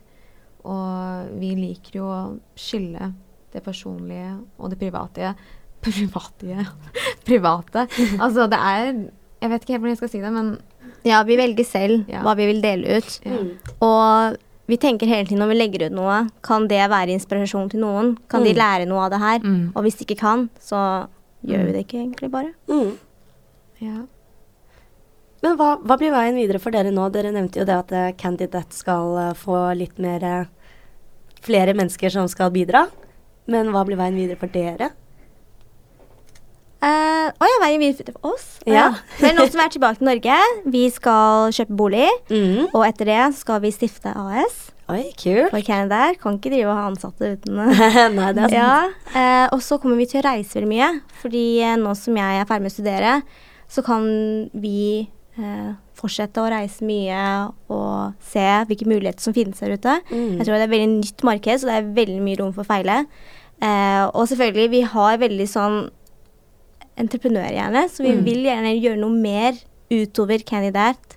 Og 0.68 1.32
vi 1.40 1.48
liker 1.58 1.96
jo 1.98 2.04
å 2.06 2.18
skille 2.58 3.08
det 3.54 3.62
personlige 3.66 4.36
og 4.58 4.70
det 4.70 4.78
private. 4.78 5.32
Private 5.82 6.66
Private. 7.28 7.86
Altså 8.20 8.46
det 8.50 8.58
er 8.62 8.92
Jeg 9.40 9.50
vet 9.52 9.62
ikke 9.64 9.72
helt 9.74 9.82
hvordan 9.82 9.94
jeg 9.96 10.00
skal 10.02 10.12
si 10.14 10.20
det, 10.22 10.32
men 10.34 10.52
Ja, 11.06 11.22
vi 11.26 11.36
velger 11.38 11.64
selv 11.66 12.08
Ja. 12.10 12.22
hva 12.26 12.36
vi 12.38 12.46
vil 12.52 12.62
dele 12.62 12.98
ut. 12.98 13.20
ja. 13.24 13.38
Mm. 13.38 13.50
Og 13.80 14.38
vi 14.68 14.76
tenker 14.76 15.08
hele 15.08 15.24
tiden 15.26 15.40
når 15.42 15.48
vi 15.54 15.56
legger 15.58 15.86
ut 15.88 15.94
noe, 15.96 16.18
kan 16.44 16.66
det 16.68 16.82
være 16.92 17.14
inspirasjon 17.16 17.70
til 17.72 17.80
noen? 17.80 18.16
Kan 18.28 18.44
de 18.44 18.52
Mm. 18.52 18.58
lære 18.60 18.86
noe 18.88 19.06
av 19.06 19.10
det 19.14 19.20
her? 19.22 19.38
Mm. 19.40 19.72
Og 19.74 19.82
hvis 19.82 19.96
de 19.98 20.04
ikke 20.04 20.18
kan, 20.20 20.48
så 20.60 21.08
gjør 21.46 21.64
vi 21.66 21.72
det 21.72 21.86
ikke 21.86 21.98
egentlig 22.04 22.30
bare. 22.30 22.52
Mm. 22.68 22.92
ja. 23.80 23.96
Men 25.42 25.56
hva, 25.56 25.78
hva 25.78 25.96
blir 25.96 26.10
veien 26.10 26.34
videre 26.34 26.58
for 26.58 26.70
dere 26.74 26.90
nå? 26.90 27.10
Dere 27.14 27.30
nevnte 27.32 27.60
jo 27.60 27.64
det 27.64 27.74
at 27.78 27.92
eh, 27.94 28.12
Candidate 28.18 28.74
skal 28.74 29.16
eh, 29.22 29.34
få 29.38 29.60
litt 29.78 29.98
mer 29.98 30.24
eh, 30.24 30.44
Flere 31.40 31.70
mennesker 31.72 32.10
som 32.10 32.26
skal 32.26 32.50
bidra. 32.50 32.88
Men 33.46 33.68
hva 33.70 33.84
blir 33.86 33.96
veien 33.96 34.16
videre 34.18 34.36
for 34.40 34.50
dere? 34.50 34.88
Uh, 36.78 37.28
og 37.34 37.42
ja, 37.50 37.56
veien 37.64 37.80
videre 37.82 38.12
for 38.14 38.34
oss. 38.36 38.44
Ja. 38.68 38.92
Det 39.18 39.32
er 39.32 39.34
nå 39.34 39.48
som 39.50 39.60
er 39.64 39.72
tilbake 39.74 39.98
til 39.98 40.06
Norge. 40.06 40.36
Vi 40.70 40.84
skal 40.94 41.50
kjøpe 41.56 41.74
bolig, 41.80 42.06
Mm. 42.30 42.68
og 42.72 42.84
etter 42.86 43.04
det 43.10 43.22
skal 43.40 43.60
vi 43.64 43.72
stifte 43.74 44.12
AS. 44.14 44.68
Oi, 44.88 45.10
kult. 45.20 45.50
For 45.52 45.60
Canada 45.66 46.14
kan 46.16 46.38
ikke 46.38 46.52
drive 46.54 46.70
og 46.70 46.78
ha 46.78 46.86
ansatte 46.88 47.32
uten 47.34 47.58
Nei, 48.16 48.30
det 48.32 48.46
er 48.46 48.48
sant. 48.48 48.54
Ja, 48.54 48.78
Uh, 49.12 49.48
Og 49.56 49.60
så 49.64 49.76
kommer 49.82 49.96
vi 49.98 50.06
til 50.08 50.20
å 50.22 50.24
reise 50.30 50.54
veldig 50.60 50.70
mye. 50.70 50.88
Fordi 51.20 51.44
uh, 51.66 51.74
nå 51.82 51.92
som 51.98 52.16
jeg 52.16 52.40
er 52.40 52.46
ferdig 52.48 52.62
med 52.68 52.72
å 52.72 52.76
studere, 52.78 53.12
så 53.68 53.82
kan 53.84 54.06
vi 54.56 55.08
eh, 55.36 55.72
fortsette 55.98 56.40
å 56.40 56.48
reise 56.48 56.86
mye 56.88 57.18
og 57.68 58.14
se 58.24 58.40
hvilke 58.70 58.86
muligheter 58.88 59.20
som 59.20 59.34
finnes 59.36 59.60
der 59.60 59.74
ute. 59.76 59.98
Mm. 60.08 60.38
Jeg 60.38 60.46
tror 60.46 60.54
det 60.54 60.62
er 60.62 60.64
et 60.70 60.72
veldig 60.72 60.88
nytt 60.94 61.24
marked, 61.28 61.60
så 61.60 61.68
det 61.68 61.74
er 61.82 61.90
veldig 61.98 62.22
mye 62.24 62.38
rom 62.40 62.54
for 62.56 62.64
å 62.64 62.70
feile. 62.70 62.96
Eh, 63.60 64.04
og 64.08 64.24
selvfølgelig, 64.30 64.70
vi 64.72 64.80
har 64.88 65.20
veldig 65.20 65.48
sånn 65.52 65.76
entreprenørhjerne, 66.98 67.86
så 67.90 68.02
vi 68.04 68.12
Mm. 68.16 68.24
vil 68.26 68.42
gjerne 68.48 68.72
gjøre 68.82 68.98
noe 69.00 69.14
mer 69.14 69.58
utover 69.90 70.42
Candidate. 70.44 71.16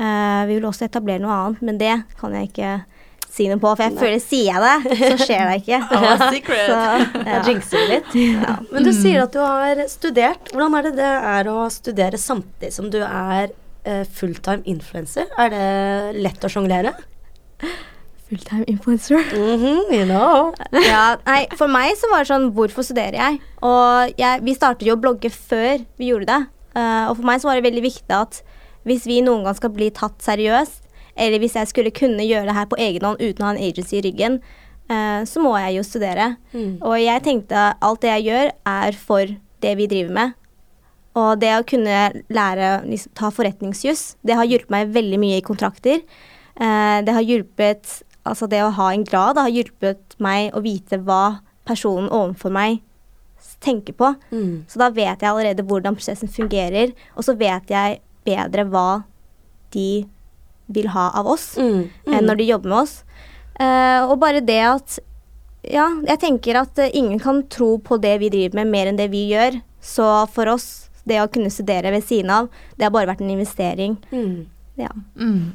Uh, 0.00 0.42
vi 0.48 0.56
vil 0.58 0.64
også 0.66 0.88
etablere 0.88 1.20
noe 1.22 1.30
annet, 1.36 1.62
men 1.62 1.78
det 1.78 1.92
kan 2.18 2.32
jeg 2.34 2.48
ikke 2.50 2.72
si 3.32 3.46
noe 3.48 3.56
på, 3.62 3.70
for 3.76 3.84
jeg 3.86 3.94
føler 3.96 4.20
sier 4.20 4.52
jeg 4.52 4.60
det, 4.60 4.98
så 4.98 5.26
skjer 5.26 5.44
det 5.48 5.54
ikke. 5.62 5.78
oh, 5.96 6.24
secret. 6.34 6.66
Så, 6.68 7.22
Ja. 7.24 7.38
Jinxer 7.46 7.86
litt. 7.88 8.12
Men 8.74 8.84
du 8.84 8.90
sier 8.92 9.22
at 9.24 9.32
du 9.32 9.38
har 9.40 9.80
studert. 9.88 10.50
Hvordan 10.52 10.74
er 10.76 10.82
det 10.88 10.94
det 10.98 11.12
er 11.36 11.48
å 11.52 11.62
studere 11.72 12.18
samtidig 12.20 12.72
som 12.74 12.90
du 12.92 12.98
er 13.00 13.48
uh, 13.86 14.02
fulltime 14.12 14.62
influencer? 14.68 15.30
Er 15.38 15.48
det 15.54 16.20
lett 16.26 16.44
å 16.44 16.50
sjonglere? 16.52 16.92
Fulltime 18.32 18.64
influencer. 18.64 19.20
Mhm, 19.36 19.92
you 19.92 20.04
know. 20.08 20.54
ja, 20.72 21.18
nei, 21.26 21.42
for 21.58 21.68
meg 21.68 21.92
så 22.00 22.08
var 22.08 22.22
det 22.22 22.30
sånn, 22.30 22.46
hvorfor 22.56 22.86
studerer 22.86 23.18
jeg? 23.18 23.40
Og 23.60 24.14
jeg, 24.16 24.40
vi 24.46 24.54
startet 24.56 24.86
jo 24.88 24.94
å 24.96 25.00
blogge 25.00 25.28
før 25.28 25.82
vi 26.00 26.08
gjorde 26.08 26.30
det. 26.30 26.38
Uh, 26.72 27.10
og 27.10 27.18
for 27.18 27.28
meg 27.28 27.42
så 27.42 27.50
var 27.50 27.58
det 27.58 27.66
veldig 27.66 27.82
viktig 27.84 28.14
at 28.16 28.38
hvis 28.88 29.04
vi 29.04 29.20
noen 29.20 29.44
gang 29.44 29.56
skal 29.58 29.74
bli 29.74 29.90
tatt 29.92 30.16
seriøst, 30.24 30.80
eller 31.20 31.42
hvis 31.42 31.58
jeg 31.58 31.68
skulle 31.68 31.92
kunne 31.92 32.24
gjøre 32.24 32.48
det 32.48 32.56
her 32.56 32.70
på 32.70 32.78
egen 32.80 33.04
hånd 33.04 33.20
uten 33.20 33.44
å 33.44 33.50
ha 33.50 33.52
en 33.52 33.60
agency 33.60 33.98
i 33.98 34.04
ryggen, 34.06 34.38
uh, 34.88 35.20
så 35.28 35.42
må 35.44 35.52
jeg 35.60 35.76
jo 35.76 35.82
studere. 35.90 36.30
Mm. 36.54 36.78
Og 36.80 36.96
jeg 37.02 37.24
tenkte 37.26 37.66
alt 37.84 38.00
det 38.00 38.14
jeg 38.14 38.30
gjør, 38.30 38.54
er 38.78 38.96
for 38.96 39.34
det 39.62 39.74
vi 39.76 39.90
driver 39.90 40.16
med. 40.16 40.38
Og 41.20 41.34
det 41.42 41.50
å 41.52 41.66
kunne 41.68 42.24
lære 42.32 42.70
liksom, 42.88 43.12
ta 43.20 43.28
forretningsjuss, 43.28 44.14
det 44.24 44.40
har 44.40 44.48
hjulpet 44.48 44.72
meg 44.72 44.96
veldig 44.96 45.20
mye 45.20 45.42
i 45.42 45.44
kontrakter. 45.44 46.00
Uh, 46.56 47.04
det 47.04 47.12
har 47.12 47.28
hjulpet 47.28 47.98
Altså 48.24 48.46
det 48.50 48.60
å 48.62 48.70
ha 48.76 48.92
en 48.92 49.04
grad 49.04 49.36
har 49.40 49.50
hjulpet 49.50 50.16
meg 50.22 50.52
å 50.54 50.62
vite 50.62 50.98
hva 51.02 51.40
personen 51.66 52.08
overfor 52.10 52.52
meg 52.54 52.80
tenker 53.62 53.94
på. 53.94 54.08
Mm. 54.32 54.64
Så 54.70 54.78
da 54.80 54.88
vet 54.90 55.20
jeg 55.22 55.30
allerede 55.30 55.62
hvordan 55.66 55.94
prosessen 55.98 56.30
fungerer, 56.30 56.92
og 57.16 57.22
så 57.26 57.34
vet 57.38 57.70
jeg 57.70 58.00
bedre 58.26 58.64
hva 58.70 59.04
de 59.74 60.04
vil 60.72 60.88
ha 60.94 61.10
av 61.18 61.26
oss 61.26 61.56
Mm. 61.58 61.88
enn 62.06 62.26
når 62.26 62.36
de 62.38 62.44
jobber 62.50 62.68
med 62.68 62.78
oss. 62.82 63.02
Uh, 63.60 64.08
og 64.10 64.18
bare 64.20 64.40
det 64.40 64.60
at 64.66 64.98
Ja, 65.62 65.84
jeg 66.08 66.18
tenker 66.18 66.56
at 66.58 66.78
eh, 66.82 66.90
ingen 66.92 67.20
kan 67.22 67.44
tro 67.46 67.76
på 67.78 67.94
det 68.02 68.16
vi 68.18 68.28
driver 68.32 68.56
med 68.58 68.66
mer 68.72 68.88
enn 68.90 68.96
det 68.98 69.06
vi 69.12 69.28
gjør. 69.30 69.60
Så 69.80 70.02
for 70.34 70.48
oss, 70.50 70.88
det 71.06 71.20
å 71.22 71.28
kunne 71.30 71.52
studere 71.54 71.92
ved 71.94 72.02
siden 72.02 72.30
av, 72.34 72.48
det 72.76 72.82
har 72.82 72.90
bare 72.90 73.06
vært 73.06 73.20
en 73.22 73.30
investering. 73.30 73.94
Mm. 74.10 74.46
Ja. 74.76 74.88
Mm. 75.14 75.52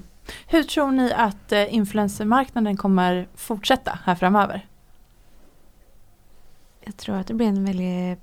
Hur 0.47 0.63
tror 0.63 0.91
ni 0.91 1.11
att 1.13 1.51
eh, 1.51 1.73
influencermarknaden 1.73 2.77
kommer 2.77 3.27
fortsätta 3.35 3.99
här 4.03 4.15
framöver? 4.15 4.67
Jeg 6.81 6.97
tror 6.97 7.15
at 7.19 7.27
det 7.27 7.33
blir 7.33 7.47
en 7.47 7.65
veldig 7.65 8.17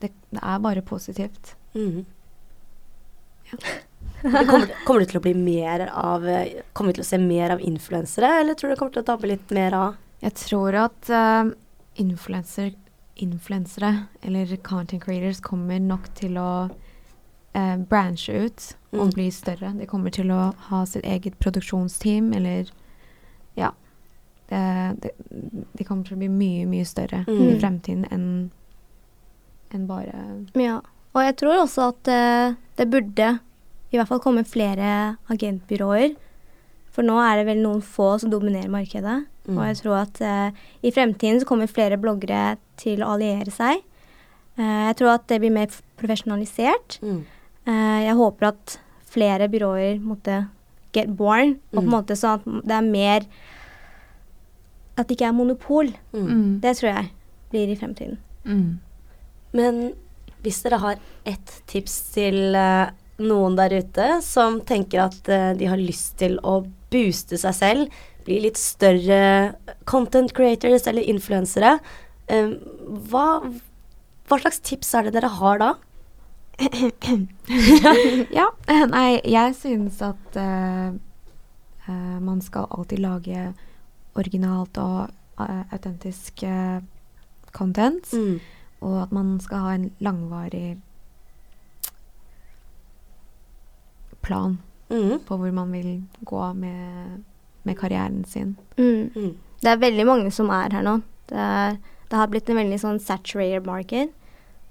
Det, 0.00 0.08
det 0.30 0.40
er 0.42 0.58
bare 0.58 0.82
positivt. 0.82 1.56
Mm. 1.74 2.04
Det 4.22 4.46
kommer, 4.46 4.68
kommer 4.84 5.00
det 5.00 5.10
til 5.10 5.20
å 5.20 5.24
bli 5.24 5.34
mer 5.34 5.86
av 5.92 6.26
eh, 6.28 6.60
Kommer 6.72 6.92
vi 6.92 6.98
til 6.98 7.04
å 7.04 7.08
se 7.08 7.18
mer 7.18 7.54
av 7.54 7.62
influensere, 7.64 8.30
eller 8.40 8.54
tror 8.54 8.70
du 8.70 8.74
det 8.74 8.80
kommer 8.80 8.94
til 8.96 9.04
å 9.04 9.10
dabbe 9.12 9.30
litt 9.30 9.54
mer 9.56 9.76
av 9.76 9.98
Jeg 10.20 10.36
tror 10.36 10.76
at 10.76 11.10
uh, 11.12 11.52
influencer, 12.00 12.74
influensere 13.16 13.94
eller 14.22 14.56
content 14.64 15.04
creators 15.04 15.40
kommer 15.44 15.80
nok 15.80 16.10
til 16.18 16.36
å 16.40 16.50
uh, 17.56 17.76
branche 17.76 18.28
ut 18.46 18.76
og 18.92 19.06
Mm. 19.08 19.14
bli 19.14 19.30
større. 19.30 19.72
De 19.78 19.86
kommer 19.86 20.10
til 20.10 20.30
å 20.30 20.52
ha 20.70 20.84
sitt 20.86 21.04
eget 21.04 21.38
produksjonsteam 21.38 22.32
eller 22.34 22.70
Ja. 23.56 23.70
Det, 24.48 25.00
det, 25.02 25.10
de 25.78 25.84
kommer 25.84 26.04
til 26.04 26.16
å 26.16 26.18
bli 26.18 26.28
mye, 26.28 26.66
mye 26.66 26.84
større 26.84 27.24
i 27.28 27.30
Mm. 27.54 27.60
fremtiden 27.60 28.04
enn 28.10 28.50
en 29.72 29.86
bare 29.86 30.46
ja. 30.54 30.80
Og 31.14 31.22
jeg 31.22 31.36
tror 31.36 31.64
også 31.64 31.88
at 31.90 32.08
eh, 32.08 32.54
det 32.76 32.88
burde 32.90 33.40
i 33.92 33.96
hvert 33.96 34.08
fall 34.08 34.20
komme 34.20 34.44
flere 34.46 35.16
agentbyråer. 35.30 36.16
For 36.90 37.02
nå 37.06 37.16
er 37.22 37.36
det 37.38 37.46
vel 37.46 37.62
noen 37.62 37.80
få 37.82 38.18
som 38.20 38.30
dominerer 38.30 38.68
markedet. 38.70 39.24
Mm. 39.46 39.56
Og 39.58 39.64
jeg 39.66 39.76
tror 39.82 39.96
at 40.02 40.20
eh, 40.20 40.50
i 40.82 40.90
fremtiden 40.90 41.40
så 41.40 41.46
kommer 41.46 41.66
flere 41.70 41.98
bloggere 41.98 42.56
til 42.76 43.02
å 43.02 43.14
alliere 43.14 43.50
seg. 43.50 43.82
Eh, 44.58 44.86
jeg 44.90 44.96
tror 45.00 45.14
at 45.14 45.26
det 45.28 45.40
blir 45.40 45.50
mer 45.54 45.68
profesjonalisert. 45.98 46.98
mm. 47.02 47.24
Eh, 47.66 48.00
jeg 48.06 48.16
håper 48.16 48.46
at 48.52 48.78
flere 49.10 49.48
byråer 49.50 50.00
måtte 50.00 50.48
get 50.94 51.10
born, 51.16 51.56
og 51.72 51.76
på 51.76 51.82
en 51.82 51.88
Mm. 51.88 51.92
måte 51.94 52.16
sånn 52.18 52.38
at 52.40 52.66
det 52.66 52.76
er 52.76 52.90
mer 52.90 53.20
At 54.98 55.06
det 55.08 55.16
ikke 55.16 55.28
er 55.28 55.32
monopol. 55.32 55.86
Mm. 56.12 56.26
Mm. 56.28 56.60
Det 56.60 56.76
tror 56.76 56.90
jeg 56.94 57.10
blir 57.50 57.68
i 57.72 57.76
fremtiden. 57.76 58.18
Mm. 58.44 58.78
Men 59.54 59.92
hvis 60.42 60.62
dere 60.62 60.78
har 60.78 60.96
ett 61.24 61.62
tips 61.66 62.12
til 62.12 62.54
eh, 62.54 62.90
noen 63.18 63.56
der 63.56 63.70
ute 63.80 64.22
som 64.22 64.60
tenker 64.60 65.00
at 65.06 65.28
eh, 65.28 65.54
de 65.54 65.64
har 65.66 65.76
lyst 65.78 66.18
til 66.18 66.38
å 66.44 66.66
booste 66.90 67.38
seg 67.38 67.54
selv 67.54 67.88
bli 68.26 68.40
litt 68.40 68.56
større 68.60 69.54
content 69.86 70.32
creators 70.36 70.86
eller 70.86 71.02
influensere. 71.08 71.78
Hva, 72.28 73.40
hva 74.28 74.38
slags 74.42 74.60
tips 74.60 74.92
er 74.94 75.04
det 75.08 75.14
dere 75.16 75.28
har 75.40 75.58
da? 75.58 75.70
Ja, 78.38 78.46
nei, 78.90 79.20
jeg 79.24 79.54
synes 79.56 80.00
at 80.04 80.36
uh, 80.36 80.92
eh, 81.88 82.18
man 82.20 82.40
skal 82.44 82.68
alltid 82.70 83.00
lage 83.00 83.54
originalt 84.14 84.78
og 84.78 85.10
uh, 85.40 85.62
autentisk 85.72 86.42
eh, 86.42 86.80
content. 87.52 88.12
Mm. 88.12 88.40
Og 88.80 89.02
at 89.02 89.12
man 89.12 89.38
skal 89.40 89.64
ha 89.64 89.76
en 89.76 89.90
langvarig 90.00 90.78
plan 94.20 94.58
Mm. 94.90 95.20
på 95.22 95.36
hvor 95.36 95.50
man 95.54 95.72
vil 95.72 96.02
gå 96.26 96.52
med, 96.52 97.22
med 97.62 97.76
karrieren 97.78 98.24
sin. 98.24 98.56
Mm. 98.76 99.10
Mm. 99.14 99.36
Det 99.62 99.70
er 99.70 99.76
veldig 99.76 100.06
mange 100.06 100.30
som 100.30 100.50
er 100.50 100.72
her 100.72 100.82
nå. 100.82 100.96
Det, 101.30 101.38
er, 101.38 101.76
det 102.10 102.18
har 102.18 102.26
blitt 102.26 102.50
en 102.50 102.58
veldig 102.58 102.78
sånn 102.82 102.98
saturated 102.98 103.68
market. 103.68 104.10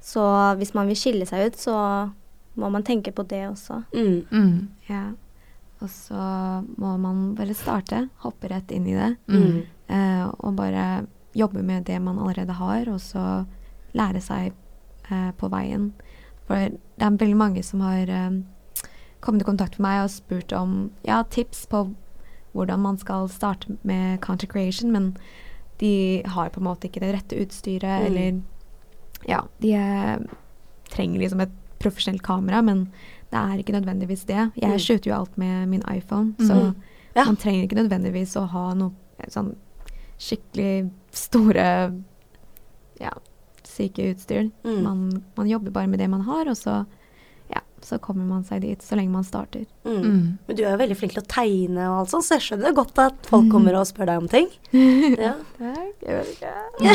Så 0.01 0.23
hvis 0.59 0.73
man 0.73 0.87
vil 0.87 0.95
skille 0.97 1.25
seg 1.27 1.49
ut, 1.49 1.57
så 1.59 1.75
må 2.59 2.69
man 2.71 2.83
tenke 2.83 3.11
på 3.15 3.23
det 3.27 3.43
også. 3.49 3.81
Mm. 3.93 4.25
Mm. 4.31 4.67
Ja. 4.89 5.03
Og 5.81 5.89
så 5.91 6.19
må 6.77 6.97
man 6.99 7.35
bare 7.37 7.53
starte, 7.55 8.09
hoppe 8.23 8.49
rett 8.51 8.71
inn 8.75 8.87
i 8.87 8.95
det. 8.97 9.13
Mm. 9.31 9.61
Eh, 9.87 10.25
og 10.39 10.55
bare 10.57 11.05
jobbe 11.35 11.61
med 11.63 11.85
det 11.87 11.99
man 12.01 12.19
allerede 12.19 12.55
har, 12.57 12.89
og 12.91 12.99
så 12.99 13.45
lære 13.95 14.21
seg 14.21 14.51
eh, 15.11 15.31
på 15.39 15.49
veien. 15.53 15.91
For 16.47 16.55
det 16.73 17.05
er 17.05 17.19
veldig 17.21 17.37
mange 17.37 17.63
som 17.63 17.83
har 17.85 18.09
eh, 18.09 18.39
kommet 19.23 19.41
i 19.45 19.47
kontakt 19.47 19.79
med 19.79 19.87
meg 19.87 20.03
og 20.03 20.11
spurt 20.11 20.53
om 20.57 20.89
ja, 21.07 21.21
tips 21.23 21.65
på 21.71 21.85
hvordan 22.55 22.81
man 22.81 22.97
skal 22.97 23.27
starte 23.29 23.75
med 23.85 24.19
content 24.25 24.51
creation, 24.51 24.91
men 24.91 25.11
de 25.79 26.23
har 26.25 26.49
på 26.51 26.59
en 26.59 26.67
måte 26.67 26.89
ikke 26.89 27.03
det 27.05 27.13
rette 27.15 27.39
utstyret, 27.39 28.01
Mm. 28.01 28.05
eller 28.09 28.41
ja, 29.27 29.43
de 29.61 29.73
eh, 29.73 30.17
trenger 30.89 31.19
liksom 31.19 31.41
et 31.41 31.51
profesjonelt 31.79 32.21
kamera, 32.23 32.61
men 32.61 32.85
det 33.31 33.37
er 33.39 33.57
ikke 33.61 33.75
nødvendigvis 33.75 34.25
det. 34.25 34.51
Jeg 34.55 34.71
Mm. 34.71 34.79
shooter 34.79 35.09
jo 35.11 35.15
alt 35.15 35.37
med 35.37 35.67
min 35.69 35.83
iPhone, 35.93 36.33
så 36.39 36.53
mm. 36.53 36.75
Ja. 37.15 37.25
man 37.25 37.35
trenger 37.37 37.63
ikke 37.67 37.75
nødvendigvis 37.83 38.35
å 38.37 38.47
ha 38.47 38.73
noe 38.73 38.91
sånn 39.29 39.55
skikkelig 40.19 40.89
store 41.15 41.93
ja, 42.99 43.11
syke 43.63 44.09
utstyr. 44.13 44.49
Mm. 44.63 44.81
Man, 44.83 45.23
man 45.37 45.47
jobber 45.47 45.71
bare 45.71 45.87
med 45.87 45.99
det 45.99 46.09
man 46.09 46.21
har, 46.21 46.47
og 46.49 46.57
så, 46.57 46.85
så 47.85 47.97
kommer 48.01 48.25
man 48.25 48.43
seg 48.47 48.61
dit 48.65 48.83
så 48.83 48.95
lenge 48.99 49.13
man 49.13 49.27
starter. 49.27 49.65
Mm. 49.85 49.99
Mm. 49.99 50.37
Men 50.47 50.57
du 50.57 50.61
er 50.63 50.71
jo 50.73 50.81
veldig 50.81 50.97
flink 50.99 51.13
til 51.15 51.23
å 51.23 51.29
tegne 51.29 51.81
og 51.89 51.95
alt 52.01 52.11
sånt, 52.13 52.27
så 52.27 52.33
jeg 52.37 52.45
skjønner 52.47 52.77
godt 52.77 52.95
at 53.03 53.15
folk 53.29 53.47
kommer 53.51 53.73
og 53.79 53.89
spør 53.89 54.07
deg 54.11 54.17
om 54.23 54.29
ting. 54.31 54.47
Ja. 55.19 55.33
Jeg 55.59 56.13
vet 56.15 56.29
ikke. 56.33 56.53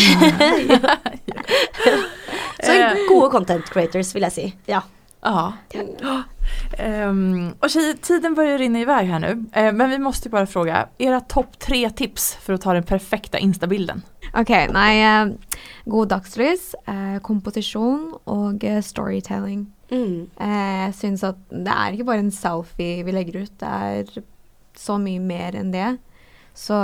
Så 2.64 2.72
gode 3.08 3.28
content 3.32 3.66
creators, 3.68 4.14
vil 4.14 4.24
jeg 4.28 4.34
si. 4.34 4.46
Ja. 4.70 4.80
Ja. 5.24 5.52
Um, 6.78 7.54
och 7.60 7.70
tjejer, 7.70 7.94
tiden 7.94 8.34
börjar 8.34 8.58
rinna 8.58 8.80
iväg 8.80 9.06
här 9.06 9.18
nu. 9.18 9.32
Uh, 9.32 9.72
men 9.72 9.90
vi 9.90 9.98
måste 9.98 10.28
bare 10.28 10.40
bara 10.40 10.46
fråga, 10.46 10.88
era 10.98 11.20
topp 11.20 11.58
tre 11.58 11.90
tips 11.90 12.34
för 12.34 12.52
att 12.52 12.60
ta 12.60 12.72
den 12.72 12.82
perfekta 12.82 13.38
instabilden? 13.38 14.02
Ok, 14.34 14.48
nei, 14.48 15.04
Uh, 15.04 15.34
god 15.84 16.08
dagslys, 16.08 16.74
uh, 16.88 17.20
komposisjon 17.22 18.14
og 18.24 18.64
eh, 18.64 18.80
storytelling. 18.82 19.66
Mm. 19.94 20.16
Eh, 20.42 20.70
jeg 20.84 20.94
syns 20.98 21.24
at 21.26 21.40
det 21.50 21.74
er 21.74 21.94
ikke 21.94 22.08
bare 22.10 22.24
en 22.26 22.34
selfie 22.34 23.04
vi 23.06 23.14
legger 23.14 23.44
ut, 23.44 23.54
det 23.62 23.70
er 23.70 24.24
så 24.78 24.98
mye 24.98 25.22
mer 25.22 25.56
enn 25.58 25.70
det. 25.74 25.92
Så 26.54 26.76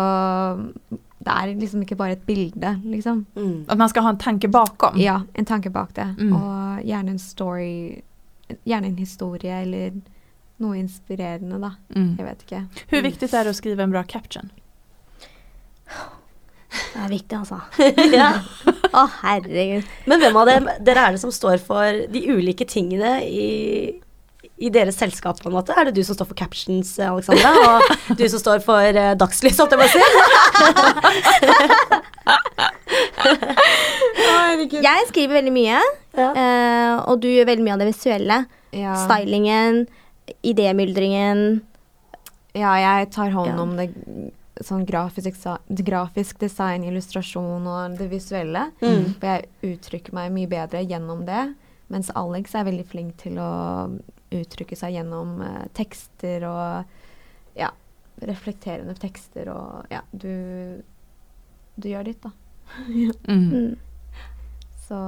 det 1.21 1.33
er 1.35 1.55
liksom 1.59 1.83
ikke 1.85 1.99
bare 1.99 2.17
et 2.17 2.23
bilde, 2.27 2.73
liksom. 2.85 3.25
Mm. 3.37 3.67
At 3.69 3.79
man 3.79 3.91
skal 3.93 4.07
ha 4.07 4.15
en 4.15 4.23
tanke 4.23 4.49
bakom? 4.49 4.97
Ja, 4.99 5.21
en 5.35 5.47
tanke 5.47 5.71
bak 5.71 5.93
det. 5.99 6.09
Mm. 6.19 6.33
Og 6.39 6.87
gjerne 6.87 7.15
en 7.15 7.21
story, 7.23 8.01
gjerne 8.65 8.91
en 8.91 8.99
historie 8.99 9.61
eller 9.63 10.01
noe 10.61 10.79
inspirerende, 10.81 11.61
da. 11.61 11.75
Mm. 11.97 12.15
Jeg 12.19 12.27
vet 12.27 12.47
ikke. 12.47 12.63
Hvor 12.91 13.05
viktig 13.05 13.31
er 13.31 13.47
det 13.47 13.53
å 13.53 13.59
skrive 13.59 13.85
en 13.85 13.93
bra 13.93 14.03
caption? 14.09 14.51
Det 16.91 16.99
er 17.05 17.11
viktig, 17.13 17.37
altså. 17.39 17.59
ja. 18.21 18.31
Å, 19.01 19.03
herregud. 19.23 19.85
Men 20.11 20.19
hvem 20.23 20.37
av 20.41 20.47
dem, 20.51 20.65
dere 20.87 21.01
er 21.07 21.11
det 21.17 21.23
som 21.23 21.33
står 21.35 21.59
for 21.63 21.87
de 22.11 22.21
ulike 22.35 22.65
tingene 22.69 23.13
i, 23.23 23.49
i 24.59 24.69
deres 24.75 24.99
selskap, 24.99 25.37
på 25.43 25.49
en 25.51 25.57
måte? 25.61 25.71
Er 25.79 25.85
det 25.89 25.95
du 25.99 26.03
som 26.07 26.15
står 26.19 26.27
for 26.33 26.39
captions, 26.41 26.89
Alexandra, 27.07 27.51
og 27.79 27.83
du 28.19 28.25
som 28.33 28.41
står 28.43 28.59
for 28.67 28.83
uh, 28.99 29.13
dagslys, 29.21 29.59
holdt 29.63 29.73
jeg 29.77 29.81
på 29.81 29.87
å 29.87 29.95
si? 29.95 30.03
Jeg 34.81 35.05
skriver 35.09 35.35
veldig 35.41 35.53
mye, 35.55 35.81
Ja. 36.19 36.29
uh, 36.35 36.95
og 37.11 37.21
du 37.23 37.29
gjør 37.31 37.47
veldig 37.53 37.65
mye 37.65 37.75
av 37.77 37.81
det 37.83 37.89
visuelle. 37.93 38.37
Ja. 38.75 38.95
Stylingen, 39.07 39.85
idémyldringen. 40.47 41.39
Ja, 42.59 42.73
jeg 42.83 43.11
tar 43.15 43.31
hånd 43.31 43.61
om 43.63 43.77
det 43.79 43.87
sånn 44.65 44.85
grafisk, 44.89 45.45
grafisk 45.69 46.41
design, 46.43 46.85
illustrasjon 46.89 47.67
og 47.71 47.99
det 47.99 48.11
visuelle. 48.13 48.69
Mm. 48.83 49.13
For 49.19 49.29
jeg 49.31 49.75
uttrykker 49.75 50.17
meg 50.17 50.33
mye 50.35 50.51
bedre 50.51 50.83
gjennom 50.85 51.25
det. 51.29 51.45
Mens 51.91 52.13
Alex 52.19 52.55
er 52.55 52.69
veldig 52.69 52.87
flink 52.87 53.17
til 53.23 53.41
å 53.43 53.51
uttrykke 54.31 54.79
seg 54.79 54.95
gjennom 54.95 55.41
eh, 55.43 55.65
tekster 55.75 56.45
og 56.47 57.59
ja, 57.59 57.73
reflekterende 58.23 58.95
tekster 59.01 59.51
og 59.51 59.91
ja, 59.91 60.05
du, 60.13 60.79
du 61.75 61.89
gjør 61.91 62.07
ditt, 62.13 62.23
da. 62.23 62.31
ja. 63.05 63.15
Mm. 63.27 63.75
Så 64.87 65.01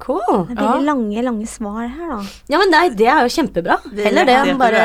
Cool. 0.00 0.46
Det 0.48 0.56
er 0.56 0.62
veldig 0.64 0.86
lange, 0.86 1.22
lange 1.26 1.46
svar 1.46 1.82
her, 1.88 2.08
da. 2.14 2.20
Ja, 2.48 2.58
men 2.62 2.70
nei, 2.72 2.88
det 2.96 3.06
er 3.12 3.20
jo 3.26 3.32
kjempebra. 3.34 3.76
Er 3.92 4.04
Heller 4.08 4.24
det 4.30 4.36
enn 4.48 4.58
bare 4.60 4.84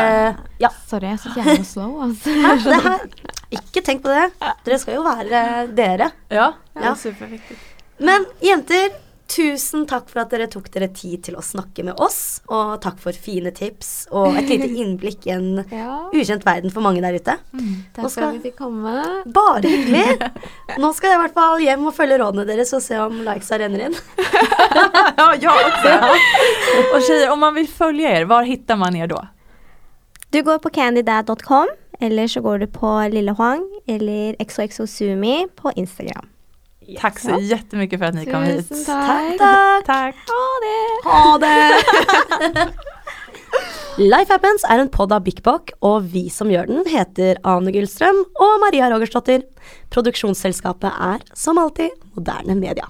Ja. 0.60 0.70
sorry, 0.88 1.08
jeg 1.08 1.14
er 1.14 1.24
så 1.24 1.34
jævla 1.38 1.66
slow, 1.66 2.02
altså. 2.04 2.34
Hæ? 2.44 2.52
Det 2.66 2.82
her, 2.84 3.00
ikke 3.60 3.82
tenk 3.86 4.04
på 4.04 4.12
det. 4.12 4.26
Dere 4.66 4.80
skal 4.82 4.96
jo 5.00 5.04
være 5.08 5.68
dere. 5.76 6.12
Ja, 6.30 6.52
det 6.76 6.84
Ja. 6.84 6.92
är. 6.92 7.56
Men 8.00 8.26
jenter, 8.44 8.90
tusen 9.28 9.88
takk 9.90 10.10
for 10.12 10.22
at 10.22 10.30
dere 10.32 10.46
tok 10.52 10.68
dere 10.74 10.88
tid 10.94 11.24
til 11.26 11.36
å 11.36 11.42
snakke 11.44 11.84
med 11.88 12.00
oss. 12.04 12.42
Og 12.54 12.76
takk 12.84 13.00
for 13.02 13.12
fine 13.18 13.52
tips 13.56 14.08
og 14.14 14.38
et 14.38 14.50
lite 14.52 14.68
innblikk 14.84 15.26
i 15.28 15.34
en 15.34 15.48
Ja, 15.72 15.98
ukjent 16.14 16.46
verden 16.46 16.72
for 16.74 16.86
mange 16.86 17.02
der 17.02 17.18
ute. 17.18 17.36
takk 17.38 17.56
Nå 17.56 17.94
for 17.96 18.06
at 18.06 18.12
skal- 18.16 18.36
vi 18.38 18.44
fikk 18.50 18.58
komme. 18.60 18.94
Bare 19.36 19.64
hyggelig. 19.66 20.30
Nå 20.82 20.92
skal 20.98 21.12
jeg 21.14 21.20
i 21.20 21.24
hvert 21.24 21.38
fall 21.40 21.64
hjem 21.66 21.88
og 21.90 21.96
følge 21.98 22.20
rådene 22.22 22.46
deres 22.50 22.74
og 22.78 22.84
se 22.86 23.00
om 23.02 23.18
likesa 23.26 23.58
renner 23.64 23.88
inn. 23.88 23.98
ja, 25.20 25.30
ja, 25.42 25.56
og 25.56 26.96
Och 26.96 27.02
tjejer, 27.02 27.32
om 27.32 27.40
man 27.40 27.56
vil 27.56 27.68
følge 27.68 28.06
dere, 28.08 28.26
hvor 28.30 28.44
hittar 28.46 28.78
man 28.78 28.94
dere 28.94 29.08
da? 29.12 29.24
Du 30.32 30.42
går 30.44 30.58
på 30.60 30.70
candydad.com, 30.76 31.68
eller 32.02 32.28
så 32.28 32.42
går 32.44 32.60
du 32.60 32.68
på 32.68 32.90
Lille 33.14 33.32
Huang 33.38 33.64
eller 33.88 34.36
XOXOSumi 34.44 35.46
på 35.56 35.72
Instagram. 35.80 36.28
Tack 37.00 37.20
så 37.20 37.40
jättemycket 37.42 38.00
för 38.00 38.06
att 38.06 38.16
ni 38.16 38.26
kom 38.26 38.44
hit. 38.44 38.70
Tusen 38.70 38.86
Takk, 38.86 39.38
takk. 39.40 39.86
takk. 39.86 40.16
Tack. 40.16 41.14
Ha 41.14 41.38
det! 41.38 42.74
Life 43.98 44.28
Happens 44.34 44.66
er 44.68 44.82
en 44.84 44.90
pod 44.92 45.14
av 45.16 45.24
Bik 45.24 45.38
Bok, 45.44 45.72
og 45.80 46.10
vi 46.12 46.26
som 46.34 46.50
gjør 46.52 46.68
den, 46.68 46.82
heter 46.92 47.38
Ane 47.48 47.72
Gullstrøm 47.72 48.18
og 48.44 48.58
Maria 48.60 48.90
Rogersdottir. 48.92 49.46
Produksjonsselskapet 49.94 50.92
er, 50.92 51.24
som 51.34 51.62
alltid, 51.62 51.96
Moderne 52.18 52.58
Media. 52.60 52.90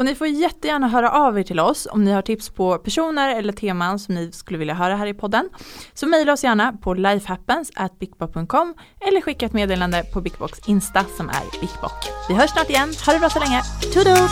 Och 0.00 0.06
ni 0.06 0.14
får 0.14 0.26
jättegärna 0.26 0.88
höra 0.88 1.10
av 1.10 1.38
er 1.38 1.42
till 1.42 1.60
oss 1.60 1.88
om 1.90 2.04
ni 2.04 2.12
har 2.12 2.22
tips 2.22 2.48
på 2.50 2.78
personer 2.78 3.36
eller 3.36 3.52
teman 3.52 3.98
som 3.98 4.14
ni 4.14 4.32
skulle 4.32 4.58
vilja 4.58 4.74
höra 4.74 4.96
här 4.96 5.06
i 5.06 5.14
podden. 5.14 5.48
Så 5.94 6.06
mejla 6.06 6.32
oss 6.32 6.44
gärna 6.44 6.72
på 6.72 6.94
lifehappens@bigbock.com 6.94 8.74
eller 9.00 9.20
skicka 9.20 9.46
ett 9.46 9.52
meddelande 9.52 10.04
på 10.12 10.20
Bigbox 10.20 10.58
Insta 10.68 11.04
som 11.16 11.28
är 11.28 11.60
Bigbock. 11.60 12.08
Vi 12.28 12.34
hörs 12.34 12.50
snart 12.50 12.70
igen, 12.70 12.94
ha 13.06 13.12
det 13.12 13.18
bra 13.18 13.30
så 13.30 13.40
länge! 13.40 13.62
Toodles! 13.94 14.30